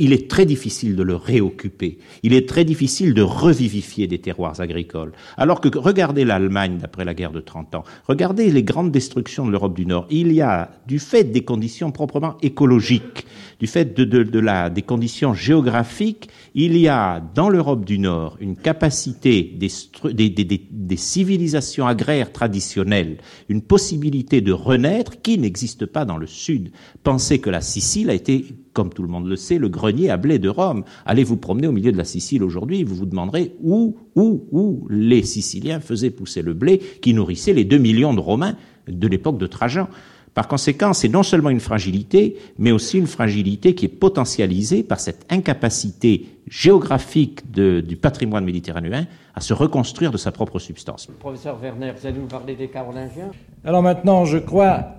il 0.00 0.12
est 0.12 0.28
très 0.28 0.44
difficile 0.44 0.96
de 0.96 1.02
le 1.02 1.14
réoccuper. 1.14 1.98
Il 2.22 2.32
est 2.32 2.48
très 2.48 2.64
difficile 2.64 3.14
de 3.14 3.22
revivifier 3.22 4.06
des 4.06 4.18
terroirs 4.18 4.60
agricoles. 4.60 5.12
Alors 5.36 5.60
que 5.60 5.68
regardez 5.76 6.24
l'Allemagne 6.24 6.78
d'après 6.78 7.04
la 7.04 7.14
guerre 7.14 7.32
de 7.32 7.40
30 7.40 7.76
ans, 7.76 7.84
regardez 8.08 8.50
les 8.50 8.62
grandes 8.62 8.90
destructions 8.90 9.46
de 9.46 9.52
l'Europe 9.52 9.74
du 9.74 9.86
Nord. 9.86 10.06
Il 10.10 10.32
y 10.32 10.40
a, 10.40 10.70
du 10.86 10.98
fait 10.98 11.24
des 11.24 11.44
conditions 11.44 11.92
proprement 11.92 12.36
écologiques, 12.42 13.26
du 13.58 13.66
fait 13.66 13.96
de, 13.96 14.04
de, 14.04 14.38
la, 14.38 14.70
des 14.70 14.82
conditions 14.82 15.32
géographiques, 15.32 16.28
il 16.54 16.76
y 16.76 16.88
a 16.88 17.20
dans 17.34 17.48
l'Europe 17.48 17.84
du 17.84 17.98
Nord 17.98 18.36
une 18.40 18.56
capacité 18.56 19.42
des, 19.42 19.68
des, 20.12 20.30
des, 20.30 20.68
des, 20.70 20.96
civilisations 20.96 21.86
agraires 21.86 22.32
traditionnelles, 22.32 23.18
une 23.48 23.62
possibilité 23.62 24.40
de 24.40 24.52
renaître 24.52 25.20
qui 25.22 25.38
n'existe 25.38 25.86
pas 25.86 26.04
dans 26.04 26.18
le 26.18 26.26
Sud. 26.26 26.70
Pensez 27.02 27.38
que 27.38 27.50
la 27.50 27.60
Sicile 27.60 28.10
a 28.10 28.14
été, 28.14 28.44
comme 28.72 28.92
tout 28.92 29.02
le 29.02 29.08
monde 29.08 29.26
le 29.26 29.36
sait, 29.36 29.58
le 29.58 29.68
grenier 29.68 30.10
à 30.10 30.16
blé 30.16 30.38
de 30.38 30.48
Rome. 30.48 30.84
Allez 31.06 31.24
vous 31.24 31.36
promener 31.36 31.66
au 31.66 31.72
milieu 31.72 31.92
de 31.92 31.98
la 31.98 32.04
Sicile 32.04 32.42
aujourd'hui, 32.42 32.84
vous 32.84 32.94
vous 32.94 33.06
demanderez 33.06 33.54
où, 33.62 33.96
où, 34.14 34.46
où 34.52 34.86
les 34.90 35.22
Siciliens 35.22 35.80
faisaient 35.80 36.10
pousser 36.10 36.42
le 36.42 36.52
blé 36.52 36.78
qui 37.00 37.14
nourrissait 37.14 37.54
les 37.54 37.64
deux 37.64 37.78
millions 37.78 38.14
de 38.14 38.20
Romains 38.20 38.56
de 38.86 39.08
l'époque 39.08 39.38
de 39.38 39.46
Trajan. 39.46 39.88
Par 40.36 40.48
conséquent, 40.48 40.92
c'est 40.92 41.08
non 41.08 41.22
seulement 41.22 41.48
une 41.48 41.60
fragilité, 41.60 42.36
mais 42.58 42.70
aussi 42.70 42.98
une 42.98 43.06
fragilité 43.06 43.74
qui 43.74 43.86
est 43.86 43.96
potentialisée 44.06 44.82
par 44.82 45.00
cette 45.00 45.24
incapacité 45.32 46.26
géographique 46.46 47.50
du 47.50 47.96
patrimoine 47.96 48.44
méditerranéen 48.44 49.06
à 49.34 49.40
se 49.40 49.54
reconstruire 49.54 50.10
de 50.10 50.18
sa 50.18 50.32
propre 50.32 50.58
substance. 50.58 51.08
Professeur 51.20 51.58
Werner, 51.58 51.94
vous 51.98 52.06
allez 52.06 52.18
nous 52.18 52.26
parler 52.26 52.54
des 52.54 52.68
Carolingiens? 52.68 53.30
Alors 53.64 53.82
maintenant, 53.82 54.26
je 54.26 54.36
crois 54.36 54.96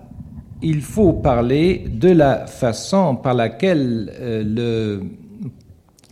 il 0.60 0.80
faut 0.80 1.12
parler 1.12 1.84
de 1.88 2.10
la 2.10 2.48
façon 2.48 3.14
par 3.14 3.34
laquelle 3.34 4.12
euh, 4.18 4.42
le 4.44 5.02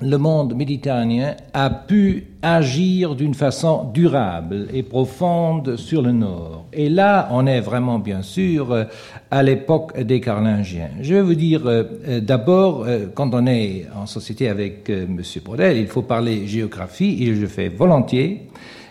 le 0.03 0.19
monde 0.19 0.55
méditerranéen 0.55 1.37
a 1.55 1.71
pu 1.71 2.27
agir 2.43 3.15
d'une 3.15 3.35
façon 3.35 3.91
durable 3.95 4.69
et 4.75 4.83
profonde 4.83 5.77
sur 5.77 6.03
le 6.03 6.13
Nord. 6.13 6.67
Et 6.73 6.91
là, 6.91 7.29
on 7.33 7.47
est 7.47 7.61
vraiment, 7.61 7.99
bien 7.99 8.21
sûr, 8.21 8.87
à 9.31 9.43
l'époque 9.43 9.99
des 9.99 10.21
Carolingiens. 10.21 10.91
Je 11.01 11.15
vais 11.15 11.23
vous 11.23 11.35
dire, 11.35 11.63
euh, 11.67 12.21
d'abord, 12.21 12.85
euh, 12.85 13.07
quand 13.15 13.35
on 13.35 13.47
est 13.47 13.87
en 13.97 14.05
société 14.05 14.49
avec 14.51 14.91
euh, 14.91 15.07
M. 15.07 15.23
Brodel, 15.43 15.79
il 15.79 15.87
faut 15.87 16.03
parler 16.03 16.47
géographie, 16.47 17.25
et 17.25 17.35
je 17.35 17.47
fais 17.47 17.69
volontiers. 17.69 18.43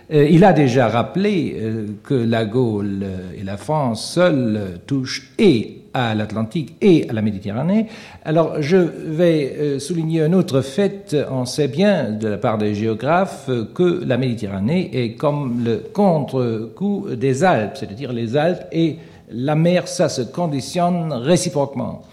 il 0.09 0.43
a 0.43 0.53
déjà 0.53 0.87
rappelé 0.87 1.57
que 2.03 2.13
la 2.13 2.45
Gaule 2.45 3.05
et 3.35 3.43
la 3.43 3.57
France 3.57 4.13
seules 4.13 4.79
touchent 4.85 5.31
et 5.39 5.84
à 5.95 6.13
l'Atlantique 6.13 6.75
et 6.81 7.09
à 7.09 7.13
la 7.13 7.21
Méditerranée. 7.21 7.87
Alors 8.25 8.61
je 8.61 8.75
vais 8.75 9.55
euh, 9.57 9.79
souligner 9.79 10.21
un 10.23 10.33
autre 10.33 10.61
fait. 10.61 11.15
On 11.31 11.45
sait 11.45 11.69
bien 11.69 12.11
de 12.11 12.27
la 12.27 12.37
part 12.37 12.57
des 12.57 12.75
géographes 12.75 13.49
que 13.73 14.03
la 14.05 14.17
Méditerranée 14.17 14.89
est 14.93 15.13
comme 15.13 15.63
le 15.63 15.77
contre-coup 15.77 17.07
des 17.15 17.45
Alpes, 17.45 17.77
c'est-à-dire 17.77 18.11
les 18.11 18.35
Alpes 18.35 18.65
et 18.73 18.97
la 19.31 19.55
mer, 19.55 19.87
ça 19.87 20.09
se 20.09 20.21
conditionne 20.21 21.13
réciproquement. 21.13 22.03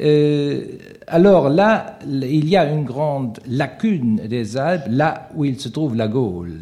Euh, 0.00 0.62
alors 1.06 1.48
là, 1.48 1.98
il 2.06 2.48
y 2.48 2.56
a 2.56 2.70
une 2.70 2.84
grande 2.84 3.38
lacune 3.48 4.20
des 4.28 4.56
Alpes, 4.56 4.86
là 4.88 5.28
où 5.34 5.44
il 5.44 5.58
se 5.58 5.68
trouve 5.68 5.96
la 5.96 6.08
Gaule 6.08 6.60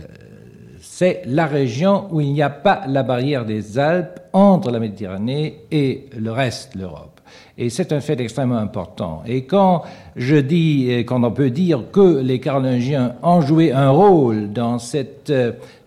c'est 1.00 1.22
la 1.24 1.46
région 1.46 2.08
où 2.10 2.20
il 2.20 2.30
n'y 2.30 2.42
a 2.42 2.50
pas 2.50 2.82
la 2.86 3.02
barrière 3.02 3.46
des 3.46 3.78
Alpes 3.78 4.20
entre 4.34 4.70
la 4.70 4.78
Méditerranée 4.78 5.60
et 5.72 6.04
le 6.14 6.30
reste 6.30 6.74
de 6.74 6.82
l'Europe. 6.82 7.22
Et 7.56 7.70
c'est 7.70 7.94
un 7.94 8.00
fait 8.00 8.20
extrêmement 8.20 8.58
important. 8.58 9.22
Et 9.26 9.44
quand 9.44 9.82
je 10.14 10.36
dis, 10.36 10.90
quand 11.06 11.24
on 11.24 11.30
peut 11.30 11.48
dire 11.48 11.84
que 11.90 12.20
les 12.20 12.38
Carolingiens 12.38 13.14
ont 13.22 13.40
joué 13.40 13.72
un 13.72 13.88
rôle 13.88 14.52
dans 14.52 14.78
cette, 14.78 15.32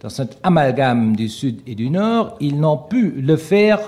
dans 0.03 0.09
cet 0.09 0.37
amalgame 0.43 1.15
du 1.15 1.29
Sud 1.29 1.61
et 1.65 1.75
du 1.75 1.89
Nord, 1.89 2.35
ils 2.41 2.59
n'ont 2.59 2.77
pu 2.77 3.11
le 3.11 3.37
faire 3.37 3.79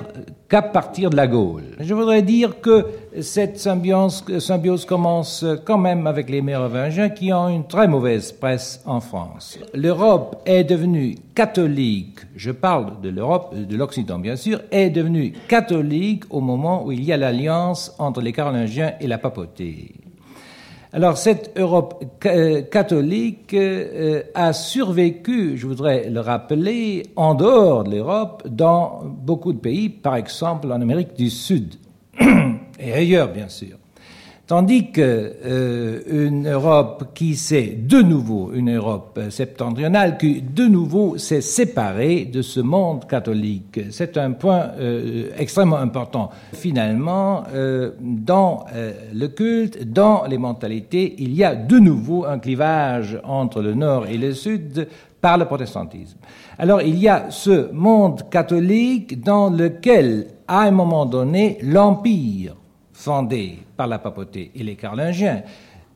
qu'à 0.48 0.62
partir 0.62 1.10
de 1.10 1.18
la 1.18 1.28
Gaule. 1.28 1.76
Je 1.82 1.94
voudrais 1.94 2.22
dire 2.22 2.62
que 2.62 2.86
cette 3.20 3.60
symbiose, 3.60 4.24
symbiose, 4.40 4.86
commence 4.86 5.46
quand 5.66 5.78
même 5.78 6.08
avec 6.08 6.30
les 6.30 6.42
Mérovingiens 6.42 7.10
qui 7.10 7.34
ont 7.34 7.50
une 7.50 7.68
très 7.68 7.90
mauvaise 7.90 8.32
presse 8.32 8.82
en 8.86 9.02
France. 9.02 9.60
L'Europe 9.74 10.42
est 10.46 10.64
devenue 10.64 11.16
catholique, 11.36 12.20
je 12.38 12.52
parle 12.52 13.02
de 13.02 13.10
l'Europe, 13.10 13.54
de 13.54 13.76
l'Occident 13.76 14.18
bien 14.18 14.38
sûr, 14.38 14.62
est 14.72 14.90
devenue 14.90 15.34
catholique 15.50 16.24
au 16.30 16.40
moment 16.40 16.86
où 16.86 16.94
il 16.94 17.04
y 17.04 17.12
a 17.12 17.18
l'alliance 17.18 17.94
entre 18.00 18.22
les 18.22 18.32
Carolingiens 18.32 18.94
et 19.02 19.08
la 19.08 19.18
papauté. 19.18 19.96
Alors 20.96 21.18
cette 21.18 21.52
Europe 21.58 22.06
euh, 22.26 22.62
catholique 22.62 23.54
euh, 23.54 24.24
a 24.34 24.54
survécu, 24.54 25.58
je 25.58 25.68
voudrais 25.68 26.10
le 26.10 26.22
rappeler, 26.22 27.04
en 27.18 27.36
dehors 27.36 27.84
de 27.84 27.98
l'Europe, 27.98 28.44
dans 28.48 29.02
beaucoup 29.04 29.52
de 29.52 29.58
pays, 29.58 29.90
par 29.90 30.16
exemple 30.16 30.72
en 30.72 30.80
Amérique 30.80 31.14
du 31.18 31.30
Sud. 31.30 31.76
et 32.80 32.94
ailleurs, 32.94 33.28
bien 33.28 33.50
sûr. 33.50 33.76
Tandis 34.48 34.92
que 34.92 35.02
euh, 35.44 36.44
Europe 36.46 37.06
qui 37.16 37.36
s'est 37.36 37.76
de 37.82 38.04
nouveau, 38.04 38.52
une 38.54 38.76
Europe 38.76 39.20
septentrionale 39.32 40.20
qui 40.20 40.40
de 40.40 40.66
nouveau 40.68 41.18
s'est 41.18 41.42
séparée 41.42 42.26
de 42.26 42.44
ce 42.44 42.60
monde 42.60 43.08
catholique. 43.08 43.80
C'est 43.90 44.18
un 44.18 44.34
point 44.34 44.70
euh, 44.78 45.32
extrêmement 45.36 45.78
important. 45.78 46.30
Finalement, 46.54 47.44
euh, 47.56 47.94
dans 48.00 48.66
le 49.14 49.28
culte, 49.30 49.92
dans 49.92 50.26
les 50.26 50.38
mentalités, 50.38 51.16
il 51.18 51.34
y 51.34 51.44
a 51.44 51.56
de 51.56 51.80
nouveau 51.80 52.26
un 52.26 52.38
clivage 52.38 53.20
entre 53.24 53.64
le 53.64 53.74
nord 53.74 54.06
et 54.06 54.20
le 54.20 54.34
sud 54.34 54.88
par 55.22 55.40
le 55.40 55.46
protestantisme. 55.46 56.20
Alors 56.60 56.84
il 56.84 57.00
y 57.00 57.10
a 57.10 57.32
ce 57.32 57.72
monde 57.72 58.30
catholique 58.30 59.24
dans 59.24 59.50
lequel, 59.50 60.28
à 60.48 60.62
un 60.62 60.72
moment 60.72 61.08
donné, 61.08 61.58
l'empire 61.64 62.56
fondé 62.94 63.65
par 63.76 63.88
la 63.88 64.00
papauté 64.00 64.52
et 64.56 64.64
les 64.64 64.76
Carolingiens, 64.76 65.44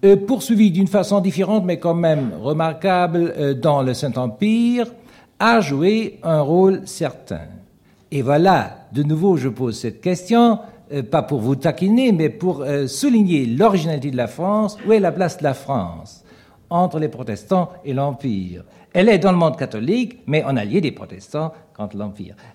euh, 0.06 0.16
poursuivi 0.16 0.72
d'une 0.72 0.88
façon 0.88 1.20
différente 1.20 1.66
mais 1.66 1.78
quand 1.78 1.94
même 1.94 2.32
remarquable 2.42 3.34
euh, 3.38 3.54
dans 3.54 3.82
le 3.82 3.94
Saint-Empire, 3.94 4.88
a 5.40 5.60
joué 5.60 6.20
un 6.24 6.42
rôle 6.42 6.82
certain. 6.86 7.42
Et 8.12 8.22
voilà, 8.22 8.88
de 8.94 9.04
nouveau, 9.04 9.38
je 9.38 9.50
pose 9.50 9.78
cette 9.78 10.02
question, 10.02 10.60
euh, 10.92 11.04
pas 11.04 11.22
pour 11.22 11.42
vous 11.42 11.56
taquiner, 11.56 12.12
mais 12.12 12.30
pour 12.30 12.66
souligner 12.88 13.46
l'originalité 13.46 14.10
de 14.12 14.18
la 14.18 14.28
France. 14.28 14.78
Où 14.88 14.94
est 14.94 15.00
la 15.00 15.12
place 15.12 15.38
de 15.38 15.44
la 15.44 15.54
France 15.54 16.24
entre 16.70 17.00
les 17.00 17.10
protestants 17.10 17.70
et 17.84 17.94
l'Empire? 17.94 18.64
Elle 18.94 19.10
est 19.10 19.20
dans 19.20 19.32
le 19.32 19.38
monde 19.38 19.58
catholique, 19.58 20.20
mais 20.28 20.44
en 20.44 20.56
allié 20.58 20.82
des 20.82 20.92
protestants 20.92 21.52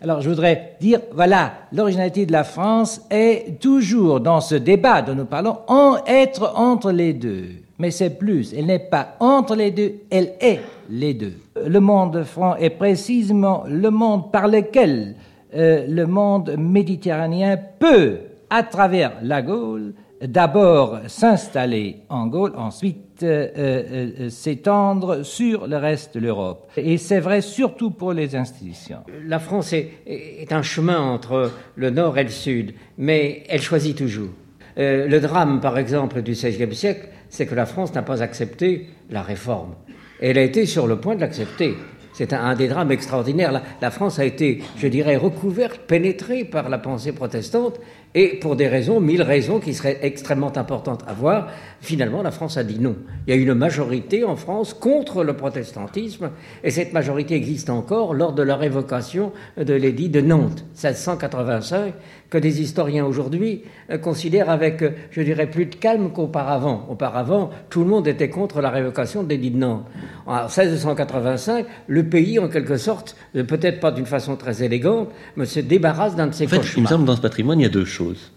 Alors 0.03 0.21
je 0.21 0.29
voudrais 0.29 0.77
dire, 0.81 1.01
voilà, 1.13 1.53
l'originalité 1.73 2.27
de 2.27 2.33
la 2.33 2.45
France 2.45 3.01
est 3.11 3.59
toujours 3.61 4.21
dans 4.21 4.41
ce 4.41 4.55
débat 4.55 5.03
dont 5.03 5.15
nous 5.15 5.25
parlons, 5.25 5.59
en 5.67 5.97
être 6.07 6.53
entre 6.57 6.93
les 6.93 7.15
deux. 7.15 7.47
Mais 7.79 7.91
c'est 7.91 8.19
plus, 8.19 8.55
elle 8.55 8.67
n'est 8.67 8.79
pas 8.79 9.17
entre 9.21 9.57
les 9.57 9.71
deux, 9.71 9.95
elle 10.11 10.35
est 10.41 10.61
les 10.91 11.15
deux. 11.15 11.33
Le 11.67 11.81
monde 11.81 12.23
franc 12.23 12.55
est 12.57 12.71
précisément 12.71 13.65
le 13.67 13.91
monde 13.91 14.31
par 14.31 14.47
lequel 14.47 15.17
euh, 15.55 15.87
le 15.89 16.07
monde 16.07 16.55
méditerranéen 16.59 17.59
peut, 17.79 18.19
à 18.51 18.63
travers 18.63 19.13
la 19.23 19.41
Gaule, 19.43 19.95
d'abord 20.27 21.01
s'installer 21.07 22.03
en 22.09 22.27
Gaule, 22.27 22.53
ensuite 22.57 23.23
euh, 23.23 23.49
euh, 23.57 24.11
euh, 24.21 24.29
s'étendre 24.29 25.23
sur 25.23 25.67
le 25.67 25.77
reste 25.77 26.15
de 26.15 26.21
l'Europe. 26.21 26.71
Et 26.77 26.99
c'est 26.99 27.21
vrai 27.21 27.41
surtout 27.41 27.91
pour 27.91 28.13
les 28.13 28.35
institutions. 28.35 28.99
La 29.27 29.39
France 29.39 29.73
est, 29.73 30.53
un 30.53 30.63
chemin 30.63 31.01
entre 31.01 31.53
le 31.77 31.91
nord 31.91 32.19
et 32.19 32.25
le 32.25 32.31
sud, 32.31 32.75
mais 32.99 33.45
elle 33.49 33.63
choisit 33.63 33.97
toujours. 33.97 34.31
le 34.77 35.19
drame, 35.21 35.61
par 35.61 35.79
exemple, 35.79 36.23
du 36.23 36.33
XVIe 36.33 36.75
siècle, 36.75 37.09
c'est 37.29 37.47
que 37.47 37.55
la 37.55 37.67
France 37.67 37.95
n'a 37.95 38.03
pas 38.03 38.23
accepté 38.23 38.89
la 39.11 39.23
réforme. 39.23 39.75
Elle 40.21 40.39
a 40.39 40.43
été 40.43 40.67
sur 40.67 40.87
le 40.87 40.97
point 40.97 41.15
de 41.15 41.21
l'accepter. 41.21 41.75
C'est 42.13 42.33
un, 42.33 42.55
des 42.55 42.69
drames 42.69 42.93
extraordinaires. 42.93 43.63
la, 43.81 43.91
France 43.91 44.21
a 44.21 44.25
été, 44.25 44.63
je 44.77 44.87
dirais, 44.87 45.17
recouverte, 45.17 45.81
pénétrée 45.81 46.45
par 46.45 46.69
la 46.69 46.79
pensée 46.79 47.13
protestante, 47.13 47.81
et 48.15 48.29
pour 48.39 48.55
des 48.55 48.69
raisons, 48.69 49.01
mille 49.01 49.23
raisons 49.23 49.59
qui 49.59 49.75
seraient 49.75 49.99
extrêmement 50.03 50.57
importantes 50.57 51.03
à 51.07 51.13
voir, 51.13 51.49
finalement, 51.85 52.23
la 52.23 52.31
France 52.31 52.57
a 52.57 52.65
dit 52.65 52.79
non. 52.79 52.97
Il 53.27 53.35
y 53.35 53.39
a 53.39 53.41
une 53.41 53.55
majorité 53.55 54.25
en 54.25 54.37
France 54.37 54.75
contre 54.75 55.23
le 55.23 55.35
protestantisme, 55.35 56.31
et 56.63 56.71
cette 56.71 56.93
majorité 56.93 57.35
existe 57.35 57.71
encore 57.71 58.15
lors 58.15 58.33
de 58.33 58.43
la 58.43 58.57
révocation 58.57 59.33
de 59.57 59.75
l'édit 59.75 60.09
de 60.09 60.21
Nantes, 60.21 60.65
1685, 60.75 61.95
que 62.31 62.39
des 62.39 62.61
historiens 62.61 63.05
aujourd'hui 63.05 63.63
euh, 63.91 63.99
considèrent 63.99 64.51
avec, 64.51 64.83
euh, 64.83 64.91
je 65.13 65.23
dirais, 65.23 65.49
plus 65.49 65.67
de 65.67 65.77
calme 65.77 66.11
qu'auparavant. 66.11 66.87
Auparavant, 66.91 67.51
tout 67.71 67.85
le 67.85 67.87
monde 67.87 68.09
était 68.09 68.29
contre 68.29 68.61
la 68.61 68.71
révocation 68.71 69.23
de 69.23 69.29
l'édit 69.29 69.53
de 69.53 69.59
Nantes. 69.59 69.87
En 70.27 70.43
1685, 70.43 71.67
le 71.87 72.09
pays, 72.09 72.41
en 72.41 72.49
quelque 72.49 72.77
sorte, 72.77 73.17
euh, 73.37 73.45
peut-être 73.45 73.79
pas 73.79 73.93
d'une 73.93 74.07
façon 74.07 74.35
très 74.35 74.65
élégante, 74.65 75.11
mais 75.37 75.45
se 75.45 75.61
débarrasse 75.61 76.17
d'un 76.17 76.27
de 76.27 76.35
ses 76.35 76.47
en 76.47 76.49
fait, 76.49 76.63
Il 76.77 76.83
me 76.83 76.89
semble 76.89 77.05
dans 77.05 77.17
ce 77.17 77.21
patrimoine, 77.21 77.61
il 77.61 77.65
y 77.65 77.67
a 77.67 77.71
deux 77.71 77.85
choses. 77.85 78.33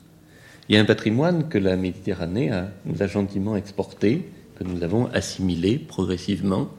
Il 0.69 0.75
y 0.75 0.77
a 0.77 0.81
un 0.81 0.85
patrimoine 0.85 1.47
que 1.49 1.57
la 1.57 1.75
Méditerranée 1.75 2.51
nous 2.85 3.01
a 3.01 3.07
gentiment 3.07 3.55
exporté, 3.55 4.29
que 4.59 4.63
nous 4.63 4.83
avons 4.83 5.07
assimilé 5.13 5.77
progressivement, 5.77 6.69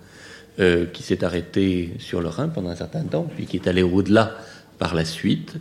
qui 0.93 1.03
s'est 1.03 1.25
arrêté 1.25 1.95
sur 1.99 2.21
le 2.21 2.29
Rhin 2.29 2.49
pendant 2.49 2.69
un 2.69 2.77
certain 2.77 3.05
temps, 3.05 3.27
puis 3.35 3.47
qui 3.47 3.57
est 3.57 3.67
allé 3.67 3.83
au-delà 3.83 4.37
par 4.79 4.95
la 4.95 5.05
suite, 5.05 5.57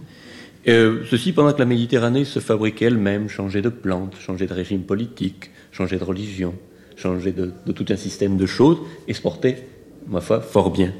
euh, 0.67 1.03
ceci 1.09 1.31
pendant 1.31 1.53
que 1.53 1.59
la 1.59 1.65
Méditerranée 1.65 2.25
se 2.25 2.39
fabriquait 2.39 2.85
elle-même, 2.85 3.29
changeait 3.29 3.61
de 3.61 3.69
plantes, 3.69 4.15
changeait 4.19 4.47
de 4.47 4.53
régime 4.53 4.81
politique, 4.81 5.51
changeait 5.71 5.97
de 5.97 6.03
religion, 6.03 6.55
changeait 6.97 7.31
de, 7.31 7.53
tout 7.71 7.85
un 7.89 7.95
système 7.95 8.35
de 8.35 8.45
choses, 8.45 8.79
et 9.07 9.13
se 9.13 9.21
portait, 9.21 9.65
ma 10.07 10.19
foi, 10.19 10.41
fort 10.41 10.71
bien. 10.71 10.93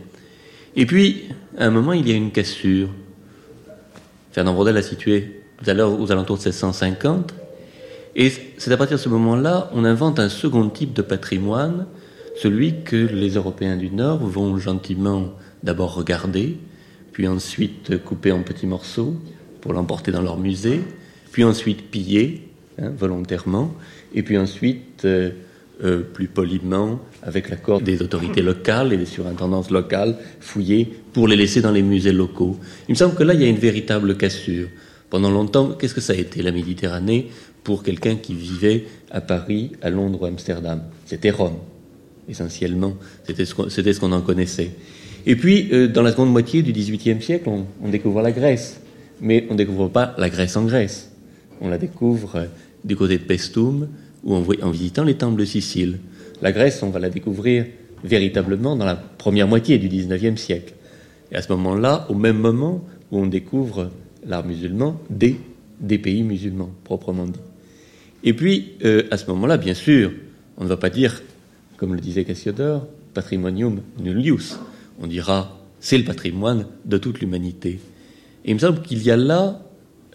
Et 0.77 0.85
puis, 0.85 1.25
à 1.57 1.65
un 1.65 1.71
moment, 1.71 1.91
il 1.91 2.07
y 2.07 2.13
a 2.13 2.15
une 2.15 2.31
cassure. 2.31 2.89
Fernand 4.31 4.53
Braudel 4.53 4.77
a 4.77 4.81
situé 4.81 5.36
tout 5.57 5.69
à 5.69 5.87
aux 5.87 6.11
alentours 6.11 6.37
de 6.37 6.43
1650, 6.43 7.33
et 8.15 8.31
c'est 8.57 8.71
à 8.71 8.77
partir 8.77 8.97
de 8.97 9.01
ce 9.01 9.09
moment-là, 9.09 9.69
on 9.73 9.85
invente 9.85 10.19
un 10.19 10.29
second 10.29 10.69
type 10.69 10.93
de 10.93 11.01
patrimoine, 11.01 11.85
celui 12.35 12.81
que 12.83 12.95
les 12.95 13.35
Européens 13.35 13.77
du 13.77 13.89
Nord 13.89 14.19
vont 14.19 14.57
gentiment 14.57 15.33
d'abord 15.63 15.93
regarder, 15.93 16.57
puis 17.11 17.27
ensuite 17.27 18.03
couper 18.03 18.31
en 18.31 18.41
petits 18.41 18.67
morceaux, 18.67 19.15
pour 19.61 19.73
l'emporter 19.73 20.11
dans 20.11 20.21
leur 20.21 20.37
musée, 20.37 20.81
puis 21.31 21.43
ensuite 21.43 21.91
piller 21.91 22.49
hein, 22.79 22.91
volontairement, 22.97 23.73
et 24.13 24.23
puis 24.23 24.37
ensuite, 24.37 25.05
euh, 25.05 25.31
euh, 25.83 26.01
plus 26.01 26.27
poliment, 26.27 26.99
avec 27.21 27.49
l'accord 27.49 27.81
des 27.81 28.01
autorités 28.01 28.41
locales 28.41 28.93
et 28.93 28.97
des 28.97 29.05
surintendances 29.05 29.69
locales, 29.69 30.17
fouiller 30.39 30.91
pour 31.13 31.27
les 31.27 31.35
laisser 31.35 31.61
dans 31.61 31.71
les 31.71 31.83
musées 31.83 32.13
locaux. 32.13 32.57
Il 32.87 32.93
me 32.93 32.95
semble 32.95 33.13
que 33.13 33.21
là, 33.21 33.35
il 33.35 33.41
y 33.41 33.45
a 33.45 33.47
une 33.47 33.57
véritable 33.57 34.17
cassure. 34.17 34.69
Pendant 35.09 35.31
longtemps, 35.31 35.71
qu'est-ce 35.71 35.93
que 35.93 36.01
ça 36.01 36.13
a 36.13 36.15
été 36.15 36.41
la 36.41 36.51
Méditerranée 36.51 37.29
pour 37.63 37.83
quelqu'un 37.83 38.15
qui 38.15 38.33
vivait 38.33 38.85
à 39.11 39.21
Paris, 39.21 39.71
à 39.81 39.89
Londres 39.89 40.21
ou 40.21 40.25
à 40.25 40.27
Amsterdam? 40.27 40.83
C'était 41.05 41.31
Rome, 41.31 41.57
essentiellement. 42.27 42.95
C'était 43.25 43.45
ce 43.45 43.99
qu'on 43.99 44.11
en 44.11 44.21
connaissait. 44.21 44.71
Et 45.25 45.35
puis, 45.35 45.69
euh, 45.71 45.87
dans 45.87 46.01
la 46.01 46.11
seconde 46.11 46.31
moitié 46.31 46.61
du 46.61 46.71
XVIIIe 46.71 47.21
siècle, 47.21 47.49
on, 47.49 47.89
découvre 47.89 48.21
la 48.21 48.31
Grèce 48.31 48.81
mais 49.21 49.47
on 49.49 49.53
ne 49.53 49.57
découvre 49.57 49.87
pas 49.87 50.13
la 50.17 50.29
Grèce 50.29 50.55
en 50.57 50.65
Grèce. 50.65 51.11
On 51.61 51.69
la 51.69 51.77
découvre 51.77 52.35
euh, 52.35 52.45
du 52.83 52.95
côté 52.95 53.17
de 53.17 53.23
Pestum 53.23 53.87
ou 54.23 54.35
en, 54.35 54.71
visitant 54.71 55.03
les 55.03 55.15
temples 55.15 55.39
de 55.39 55.45
Sicile. 55.45 55.99
La 56.41 56.51
Grèce, 56.51 56.83
on 56.83 56.89
va 56.89 56.99
la 56.99 57.09
découvrir 57.09 57.65
véritablement 58.03 58.75
dans 58.75 58.85
la 58.85 58.95
première 58.95 59.47
moitié 59.47 59.79
du 59.79 59.87
XIXe 59.87 60.39
siècle. 60.39 60.75
Et 61.31 61.35
à 61.35 61.41
ce 61.41 61.51
moment-là, 61.53 62.05
au 62.09 62.13
même 62.13 62.37
moment 62.37 62.83
où 63.11 63.19
on 63.19 63.25
découvre 63.25 63.89
l'art 64.27 64.45
musulman 64.45 64.99
des, 65.09 65.37
pays 65.97 66.23
musulmans, 66.23 66.71
proprement 66.83 67.25
dit. 67.25 67.39
Et 68.23 68.33
puis, 68.33 68.73
euh, 68.83 69.03
à 69.11 69.17
ce 69.17 69.27
moment-là, 69.27 69.57
bien 69.57 69.73
sûr, 69.73 70.11
on 70.57 70.63
ne 70.63 70.69
va 70.69 70.77
pas 70.77 70.89
dire, 70.89 71.21
comme 71.77 71.93
le 71.93 72.01
disait 72.01 72.25
Cassiodore, 72.25 72.87
patrimonium 73.13 73.81
nullius. 73.99 74.59
On 75.01 75.07
dira, 75.07 75.57
c'est 75.79 75.97
le 75.97 76.03
patrimoine 76.03 76.65
de 76.85 76.97
toute 76.97 77.19
l'humanité. 77.19 77.79
Et 78.45 78.51
il 78.51 78.53
me 78.55 78.59
semble 78.59 78.81
qu'il 78.81 79.03
y 79.03 79.11
a 79.11 79.17
là, 79.17 79.61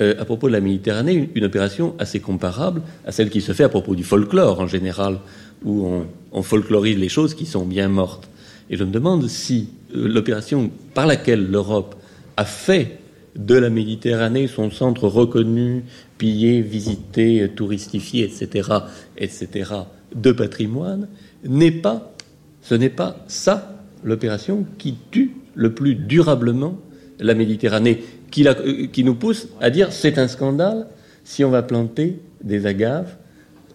euh, 0.00 0.14
à 0.20 0.24
propos 0.24 0.48
de 0.48 0.52
la 0.52 0.60
Méditerranée, 0.60 1.30
une, 1.34 1.44
opération 1.44 1.94
assez 1.98 2.20
comparable 2.20 2.82
à 3.06 3.12
celle 3.12 3.30
qui 3.30 3.40
se 3.40 3.52
fait 3.52 3.64
à 3.64 3.68
propos 3.68 3.94
du 3.94 4.04
folklore 4.04 4.60
en 4.60 4.66
général, 4.66 5.18
où 5.64 6.04
on, 6.32 6.42
folklorise 6.42 6.98
les 6.98 7.08
choses 7.08 7.34
qui 7.34 7.46
sont 7.46 7.64
bien 7.64 7.88
mortes. 7.88 8.28
Et 8.70 8.76
je 8.76 8.84
me 8.84 8.90
demande 8.90 9.28
si 9.28 9.68
euh, 9.94 10.08
l'opération 10.08 10.70
par 10.94 11.06
laquelle 11.06 11.50
l'Europe 11.50 11.94
a 12.36 12.44
fait 12.44 12.98
de 13.36 13.54
la 13.54 13.70
Méditerranée 13.70 14.46
son 14.46 14.70
centre 14.70 15.08
reconnu, 15.08 15.84
pillé, 16.18 16.60
visité, 16.60 17.50
touristifié, 17.54 18.24
etc., 18.24 18.70
etc., 19.16 19.70
de 20.14 20.32
patrimoine, 20.32 21.08
n'est 21.44 21.70
pas, 21.70 22.14
ce 22.60 22.74
n'est 22.74 22.90
pas 22.90 23.24
ça 23.26 23.78
l'opération 24.04 24.66
qui 24.78 24.96
tue 25.10 25.32
le 25.54 25.74
plus 25.74 25.94
durablement 25.94 26.78
la 27.18 27.34
Méditerranée 27.34 28.02
euh, 28.38 28.86
qui, 28.86 29.04
nous 29.04 29.14
pousse 29.14 29.48
à 29.60 29.70
dire 29.70 29.92
c'est 29.92 30.18
un 30.18 30.28
scandale 30.28 30.88
si 31.24 31.44
on 31.44 31.50
va 31.50 31.62
planter 31.62 32.18
des 32.42 32.66
agaves, 32.66 33.16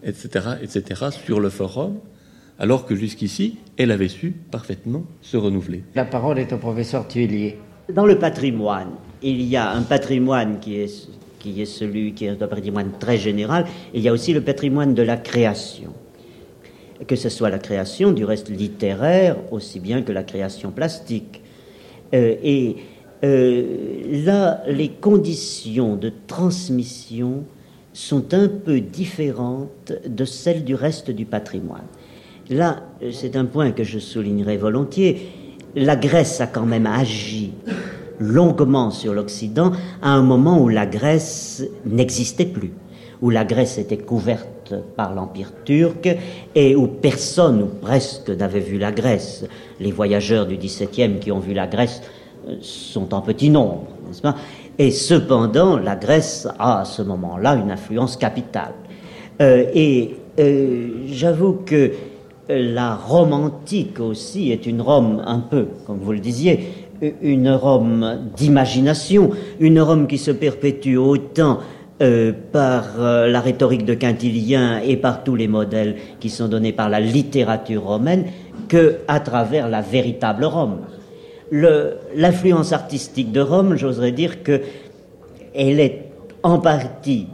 etc., 0.03 0.45
etc., 0.62 1.05
sur 1.12 1.39
le 1.39 1.49
forum, 1.49 1.99
alors 2.60 2.86
que 2.86 2.95
jusqu'ici, 2.95 3.58
elle 3.78 3.91
avait 3.91 4.10
su 4.10 4.32
parfaitement 4.51 5.03
se 5.22 5.38
renouveler. 5.38 5.84
La 5.95 6.05
parole 6.05 6.39
est 6.39 6.51
au 6.51 6.58
professeur 6.58 7.08
Tuillier. 7.08 7.58
Dans 7.93 8.05
le 8.05 8.20
patrimoine, 8.20 8.89
il 9.22 9.41
y 9.41 9.55
a 9.55 9.72
un 9.72 9.82
patrimoine 9.82 10.59
qui 10.59 10.76
est, 10.76 11.09
qui 11.39 11.61
est 11.61 11.65
celui 11.65 12.13
qui 12.13 12.26
est 12.26 12.30
un 12.30 12.36
patrimoine 12.36 12.91
très 12.99 13.18
général, 13.18 13.65
il 13.93 14.01
y 14.01 14.09
a 14.09 14.13
aussi 14.13 14.34
le 14.34 14.41
patrimoine 14.41 14.93
de 14.93 15.03
la 15.03 15.18
création. 15.18 15.93
Que 17.05 17.15
ce 17.15 17.30
soit 17.30 17.49
la 17.49 17.59
création 17.59 18.11
du 18.11 18.26
reste 18.26 18.49
littéraire, 18.49 19.38
aussi 19.51 19.80
bien 19.80 20.01
que 20.01 20.11
la 20.11 20.24
création 20.24 20.72
plastique. 20.72 21.41
Euh, 22.13 22.36
et 22.43 22.78
euh, 23.24 24.24
là, 24.26 24.63
les 24.68 24.89
conditions 24.89 25.95
de 25.95 26.11
transmission 26.26 27.43
sont 27.93 28.34
un 28.34 28.47
peu 28.47 28.80
différentes 28.80 29.93
de 30.07 30.26
celles 30.26 30.63
du 30.63 30.76
reste 30.76 31.11
du 31.11 31.26
patrimoine. 31.26 31.86
Là, 32.49 32.84
c'est 33.11 33.36
un 33.36 33.45
point 33.45 33.72
que 33.72 33.84
je 33.84 33.99
soulignerai 33.99 34.57
volontiers. 34.57 35.30
La 35.76 35.95
Grèce 35.95 36.39
a 36.41 36.47
quand 36.47 36.65
même 36.65 36.88
agi 36.88 37.51
longuement 38.20 38.91
sur 38.91 39.13
l'Occident 39.13 39.72
à 40.01 40.11
un 40.11 40.22
moment 40.22 40.59
où 40.59 40.70
la 40.70 40.86
Grèce 40.86 41.63
n'existait 41.86 42.45
plus, 42.45 42.74
où 43.22 43.30
la 43.30 43.45
Grèce 43.45 43.78
était 43.78 43.97
couverte 43.97 44.74
par 44.95 45.13
l'Empire 45.13 45.51
turc 45.63 46.09
et 46.55 46.76
où 46.76 46.88
personne 46.88 47.61
ou 47.61 47.68
presque 47.68 48.30
n'avait 48.30 48.59
vu 48.59 48.78
la 48.78 48.91
Grèce. 48.91 49.45
Les 49.80 49.91
voyageurs 49.91 50.45
du 50.45 50.57
XVIIe 50.57 51.20
qui 51.20 51.32
ont 51.32 51.39
vu 51.39 51.53
la 51.53 51.68
Grèce 51.68 52.01
euh, 52.47 52.55
sont 52.61 53.13
en 53.13 53.22
petit 53.22 53.49
nombre, 53.49 53.88
n'est-ce 54.07 54.22
pas? 54.22 54.36
Et 54.80 54.91
cependant, 54.91 55.78
la 55.78 55.95
Grèce 55.95 56.47
a 56.59 56.82
à 56.82 56.86
ce 56.86 57.01
moment-là 57.01 57.55
une 57.55 57.72
influence 57.72 58.15
capitale. 58.15 58.74
Euh, 59.41 59.65
et 59.74 60.15
euh, 60.39 60.89
j'avoue 61.07 61.59
que 61.65 61.91
la 62.49 62.95
Rome 62.95 63.34
antique 63.34 63.99
aussi 63.99 64.51
est 64.51 64.65
une 64.65 64.82
Rome 64.82 65.22
un 65.26 65.39
peu, 65.39 65.68
comme 65.86 65.99
vous 65.99 66.13
le 66.13 66.20
disiez, 66.20 66.87
une 67.22 67.50
Rome 67.50 68.30
d'imagination, 68.36 69.32
une 69.60 69.80
Rome 69.80 70.08
qui 70.08 70.18
se 70.18 70.32
perpétue 70.32 70.98
autant 70.98 71.60
euh, 72.02 72.32
par 72.52 72.86
euh, 73.00 73.28
la 73.28 73.41
rhétorique 73.41 73.86
de 73.86 73.93
Quintilien 73.93 74.80
et 74.80 74.98
par 74.98 75.24
tous 75.24 75.36
les 75.36 75.48
modèles 75.48 75.95
qui 76.20 76.30
sont 76.30 76.48
donnés 76.48 76.74
par 76.74 76.89
la 76.89 77.00
littérature 77.00 77.84
romaine 77.84 78.26
que 78.68 78.98
à 79.08 79.20
travers 79.20 79.68
la 79.68 79.82
véritable 79.82 80.45
Rome. 80.45 80.80
L'influence 81.52 82.74
artistique 82.74 83.32
de 83.32 83.39
Rome, 83.39 83.78
j'oserais 83.78 84.12
dire 84.12 84.43
que 84.43 84.62
elle 85.56 85.80
est 85.80 86.12
en 86.43 86.60
partie 86.60 87.28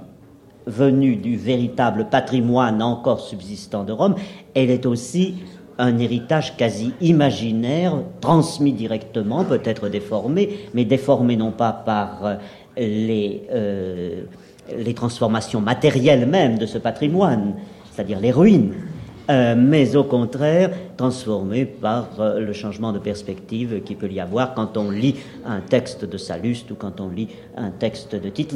venue 0.66 1.16
du 1.16 1.36
véritable 1.36 2.08
patrimoine 2.10 2.82
encore 2.82 3.20
subsistant 3.20 3.84
de 3.84 3.92
Rome, 3.92 4.16
elle 4.54 4.70
est 4.70 4.86
aussi 4.86 5.36
un 5.78 5.98
héritage 5.98 6.56
quasi 6.58 6.94
imaginaire, 7.02 7.96
transmis 8.22 8.74
directement, 8.74 9.44
peut-être 9.44 9.90
déformé, 9.90 10.60
mais 10.74 10.86
déformé 10.86 11.36
non 11.36 11.52
pas 11.52 11.72
par 11.72 12.26
euh, 12.26 12.36
les, 12.78 13.44
euh, 13.52 14.24
les 14.78 14.94
transformations 14.94 15.62
matérielles 15.62 16.28
même 16.28 16.58
de 16.58 16.66
ce 16.66 16.78
patrimoine, 16.78 17.56
c'est-à-dire 17.92 18.20
les 18.20 18.32
ruines, 18.32 18.74
euh, 19.30 19.56
mais 19.58 19.96
au 19.96 20.04
contraire 20.04 20.72
transformé 20.98 21.66
par 21.66 22.10
le 22.38 22.54
changement 22.54 22.92
de 22.92 23.00
perspective 23.00 23.82
qui 23.84 23.96
peut 23.96 24.12
y 24.12 24.20
avoir 24.20 24.54
quand 24.54 24.78
on 24.78 24.92
lit 24.92 25.16
un 25.46 25.62
texte 25.62 26.06
de 26.06 26.18
Sallust 26.18 26.70
ou 26.72 26.76
quand 26.76 27.00
on 27.00 27.10
lit 27.10 27.30
un 27.56 27.72
texte 27.72 28.16
de 28.16 28.30
tite 28.30 28.54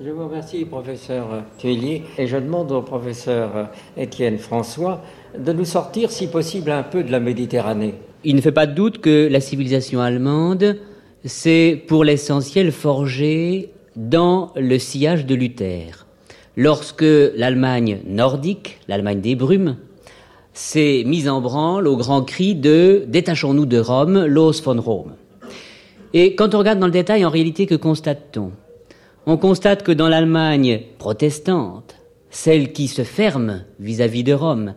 Je 0.00 0.10
vous 0.10 0.28
remercie, 0.28 0.64
professeur 0.64 1.44
Thuillier, 1.58 2.04
et 2.16 2.26
je 2.26 2.36
demande 2.36 2.72
au 2.72 2.82
professeur 2.82 3.70
Étienne 3.96 4.38
François 4.38 5.02
de 5.38 5.52
nous 5.52 5.64
sortir, 5.64 6.10
si 6.10 6.26
possible, 6.26 6.70
un 6.70 6.82
peu 6.82 7.02
de 7.02 7.10
la 7.10 7.20
Méditerranée. 7.20 7.94
Il 8.24 8.36
ne 8.36 8.40
fait 8.40 8.52
pas 8.52 8.66
de 8.66 8.74
doute 8.74 8.98
que 8.98 9.28
la 9.30 9.40
civilisation 9.40 10.00
allemande 10.00 10.76
s'est 11.24 11.82
pour 11.86 12.04
l'essentiel 12.04 12.72
forgée 12.72 13.70
dans 13.96 14.52
le 14.56 14.78
sillage 14.78 15.26
de 15.26 15.34
Luther. 15.34 16.06
Lorsque 16.56 17.04
l'Allemagne 17.04 18.00
nordique, 18.06 18.78
l'Allemagne 18.88 19.20
des 19.20 19.34
brumes, 19.34 19.76
s'est 20.52 21.02
mise 21.04 21.28
en 21.28 21.40
branle 21.40 21.88
au 21.88 21.96
grand 21.96 22.22
cri 22.22 22.54
de 22.54 23.04
Détachons-nous 23.08 23.66
de 23.66 23.78
Rome, 23.78 24.24
los 24.24 24.62
von 24.62 24.80
Rome. 24.80 25.14
Et 26.12 26.36
quand 26.36 26.54
on 26.54 26.58
regarde 26.58 26.78
dans 26.78 26.86
le 26.86 26.92
détail, 26.92 27.24
en 27.24 27.30
réalité, 27.30 27.66
que 27.66 27.74
constate-t-on? 27.74 28.52
On 29.26 29.36
constate 29.36 29.82
que 29.82 29.90
dans 29.90 30.08
l'Allemagne 30.08 30.82
protestante, 30.98 31.96
celle 32.30 32.72
qui 32.72 32.86
se 32.86 33.02
ferme 33.02 33.64
vis 33.80 34.00
à 34.00 34.06
-vis 34.06 34.22
de 34.22 34.32
Rome, 34.32 34.74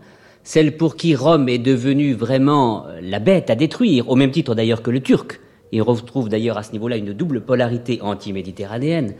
celle 0.48 0.78
pour 0.78 0.95
qui 0.95 1.14
Rome 1.14 1.50
est 1.50 1.58
devenue 1.58 2.14
vraiment 2.14 2.86
la 3.02 3.20
bête 3.20 3.50
à 3.50 3.56
détruire, 3.56 4.08
au 4.10 4.16
même 4.16 4.32
titre 4.32 4.56
d'ailleurs 4.56 4.82
que 4.82 4.91
le 4.91 5.02
Turc. 5.02 5.41
On 5.74 5.84
retrouve 5.84 6.30
d'ailleurs 6.30 6.58
à 6.58 6.64
ce 6.64 6.72
niveau-là 6.72 6.95
une 6.95 7.12
double 7.12 7.41
polarité 7.41 8.00
anti-méditerranéenne. 8.02 9.16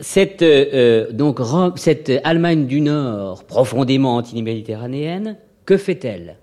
Cette, 0.00 0.40
euh, 0.40 1.12
donc, 1.12 1.40
cette 1.76 2.10
Allemagne 2.24 2.64
du 2.66 2.80
Nord, 2.80 3.44
profondément 3.44 4.16
anti-méditerranéenne, 4.16 5.36
que 5.66 5.76
fait-elle? 5.76 6.38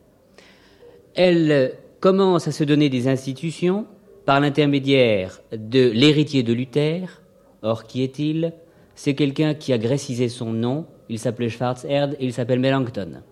Elle 1.16 1.72
commence 2.02 2.48
à 2.48 2.52
se 2.52 2.64
donner 2.64 2.90
des 2.90 3.08
institutions 3.08 3.88
par 4.28 4.42
l'intermédiaire 4.42 5.42
de 5.52 5.90
l'héritier 5.90 6.44
de 6.44 6.54
Luther. 6.54 7.24
Or, 7.64 7.86
qui 7.86 8.04
est-il? 8.04 8.54
C'est 8.94 9.16
quelqu'un 9.16 9.56
qui 9.56 9.74
a 9.74 9.80
grécisé 9.80 10.30
son 10.30 10.52
nom. 10.54 10.86
Il 11.10 11.18
s'appelait 11.18 11.50
Schwarzerd 11.50 12.14
et 12.20 12.26
il 12.26 12.32
s'appelle 12.32 12.60
Melanchthon. 12.60 13.24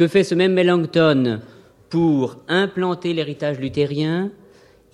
Que 0.00 0.08
fait 0.08 0.24
ce 0.24 0.34
même 0.34 0.54
Melanchthon 0.54 1.40
pour 1.90 2.38
implanter 2.48 3.12
l'héritage 3.12 3.58
luthérien? 3.58 4.30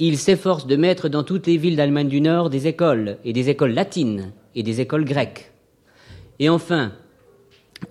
Il 0.01 0.19
s'efforce 0.19 0.67
de 0.67 0.75
mettre 0.75 1.09
dans 1.09 1.23
toutes 1.23 1.47
les 1.47 1.59
villes 1.59 1.77
d'Allemagne 1.77 2.09
du 2.09 2.21
Nord 2.21 2.51
des 2.51 2.67
écoles, 2.67 3.19
et 3.25 3.33
des 3.33 3.49
écoles 3.49 3.71
latines, 3.71 4.33
et 4.57 4.65
des 4.65 4.81
écoles 4.81 5.05
grecques. 5.05 5.53
Et 6.41 6.49
enfin, 6.49 6.91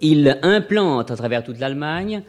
il 0.01 0.37
implante 0.41 1.09
à 1.09 1.15
travers 1.15 1.45
toute 1.45 1.57
l'Allemagne 1.57 2.21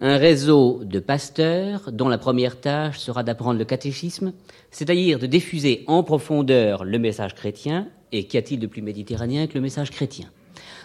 un 0.00 0.16
réseau 0.18 0.82
de 0.84 1.00
pasteurs 1.00 1.90
dont 1.90 2.08
la 2.08 2.18
première 2.18 2.60
tâche 2.60 3.00
sera 3.00 3.24
d'apprendre 3.24 3.58
le 3.58 3.64
catéchisme, 3.64 4.32
c'est-à-dire 4.70 5.18
de 5.18 5.26
diffuser 5.26 5.82
en 5.88 6.04
profondeur 6.04 6.84
le 6.84 7.00
message 7.00 7.34
chrétien, 7.34 7.88
et 8.12 8.22
qu'y 8.22 8.38
a-t-il 8.38 8.60
de 8.60 8.68
plus 8.68 8.82
méditerranéen 8.82 9.48
que 9.48 9.54
le 9.54 9.62
message 9.62 9.90
chrétien? 9.90 10.26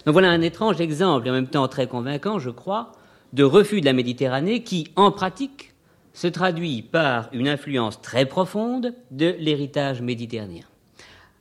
Donc 0.07 0.13
voilà 0.13 0.31
un 0.31 0.41
étrange 0.41 0.81
exemple, 0.81 1.27
et 1.27 1.29
en 1.29 1.33
même 1.33 1.49
temps 1.49 1.67
très 1.67 1.85
convaincant, 1.85 2.39
je 2.39 2.49
crois, 2.49 2.93
de 3.33 3.43
refus 3.43 3.81
de 3.81 3.85
la 3.85 3.93
Méditerranée 3.93 4.63
qui, 4.63 4.87
en 4.95 5.11
pratique, 5.11 5.73
se 6.13 6.27
traduit 6.27 6.83
par 6.83 7.29
une 7.33 7.47
influence 7.47 7.99
très 8.01 8.25
profonde 8.25 8.93
de 9.09 9.35
l'héritage 9.39 10.01
méditerranéen. 10.01 10.65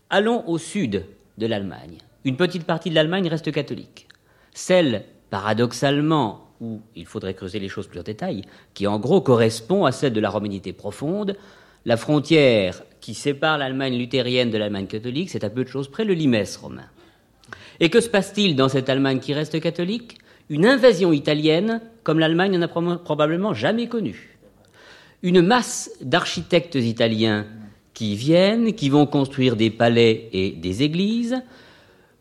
Allons 0.09 0.43
au 0.49 0.59
sud 0.59 1.05
de 1.39 1.47
l'Allemagne. 1.47 1.99
Une 2.25 2.37
petite 2.37 2.65
partie 2.65 2.89
de 2.89 2.95
l'Allemagne 2.95 3.29
reste 3.29 3.53
catholique. 3.53 4.09
Celle, 4.55 5.05
paradoxalement, 5.31 6.49
où 6.61 6.81
il 6.95 7.07
faudrait 7.07 7.35
creuser 7.35 7.59
les 7.59 7.69
choses 7.69 7.89
plus 7.89 8.01
en 8.01 8.05
détail, 8.05 8.43
qui 8.73 8.87
en 8.87 8.99
gros 8.99 9.21
correspond 9.21 9.85
à 9.85 9.93
celle 9.93 10.13
de 10.13 10.21
la 10.21 10.31
romanité 10.31 10.73
profonde, 10.73 11.37
la 11.85 11.97
frontière 11.97 12.83
qui 13.01 13.15
sépare 13.15 13.59
l'Allemagne 13.59 13.99
luthérienne 13.99 14.51
de 14.51 14.59
l'Allemagne 14.59 14.87
catholique, 14.87 15.31
c'est 15.31 15.45
à 15.45 15.51
peu 15.51 15.65
de 15.65 15.69
choses 15.69 15.89
près 15.89 16.05
le 16.05 16.15
limès 16.15 16.57
romain. 16.57 16.89
Et 17.81 17.91
que 17.91 18.01
se 18.01 18.09
passe-t-il 18.09 18.55
dans 18.55 18.69
cette 18.69 18.89
Allemagne 18.89 19.19
qui 19.19 19.35
reste 19.35 19.61
catholique? 19.61 20.19
Une 20.53 20.67
invasion 20.67 21.15
italienne 21.15 21.81
comme 22.05 22.19
l'Allemagne 22.19 22.59
n'en 22.59 22.67
a 22.67 22.99
probablement 22.99 23.55
jamais 23.55 23.87
connue. 23.87 24.37
Une 25.23 25.41
masse 25.41 25.91
d'architectes 26.03 26.75
italiens 26.75 27.47
qui 27.95 28.17
viennent, 28.17 28.75
qui 28.75 28.91
vont 28.91 29.07
construire 29.07 29.57
des 29.57 29.71
palais 29.71 30.29
et 30.35 30.51
des 30.51 30.83
églises. 30.83 31.41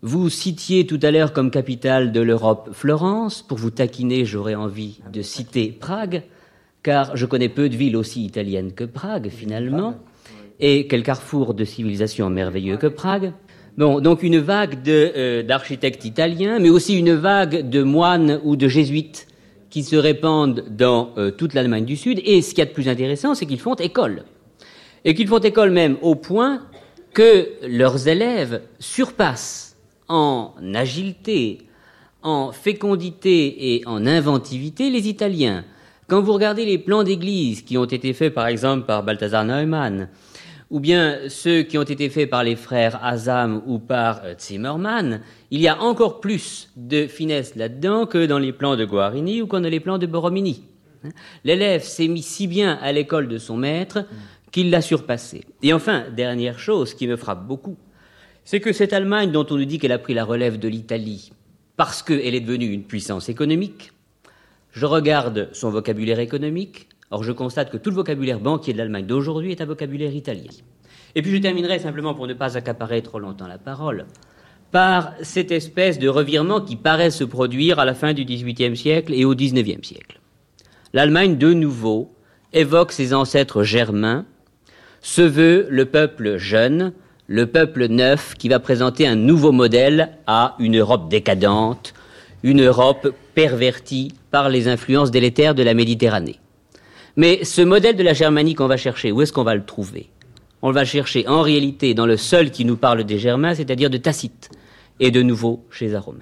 Vous 0.02 0.30
citiez 0.30 0.88
tout 0.88 1.00
à 1.04 1.12
l'heure 1.12 1.34
comme 1.34 1.52
capitale 1.52 2.14
de 2.14 2.22
l'Europe 2.22 2.70
Florence. 2.72 3.42
Pour 3.42 3.58
vous 3.58 3.70
taquiner, 3.70 4.24
j'aurais 4.24 4.56
envie 4.56 5.02
de 5.12 5.22
citer 5.22 5.68
Prague, 5.68 6.24
car 6.84 7.18
je 7.18 7.26
connais 7.26 7.50
peu 7.50 7.68
de 7.68 7.76
villes 7.76 7.98
aussi 7.98 8.24
italiennes 8.24 8.72
que 8.72 8.86
Prague, 8.86 9.28
finalement. 9.28 9.96
Et 10.62 10.88
quel 10.88 11.04
carrefour 11.04 11.54
de 11.54 11.66
civilisation 11.66 12.30
merveilleux 12.30 12.78
que 12.78 12.88
Prague. 12.88 13.34
Bon, 13.78 14.02
donc 14.02 14.22
une 14.22 14.40
vague 14.40 14.78
euh, 14.90 15.44
d'architectes 15.44 16.04
italiens, 16.04 16.60
mais 16.60 16.70
aussi 16.70 16.98
une 16.98 17.14
vague 17.14 17.70
de 17.70 17.84
moines 17.84 18.42
ou 18.44 18.58
de 18.58 18.68
jésuites 18.68 19.28
qui 19.70 19.84
se 19.84 19.96
répandent 19.96 20.66
dans 20.70 21.12
euh, 21.18 21.32
toute 21.32 21.54
l'Allemagne 21.54 21.86
du 21.86 21.96
Sud. 21.96 22.22
Et 22.26 22.42
ce 22.42 22.50
qu'il 22.50 22.60
y 22.60 22.62
a 22.64 22.66
de 22.66 22.72
plus 22.72 22.90
intéressant, 22.90 23.34
c'est 23.34 23.46
qu'ils 23.46 23.62
font 23.62 23.76
école. 23.76 24.26
Et 25.06 25.16
qu'ils 25.16 25.30
font 25.30 25.40
école 25.40 25.72
même 25.72 25.96
au 26.02 26.16
point 26.16 26.64
que 27.14 27.50
leurs 27.66 28.10
élèves 28.10 28.62
surpassent 28.80 29.78
en 30.10 30.54
agilité, 30.74 31.60
en 32.24 32.52
fécondité 32.52 33.76
et 33.76 33.84
en 33.88 34.06
inventivité 34.06 34.90
les 34.90 35.08
Italiens. 35.08 35.64
Quand 36.08 36.22
vous 36.22 36.34
regardez 36.34 36.66
les 36.66 36.78
plans 36.78 37.04
d'église 37.04 37.62
qui 37.62 37.78
ont 37.78 37.86
été 37.86 38.12
faits 38.12 38.34
par 38.34 38.48
exemple 38.48 38.86
par 38.86 39.04
Balthasar 39.04 39.46
Neumann, 39.46 40.10
ou 40.72 40.80
bien 40.80 41.20
ceux 41.28 41.64
qui 41.64 41.78
ont 41.78 41.84
été 41.84 42.10
faits 42.10 42.30
par 42.30 42.46
les 42.46 42.56
frères 42.56 43.04
Azam 43.04 43.62
ou 43.68 43.78
par 43.78 44.22
euh, 44.24 44.34
Zimmermann, 44.40 45.22
il 45.52 45.60
y 45.60 45.68
a 45.68 45.80
encore 45.82 46.22
plus 46.22 46.72
de 46.78 47.08
finesse 47.08 47.56
là-dedans 47.56 48.06
que 48.06 48.26
dans 48.26 48.40
les 48.40 48.54
plans 48.54 48.78
de 48.78 48.86
Guarini 48.86 49.42
ou 49.42 49.48
que 49.48 49.58
dans 49.58 49.70
les 49.70 49.82
plans 49.82 49.98
de 49.98 50.06
Borromini. 50.06 50.64
Hein? 51.04 51.10
L'élève 51.44 51.84
s'est 51.84 52.08
mis 52.08 52.22
si 52.22 52.48
bien 52.48 52.80
à 52.82 52.94
l'école 52.94 53.28
de 53.28 53.38
son 53.38 53.58
maître 53.58 54.06
qu'il 54.52 54.70
l'a 54.70 54.82
surpassé. 54.82 55.44
Et 55.62 55.74
enfin, 55.74 56.06
dernière 56.16 56.58
chose 56.58 56.94
qui 56.94 57.06
me 57.06 57.18
frappe 57.18 57.46
beaucoup, 57.46 57.76
c'est 58.46 58.62
que 58.62 58.72
cette 58.72 58.94
Allemagne 58.94 59.32
dont 59.32 59.46
on 59.50 59.58
nous 59.58 59.66
dit 59.66 59.78
qu'elle 59.78 59.92
a 59.92 60.00
pris 60.00 60.14
la 60.14 60.24
relève 60.24 60.58
de 60.58 60.70
l'Italie 60.70 61.34
parce 61.76 62.02
qu'elle 62.02 62.34
est 62.34 62.42
devenue 62.42 62.72
une 62.72 62.84
puissance 62.84 63.28
économique, 63.28 63.92
je 64.72 64.86
regarde 64.86 65.50
son 65.52 65.70
vocabulaire 65.70 66.20
économique, 66.20 66.88
Or, 67.12 67.24
je 67.24 67.32
constate 67.32 67.70
que 67.70 67.78
tout 67.78 67.90
le 67.90 67.98
vocabulaire 67.98 68.40
banquier 68.40 68.74
de 68.74 68.78
l'Allemagne 68.78 69.06
d'aujourd'hui 69.06 69.52
est 69.52 69.62
un 69.62 69.66
vocabulaire 69.66 70.14
italien. 70.14 70.50
Et 71.14 71.22
puis, 71.22 71.32
je 71.32 71.38
terminerai 71.38 71.80
simplement 71.80 72.14
pour 72.14 72.26
ne 72.26 72.34
pas 72.34 72.58
accaparer 72.58 73.02
trop 73.02 73.20
longtemps 73.20 73.48
la 73.48 73.58
parole 73.58 74.06
par 74.72 75.12
cette 75.22 75.52
espèce 75.52 76.00
de 76.00 76.08
revirement 76.08 76.62
qui 76.62 76.78
paraît 76.78 77.12
se 77.12 77.26
produire 77.26 77.80
à 77.80 77.86
la 77.86 77.94
fin 77.94 78.14
du 78.14 78.24
XVIIIe 78.24 78.78
siècle 78.78 79.14
et 79.14 79.26
au 79.26 79.36
XIXe 79.36 79.86
siècle. 79.86 80.20
L'Allemagne, 80.94 81.38
de 81.38 81.54
nouveau, 81.54 82.14
évoque 82.54 82.92
ses 82.92 83.14
ancêtres 83.14 83.64
germains, 83.64 84.26
se 85.02 85.22
veut 85.22 85.68
le 85.70 85.86
peuple 85.86 86.38
jeune, 86.38 86.94
le 87.28 87.48
peuple 87.48 87.88
neuf 87.88 88.36
qui 88.36 88.50
va 88.50 88.60
présenter 88.60 89.08
un 89.08 89.16
nouveau 89.16 89.52
modèle 89.52 90.18
à 90.28 90.56
une 90.60 90.78
Europe 90.78 91.10
décadente, 91.10 91.94
une 92.44 92.62
Europe 92.62 93.14
pervertie 93.36 94.14
par 94.32 94.50
les 94.50 94.68
influences 94.68 95.12
délétères 95.12 95.56
de 95.56 95.64
la 95.64 95.74
Méditerranée. 95.74 96.40
Mais 97.18 97.44
ce 97.44 97.62
modèle 97.62 97.96
de 97.96 98.04
la 98.04 98.14
Germanie 98.14 98.56
qu'on 98.56 98.68
va 98.68 98.78
chercher, 98.78 99.12
où 99.12 99.22
est-ce 99.22 99.34
qu'on 99.34 99.44
va 99.44 99.56
le 99.56 99.66
trouver? 99.66 100.10
On 100.62 100.72
va 100.72 100.86
chercher 100.86 101.28
en 101.28 101.42
réalité 101.42 101.94
dans 101.94 102.06
le 102.06 102.18
seul 102.18 102.52
qui 102.52 102.64
nous 102.64 102.78
parle 102.78 103.04
des 103.04 103.20
Germains, 103.20 103.56
c'est-à-dire 103.56 103.90
de 103.90 103.98
Tacite, 103.98 104.50
et 105.00 105.12
de 105.12 105.22
nouveau 105.22 105.66
chez 105.72 105.88
les 105.88 105.98
Romains. 105.98 106.20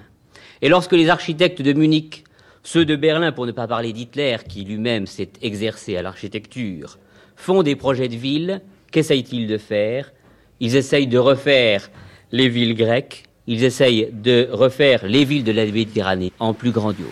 Et 0.62 0.68
lorsque 0.68 0.92
les 0.92 1.08
architectes 1.08 1.62
de 1.62 1.72
Munich, 1.72 2.24
ceux 2.62 2.84
de 2.84 2.96
Berlin, 2.96 3.32
pour 3.32 3.46
ne 3.46 3.52
pas 3.52 3.68
parler 3.68 3.92
d'Hitler, 3.92 4.38
qui 4.48 4.64
lui-même 4.64 5.06
s'est 5.06 5.30
exercé 5.42 5.96
à 5.96 6.02
l'architecture, 6.02 6.98
font 7.36 7.62
des 7.62 7.76
projets 7.76 8.08
de 8.08 8.16
villes, 8.16 8.60
qu'essayent-ils 8.90 9.46
de 9.46 9.58
faire? 9.58 10.12
Ils 10.58 10.76
essayent 10.76 11.06
de 11.06 11.18
refaire 11.18 11.90
les 12.32 12.48
villes 12.48 12.74
grecques, 12.74 13.24
ils 13.46 13.64
essayent 13.64 14.10
de 14.12 14.48
refaire 14.50 15.06
les 15.06 15.24
villes 15.24 15.44
de 15.44 15.52
la 15.52 15.64
Méditerranée 15.64 16.32
en 16.38 16.52
plus 16.52 16.70
grandiose. 16.70 17.08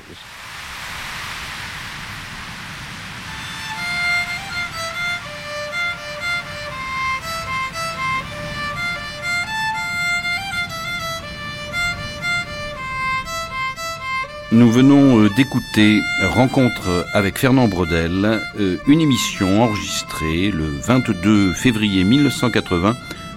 Nous 14.58 14.72
venons 14.72 15.20
euh, 15.20 15.30
d'écouter 15.36 16.02
Rencontre 16.34 17.06
avec 17.14 17.38
Fernand 17.38 17.68
Brodel, 17.68 18.40
euh, 18.58 18.76
une 18.88 19.00
émission 19.00 19.62
enregistrée 19.62 20.50
le 20.50 20.64
22 20.66 21.52
février 21.52 22.02
1980 22.02 22.96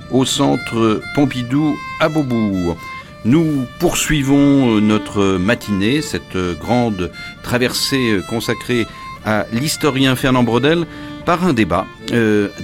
au 0.09 0.25
centre 0.25 0.99
Pompidou 1.13 1.77
à 1.99 2.09
Beaubourg. 2.09 2.75
Nous 3.23 3.67
poursuivons 3.77 4.77
euh, 4.77 4.79
notre 4.79 5.37
matinée, 5.37 6.01
cette 6.01 6.35
grande 6.59 7.11
traversée 7.43 8.19
consacrée 8.27 8.87
à 9.23 9.45
l'historien 9.53 10.15
Fernand 10.15 10.41
Brodel 10.41 10.87
par 11.27 11.45
un 11.45 11.53
débat, 11.53 11.85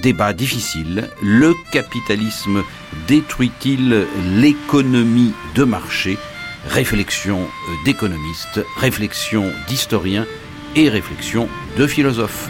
débat 0.01 0.33
difficile. 0.33 1.11
Le 1.21 1.53
capitalisme 1.71 2.63
détruit-il 3.07 4.07
l'économie 4.39 5.33
de 5.53 5.63
marché? 5.63 6.17
Réflexion 6.67 7.41
euh, 7.41 7.85
d'économistes, 7.85 8.59
réflexion 8.77 9.51
d'historiens 9.67 10.25
et 10.75 10.89
réflexion 10.89 11.49
de 11.77 11.87
philosophes. 11.87 12.49